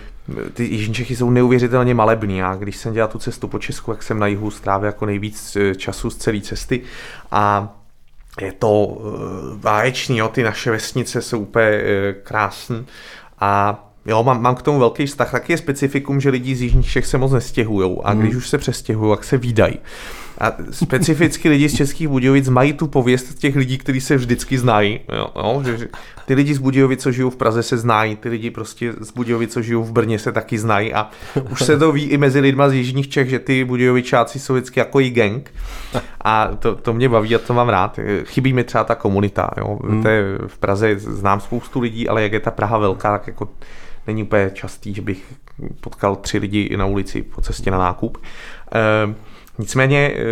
ty 0.52 0.64
Jižní 0.64 0.94
Čechy 0.94 1.16
jsou 1.16 1.30
neuvěřitelně 1.30 1.94
malebný 1.94 2.42
a 2.42 2.54
když 2.54 2.76
jsem 2.76 2.92
dělal 2.92 3.08
tu 3.08 3.18
cestu 3.18 3.48
po 3.48 3.58
Česku, 3.58 3.90
jak 3.90 4.02
jsem 4.02 4.18
na 4.18 4.26
jihu 4.26 4.50
strávil 4.50 4.86
jako 4.86 5.06
nejvíc 5.06 5.56
eh, 5.56 5.74
času 5.74 6.10
z 6.10 6.16
celé 6.16 6.40
cesty 6.40 6.82
a 7.30 7.74
je 8.40 8.52
to 8.52 8.98
eh, 8.98 9.56
báječný, 9.56 10.18
jo, 10.18 10.28
ty 10.28 10.42
naše 10.42 10.70
vesnice 10.70 11.22
jsou 11.22 11.38
úplně 11.38 11.66
eh, 11.66 12.12
krásné 12.12 12.84
a 13.38 13.88
Jo, 14.06 14.22
mám, 14.22 14.42
mám 14.42 14.54
k 14.54 14.62
tomu 14.62 14.78
velký 14.78 15.06
vztah. 15.06 15.30
Taky 15.30 15.52
je 15.52 15.56
specifikum, 15.58 16.20
že 16.20 16.30
lidi 16.30 16.56
z 16.56 16.62
Jižních 16.62 16.90
Čech 16.90 17.06
se 17.06 17.18
moc 17.18 17.32
nestěhují 17.32 17.98
a 18.04 18.14
když 18.14 18.30
hmm. 18.30 18.38
už 18.38 18.48
se 18.48 18.58
přestěhují, 18.58 19.16
tak 19.16 19.24
se 19.24 19.38
výdají. 19.38 19.78
A 20.42 20.52
specificky 20.70 21.48
lidi 21.48 21.68
z 21.68 21.74
Českých 21.74 22.08
Budějovic 22.08 22.48
mají 22.48 22.72
tu 22.72 22.86
pověst 22.86 23.38
těch 23.38 23.56
lidí, 23.56 23.78
kteří 23.78 24.00
se 24.00 24.16
vždycky 24.16 24.58
znají. 24.58 25.00
Jo, 25.12 25.26
jo, 25.36 25.62
že, 25.64 25.78
že 25.78 25.88
ty 26.24 26.34
lidi 26.34 26.54
z 26.54 26.58
Budějovic, 26.58 27.02
co 27.02 27.12
žijou 27.12 27.30
v 27.30 27.36
Praze, 27.36 27.62
se 27.62 27.78
znají, 27.78 28.16
ty 28.16 28.28
lidi 28.28 28.50
prostě 28.50 28.92
z 29.00 29.10
Budějovic, 29.10 29.52
co 29.52 29.62
žijou 29.62 29.82
v 29.82 29.92
Brně, 29.92 30.18
se 30.18 30.32
taky 30.32 30.58
znají 30.58 30.94
a 30.94 31.10
už 31.50 31.62
se 31.62 31.78
to 31.78 31.92
ví 31.92 32.04
i 32.04 32.16
mezi 32.16 32.40
lidma 32.40 32.68
z 32.68 32.72
Jižních 32.72 33.08
Čech, 33.08 33.28
že 33.28 33.38
ty 33.38 33.64
Budějovičáci 33.64 34.38
jsou 34.38 34.54
vždycky 34.54 34.80
jako 34.80 35.00
i 35.00 35.10
gang 35.10 35.50
a 36.20 36.50
to, 36.58 36.74
to 36.74 36.92
mě 36.92 37.08
baví 37.08 37.34
a 37.34 37.38
to 37.38 37.54
mám 37.54 37.68
rád. 37.68 37.98
Chybí 38.24 38.52
mi 38.52 38.64
třeba 38.64 38.84
ta 38.84 38.94
komunita. 38.94 39.50
Jo. 39.58 39.78
Hmm. 39.82 40.04
v 40.46 40.58
Praze 40.58 40.94
znám 40.98 41.40
spoustu 41.40 41.80
lidí, 41.80 42.08
ale 42.08 42.22
jak 42.22 42.32
je 42.32 42.40
ta 42.40 42.50
Praha 42.50 42.78
velká, 42.78 43.18
tak 43.18 43.26
jako 43.26 43.48
není 44.06 44.22
úplně 44.22 44.50
častý, 44.54 44.94
že 44.94 45.02
bych 45.02 45.24
potkal 45.80 46.16
tři 46.16 46.38
lidi 46.38 46.76
na 46.76 46.86
ulici 46.86 47.22
po 47.22 47.40
cestě 47.40 47.70
na 47.70 47.78
nákup. 47.78 48.18
E, 48.74 49.31
Nicméně, 49.58 50.12
eh, 50.14 50.22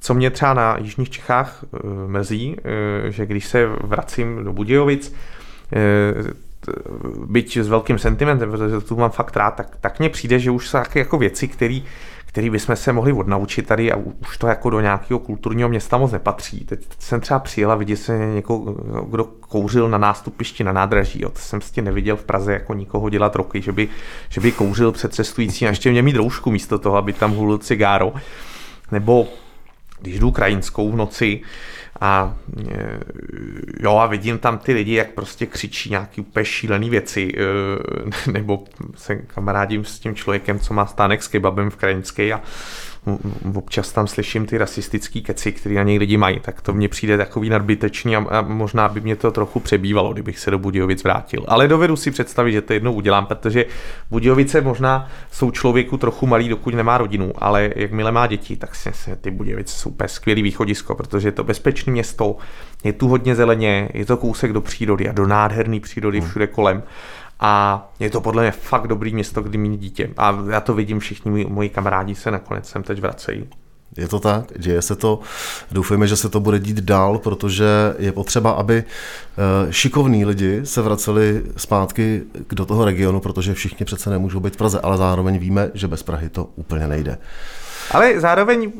co 0.00 0.14
mě 0.14 0.30
třeba 0.30 0.54
na 0.54 0.76
Jižních 0.78 1.10
Čechách 1.10 1.64
eh, 1.64 1.78
mrzí, 2.06 2.56
eh, 2.58 3.10
že 3.10 3.26
když 3.26 3.46
se 3.46 3.66
vracím 3.66 4.44
do 4.44 4.52
Budějovic, 4.52 5.14
byť 7.26 7.56
s 7.56 7.68
velkým 7.68 7.98
sentimentem, 7.98 8.50
protože 8.50 8.80
tu 8.80 8.96
mám 8.96 9.10
fakt 9.10 9.36
rád, 9.36 9.50
tak, 9.50 9.76
tak 9.80 9.98
mně 9.98 10.08
přijde, 10.08 10.38
že 10.38 10.50
už 10.50 10.68
jsou 10.68 10.78
jako 10.94 11.18
věci, 11.18 11.48
které 11.48 11.80
který 12.32 12.50
bychom 12.50 12.76
se 12.76 12.92
mohli 12.92 13.12
odnaučit 13.12 13.66
tady 13.66 13.92
a 13.92 13.96
už 13.96 14.38
to 14.38 14.46
jako 14.46 14.70
do 14.70 14.80
nějakého 14.80 15.18
kulturního 15.18 15.68
města 15.68 15.98
moc 15.98 16.12
nepatří. 16.12 16.64
Teď 16.64 16.80
jsem 16.98 17.20
třeba 17.20 17.38
přijela, 17.38 17.74
vidět 17.74 17.96
se 17.96 18.18
někoho, 18.18 18.76
kdo 19.10 19.24
kouřil 19.24 19.88
na 19.88 19.98
nástupišti 19.98 20.64
na 20.64 20.72
nádraží. 20.72 21.22
Jo. 21.22 21.28
To 21.28 21.38
jsem 21.38 21.60
si 21.60 21.82
neviděl 21.82 22.16
v 22.16 22.24
Praze 22.24 22.52
jako 22.52 22.74
nikoho 22.74 23.08
dělat 23.08 23.36
roky, 23.36 23.62
že 23.62 23.72
by, 23.72 23.88
že 24.28 24.40
by 24.40 24.52
kouřil 24.52 24.92
před 24.92 25.14
cestující 25.14 25.66
a 25.66 25.68
ještě 25.68 25.90
mě 25.90 26.02
mít 26.02 26.16
roušku 26.16 26.50
místo 26.50 26.78
toho, 26.78 26.96
aby 26.96 27.12
tam 27.12 27.32
hulil 27.32 27.58
cigáro. 27.58 28.12
Nebo 28.92 29.28
když 30.00 30.18
jdu 30.18 30.30
krajinskou 30.30 30.92
v 30.92 30.96
noci, 30.96 31.40
a 32.00 32.36
e, 32.70 33.00
jo, 33.80 33.96
a 33.96 34.06
vidím 34.06 34.38
tam 34.38 34.58
ty 34.58 34.72
lidi, 34.72 34.94
jak 34.94 35.10
prostě 35.10 35.46
křičí 35.46 35.90
nějaký 35.90 36.20
úplně 36.20 36.44
šílený 36.44 36.90
věci, 36.90 37.32
e, 37.36 38.30
nebo 38.32 38.64
se 38.96 39.16
kamarádím 39.16 39.84
s 39.84 39.98
tím 39.98 40.14
člověkem, 40.14 40.58
co 40.58 40.74
má 40.74 40.86
stánek 40.86 41.22
s 41.22 41.28
kebabem 41.28 41.70
v 41.70 41.76
Krajinské 41.76 42.32
a 42.32 42.40
občas 43.54 43.92
tam 43.92 44.06
slyším 44.06 44.46
ty 44.46 44.58
rasistický 44.58 45.22
keci, 45.22 45.52
které 45.52 45.74
na 45.74 45.82
něj 45.82 45.98
lidi 45.98 46.16
mají, 46.16 46.40
tak 46.40 46.60
to 46.60 46.72
mně 46.72 46.88
přijde 46.88 47.16
takový 47.16 47.48
nadbytečný 47.48 48.16
a, 48.16 48.18
a 48.30 48.42
možná 48.42 48.88
by 48.88 49.00
mě 49.00 49.16
to 49.16 49.30
trochu 49.30 49.60
přebývalo, 49.60 50.12
kdybych 50.12 50.38
se 50.38 50.50
do 50.50 50.58
Budějovic 50.58 51.04
vrátil. 51.04 51.44
Ale 51.48 51.68
dovedu 51.68 51.96
si 51.96 52.10
představit, 52.10 52.52
že 52.52 52.62
to 52.62 52.72
jednou 52.72 52.92
udělám, 52.92 53.26
protože 53.26 53.64
Budějovice 54.10 54.60
možná 54.60 55.08
jsou 55.32 55.50
člověku 55.50 55.96
trochu 55.96 56.26
malý, 56.26 56.48
dokud 56.48 56.74
nemá 56.74 56.98
rodinu, 56.98 57.32
ale 57.38 57.70
jakmile 57.76 58.12
má 58.12 58.26
děti, 58.26 58.56
tak 58.56 58.74
si 58.74 58.88
myslím, 58.88 59.16
ty 59.16 59.30
Budějovice 59.30 59.78
jsou 59.78 59.90
úplně 59.90 60.08
skvělý 60.08 60.42
východisko, 60.42 60.94
protože 60.94 61.28
je 61.28 61.32
to 61.32 61.44
bezpečné 61.44 61.92
město, 61.92 62.36
je 62.84 62.92
tu 62.92 63.08
hodně 63.08 63.34
zeleně, 63.34 63.88
je 63.94 64.06
to 64.06 64.16
kousek 64.16 64.52
do 64.52 64.60
přírody 64.60 65.08
a 65.08 65.12
do 65.12 65.26
nádherné 65.26 65.80
přírody 65.80 66.20
hmm. 66.20 66.28
všude 66.28 66.46
kolem. 66.46 66.82
A 67.44 67.92
je 68.00 68.10
to 68.10 68.20
podle 68.20 68.42
mě 68.42 68.50
fakt 68.50 68.86
dobrý 68.86 69.14
město, 69.14 69.42
kdy 69.42 69.58
mít 69.58 69.80
dítě. 69.80 70.10
A 70.16 70.38
já 70.50 70.60
to 70.60 70.74
vidím, 70.74 71.00
všichni 71.00 71.44
moji 71.44 71.68
kamarádi 71.68 72.14
se 72.14 72.30
nakonec 72.30 72.68
sem 72.68 72.82
teď 72.82 73.00
vracejí. 73.00 73.48
Je 73.96 74.08
to 74.08 74.20
tak, 74.20 74.44
děje 74.56 74.82
se 74.82 74.96
to. 74.96 75.20
Doufejme, 75.70 76.06
že 76.06 76.16
se 76.16 76.28
to 76.28 76.40
bude 76.40 76.58
dít 76.58 76.76
dál, 76.76 77.18
protože 77.18 77.94
je 77.98 78.12
potřeba, 78.12 78.50
aby 78.50 78.84
eh, 78.84 79.72
šikovní 79.72 80.24
lidi 80.24 80.60
se 80.64 80.82
vraceli 80.82 81.42
zpátky 81.56 82.22
do 82.52 82.66
toho 82.66 82.84
regionu, 82.84 83.20
protože 83.20 83.54
všichni 83.54 83.86
přece 83.86 84.10
nemůžou 84.10 84.40
být 84.40 84.54
v 84.54 84.56
Praze, 84.56 84.80
ale 84.80 84.96
zároveň 84.96 85.38
víme, 85.38 85.70
že 85.74 85.88
bez 85.88 86.02
Prahy 86.02 86.28
to 86.28 86.48
úplně 86.56 86.88
nejde. 86.88 87.18
Ale 87.90 88.20
zároveň 88.20 88.72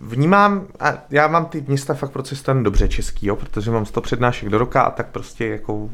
vnímám, 0.00 0.66
a 0.80 0.92
já 1.10 1.28
mám 1.28 1.46
ty 1.46 1.64
města 1.68 1.94
fakt 1.94 2.10
procestan 2.10 2.62
dobře 2.62 2.88
český, 2.88 3.26
jo, 3.26 3.36
protože 3.36 3.70
mám 3.70 3.86
100 3.86 4.00
přednášek 4.00 4.48
do 4.48 4.58
roka 4.58 4.82
a 4.82 4.90
tak 4.90 5.06
prostě 5.06 5.46
jako 5.46 5.90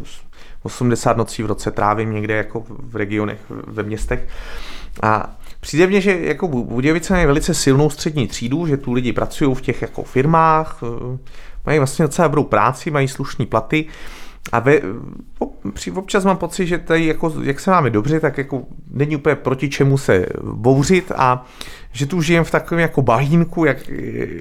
80 0.63 1.17
nocí 1.17 1.43
v 1.43 1.47
roce 1.47 1.71
trávím 1.71 2.13
někde 2.13 2.35
jako 2.35 2.65
v 2.69 2.97
regionech, 2.97 3.39
ve 3.49 3.83
městech. 3.83 4.29
A 5.03 5.37
přijde 5.61 5.87
mně, 5.87 6.01
že 6.01 6.19
jako 6.21 6.49
Budějovice 6.49 7.13
mají 7.13 7.27
velice 7.27 7.55
silnou 7.55 7.91
střední 7.91 8.27
třídu, 8.27 8.67
že 8.67 8.77
tu 8.77 8.93
lidi 8.93 9.13
pracují 9.13 9.55
v 9.55 9.61
těch 9.61 9.83
jako 9.83 10.03
firmách, 10.03 10.81
eh, 10.83 11.19
mají 11.67 11.79
vlastně 11.79 12.03
docela 12.03 12.29
dobrou 12.29 12.45
práci, 12.45 12.91
mají 12.91 13.09
slušné 13.09 13.47
platy 13.47 13.87
a 14.53 14.59
ve, 14.59 14.80
občas 15.95 16.24
mám 16.24 16.36
pocit, 16.36 16.66
že 16.66 16.78
tady 16.78 17.07
jako, 17.07 17.34
jak 17.43 17.61
se 17.61 17.70
máme 17.70 17.91
dobře, 17.91 18.20
tak 18.20 18.38
jako 18.38 18.62
není 18.91 19.16
úplně 19.16 19.34
proti 19.34 19.68
čemu 19.68 19.99
se 19.99 20.26
bouřit 20.43 21.12
a 21.16 21.47
že 21.93 22.07
tu 22.07 22.22
žijem 22.22 22.45
v 22.45 22.51
takovém 22.51 22.80
jako 22.80 23.03
bahínku, 23.03 23.64
jak, 23.64 23.88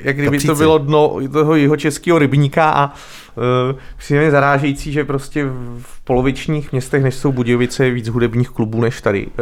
jak 0.03 0.15
kdyby 0.15 0.37
Kapříci. 0.37 0.47
to 0.47 0.55
bylo 0.55 0.77
dno 0.77 1.17
toho 1.31 1.55
jeho 1.55 1.77
českého 1.77 2.19
rybníka 2.19 2.69
a 2.69 2.93
uh, 2.93 3.79
přijde 3.97 4.31
zarážející, 4.31 4.91
že 4.91 5.05
prostě 5.05 5.45
v 5.81 6.01
polovičních 6.03 6.71
městech, 6.71 7.03
než 7.03 7.15
jsou 7.15 7.31
Budějovice, 7.31 7.85
je 7.85 7.91
víc 7.91 8.07
hudebních 8.07 8.49
klubů 8.49 8.81
než 8.81 9.01
tady. 9.01 9.27
Uh, 9.27 9.33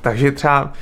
takže 0.00 0.32
třeba 0.32 0.72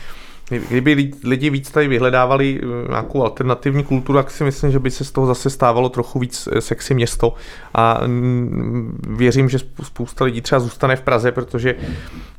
Kdyby 0.49 1.13
lidi 1.25 1.51
víc 1.51 1.71
tady 1.71 1.89
vyhledávali 1.89 2.61
eh, 2.63 2.89
nějakou 2.89 3.23
alternativní 3.23 3.85
kulturu, 3.85 4.19
tak 4.19 4.31
si 4.31 4.45
myslím, 4.45 4.71
že 4.71 4.79
by 4.79 4.91
se 4.91 5.05
z 5.05 5.11
toho 5.11 5.27
zase 5.27 5.51
stávalo 5.51 5.89
trochu 5.89 6.19
víc 6.19 6.49
eh, 6.53 6.61
sexy 6.61 6.95
město. 6.95 7.35
A 7.75 8.01
mm, 8.07 8.99
věřím, 9.09 9.49
že 9.49 9.59
spousta 9.83 10.25
lidí 10.25 10.41
třeba 10.41 10.61
zůstane 10.61 10.97
v 10.97 11.01
Praze, 11.01 11.33
protože 11.33 11.75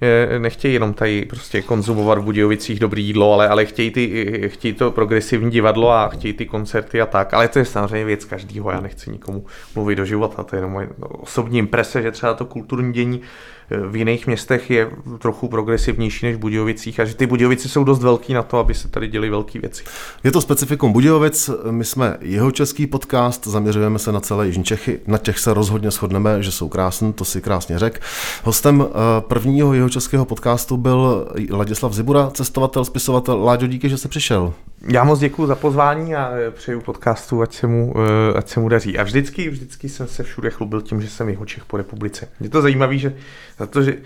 eh, 0.02 0.40
nechtějí 0.40 0.74
jenom 0.74 0.94
tady 0.94 1.26
prostě 1.26 1.62
konzumovat 1.62 2.18
v 2.18 2.24
Budějovicích 2.24 2.80
dobrý 2.80 3.06
jídlo, 3.06 3.34
ale, 3.34 3.50
ale 3.50 3.66
chtějí, 3.66 3.92
ty, 3.92 4.50
chtějí 4.54 4.74
to 4.74 4.92
progresivní 4.92 5.52
divadlo 5.52 5.92
a 5.92 6.08
chtějí 6.08 6.34
ty 6.34 6.46
koncerty 6.46 7.02
a 7.02 7.06
tak, 7.06 7.34
ale 7.34 7.48
to 7.48 7.60
je 7.60 7.66
samozřejmě 7.66 8.06
věc 8.06 8.26
každýho, 8.26 8.72
já 8.72 8.80
nechci 8.80 9.12
nikomu 9.12 9.46
mluvit 9.76 9.96
do 9.96 10.06
života, 10.06 10.44
to 10.44 10.56
je 10.56 10.58
jenom 10.58 10.72
moje 10.72 10.90
osobní 11.10 11.60
imprese, 11.60 12.02
že 12.02 12.12
třeba 12.12 12.34
to 12.34 12.46
kulturní 12.46 12.94
dění 12.94 13.22
v 13.70 13.96
jiných 13.96 14.28
městech 14.28 14.70
je 14.70 14.90
trochu 15.20 15.48
progresivnější 15.48 16.26
než 16.26 16.36
v 16.36 16.40
Budějovicích 16.40 17.00
a 17.00 17.06
že 17.06 17.16
ty 17.16 17.28
Budějovice 17.28 17.70
jsou 17.70 17.84
dost 17.84 18.04
velký 18.04 18.34
na 18.34 18.44
to, 18.44 18.58
aby 18.58 18.74
se 18.74 18.88
tady 18.88 19.08
děly 19.08 19.30
velké 19.30 19.60
věci. 19.60 19.84
Je 20.24 20.32
to 20.32 20.42
specifikum 20.42 20.94
Budějovic, 20.94 21.50
my 21.72 21.86
jsme 21.86 22.18
jeho 22.22 22.52
český 22.52 22.88
podcast, 22.88 23.48
zaměřujeme 23.48 24.00
se 24.00 24.12
na 24.12 24.20
celé 24.20 24.48
Jižní 24.48 24.64
Čechy, 24.64 25.00
na 25.08 25.18
těch 25.18 25.40
se 25.40 25.54
rozhodně 25.54 25.92
shodneme, 25.92 26.44
že 26.44 26.52
jsou 26.52 26.70
krásné, 26.70 27.14
to 27.14 27.26
si 27.26 27.42
krásně 27.42 27.80
řek. 27.80 28.02
Hostem 28.44 28.86
eh, 28.88 29.22
prvního 29.22 29.74
jeho 29.74 29.90
českého 29.90 30.26
podcastu 30.26 30.78
byl 30.78 31.28
Ladislav 31.52 31.94
Zibura, 31.94 32.30
cestovatel, 32.30 32.86
spisovatel. 32.86 33.44
Láďo, 33.44 33.68
díky, 33.68 33.90
že 33.90 33.98
jsi 33.98 34.08
přišel. 34.08 34.54
Já 34.88 35.04
moc 35.04 35.20
děkuji 35.20 35.48
za 35.48 35.56
pozvání 35.56 36.16
a 36.16 36.32
eh, 36.32 36.52
přeju 36.52 36.82
podcastu, 36.82 37.42
ať 37.42 37.54
se 37.54 37.68
mu, 37.68 37.94
eh, 37.98 38.38
ať 38.38 38.50
se 38.50 38.60
mu 38.60 38.70
daří. 38.70 38.98
A 38.98 39.04
vždycky, 39.04 39.50
vždycky 39.50 39.90
jsem 39.90 40.08
se 40.08 40.24
všude 40.24 40.50
chlubil 40.50 40.82
tím, 40.82 41.02
že 41.02 41.10
jsem 41.10 41.30
jeho 41.30 41.46
Čech 41.46 41.66
po 41.66 41.78
republice. 41.78 42.28
Je 42.42 42.50
to 42.50 42.62
zajímavé, 42.62 42.98
že 42.98 43.16
za 43.60 43.66
to, 43.66 43.84
že 43.84 43.98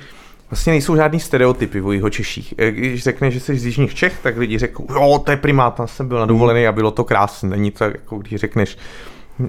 vlastně 0.49 0.71
nejsou 0.71 0.95
žádný 0.95 1.19
stereotypy 1.19 1.81
o 1.81 1.91
jeho 1.91 2.09
Češích. 2.09 2.53
Když 2.69 3.03
řekne, 3.03 3.31
že 3.31 3.39
jsi 3.39 3.59
z 3.59 3.65
Jižních 3.65 3.95
Čech, 3.95 4.19
tak 4.23 4.37
lidi 4.37 4.57
řeknou, 4.57 4.87
jo, 4.89 5.21
to 5.25 5.31
je 5.31 5.37
primát, 5.37 5.75
tam 5.75 5.87
jsem 5.87 6.07
byl 6.07 6.19
na 6.19 6.25
dovolený 6.25 6.67
a 6.67 6.71
bylo 6.71 6.91
to 6.91 7.03
krásné. 7.03 7.49
Není 7.49 7.71
to 7.71 7.83
jako 7.83 8.17
když 8.17 8.39
řekneš, 8.39 8.77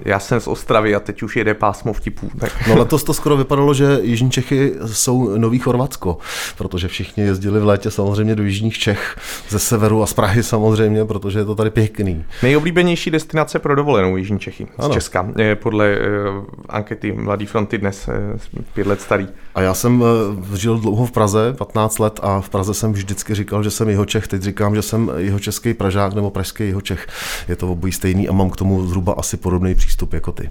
já 0.05 0.19
jsem 0.19 0.39
z 0.39 0.47
Ostravy 0.47 0.95
a 0.95 0.99
teď 0.99 1.23
už 1.23 1.35
jede 1.35 1.53
pásmo 1.53 1.93
vtipů. 1.93 2.31
Tak. 2.39 2.67
No 2.67 2.77
letos 2.77 3.03
to 3.03 3.13
skoro 3.13 3.37
vypadalo, 3.37 3.73
že 3.73 3.99
Jižní 4.01 4.31
Čechy 4.31 4.73
jsou 4.85 5.37
nový 5.37 5.59
Chorvatsko, 5.59 6.17
protože 6.57 6.87
všichni 6.87 7.23
jezdili 7.23 7.59
v 7.59 7.65
létě 7.65 7.91
samozřejmě 7.91 8.35
do 8.35 8.43
Jižních 8.43 8.77
Čech, 8.77 9.17
ze 9.49 9.59
severu 9.59 10.03
a 10.03 10.05
z 10.05 10.13
Prahy 10.13 10.43
samozřejmě, 10.43 11.05
protože 11.05 11.39
je 11.39 11.45
to 11.45 11.55
tady 11.55 11.69
pěkný. 11.69 12.23
Nejoblíbenější 12.43 13.11
destinace 13.11 13.59
pro 13.59 13.75
dovolenou 13.75 14.17
Jižní 14.17 14.39
Čechy 14.39 14.67
z 14.79 14.83
ano. 14.83 14.93
Česka, 14.93 15.27
podle 15.55 15.97
uh, 15.97 16.45
ankety 16.69 17.11
Mladý 17.11 17.45
fronty 17.45 17.77
dnes, 17.77 18.07
uh, 18.07 18.61
pět 18.73 18.87
let 18.87 19.01
starý. 19.01 19.27
A 19.55 19.61
já 19.61 19.73
jsem 19.73 20.01
uh, 20.01 20.07
žil 20.55 20.77
dlouho 20.77 21.05
v 21.05 21.11
Praze, 21.11 21.53
15 21.57 21.99
let 21.99 22.19
a 22.23 22.41
v 22.41 22.49
Praze 22.49 22.73
jsem 22.73 22.93
vždycky 22.93 23.35
říkal, 23.35 23.63
že 23.63 23.71
jsem 23.71 23.89
jeho 23.89 24.05
Čech, 24.05 24.27
teď 24.27 24.41
říkám, 24.41 24.75
že 24.75 24.81
jsem 24.81 25.11
jeho 25.17 25.39
český 25.39 25.73
Pražák 25.73 26.13
nebo 26.13 26.31
pražský 26.31 26.67
jeho 26.67 26.81
Čech. 26.81 27.07
Je 27.47 27.55
to 27.55 27.71
obojí 27.71 27.93
stejný 27.93 28.29
a 28.29 28.31
mám 28.31 28.49
k 28.49 28.55
tomu 28.55 28.87
zhruba 28.87 29.13
asi 29.17 29.37
podobný 29.37 29.75
přístup 29.81 30.13
jako 30.13 30.31
ty. 30.31 30.49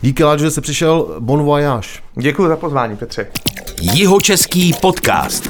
Díky, 0.00 0.24
Láďo, 0.24 0.44
že 0.44 0.50
jsi 0.50 0.60
přišel. 0.60 1.16
Bon 1.20 1.42
voyage. 1.42 1.88
Děkuji 2.14 2.48
za 2.48 2.56
pozvání, 2.56 2.96
Petře. 2.96 3.26
Jihočeský 3.80 4.72
podcast. 4.80 5.48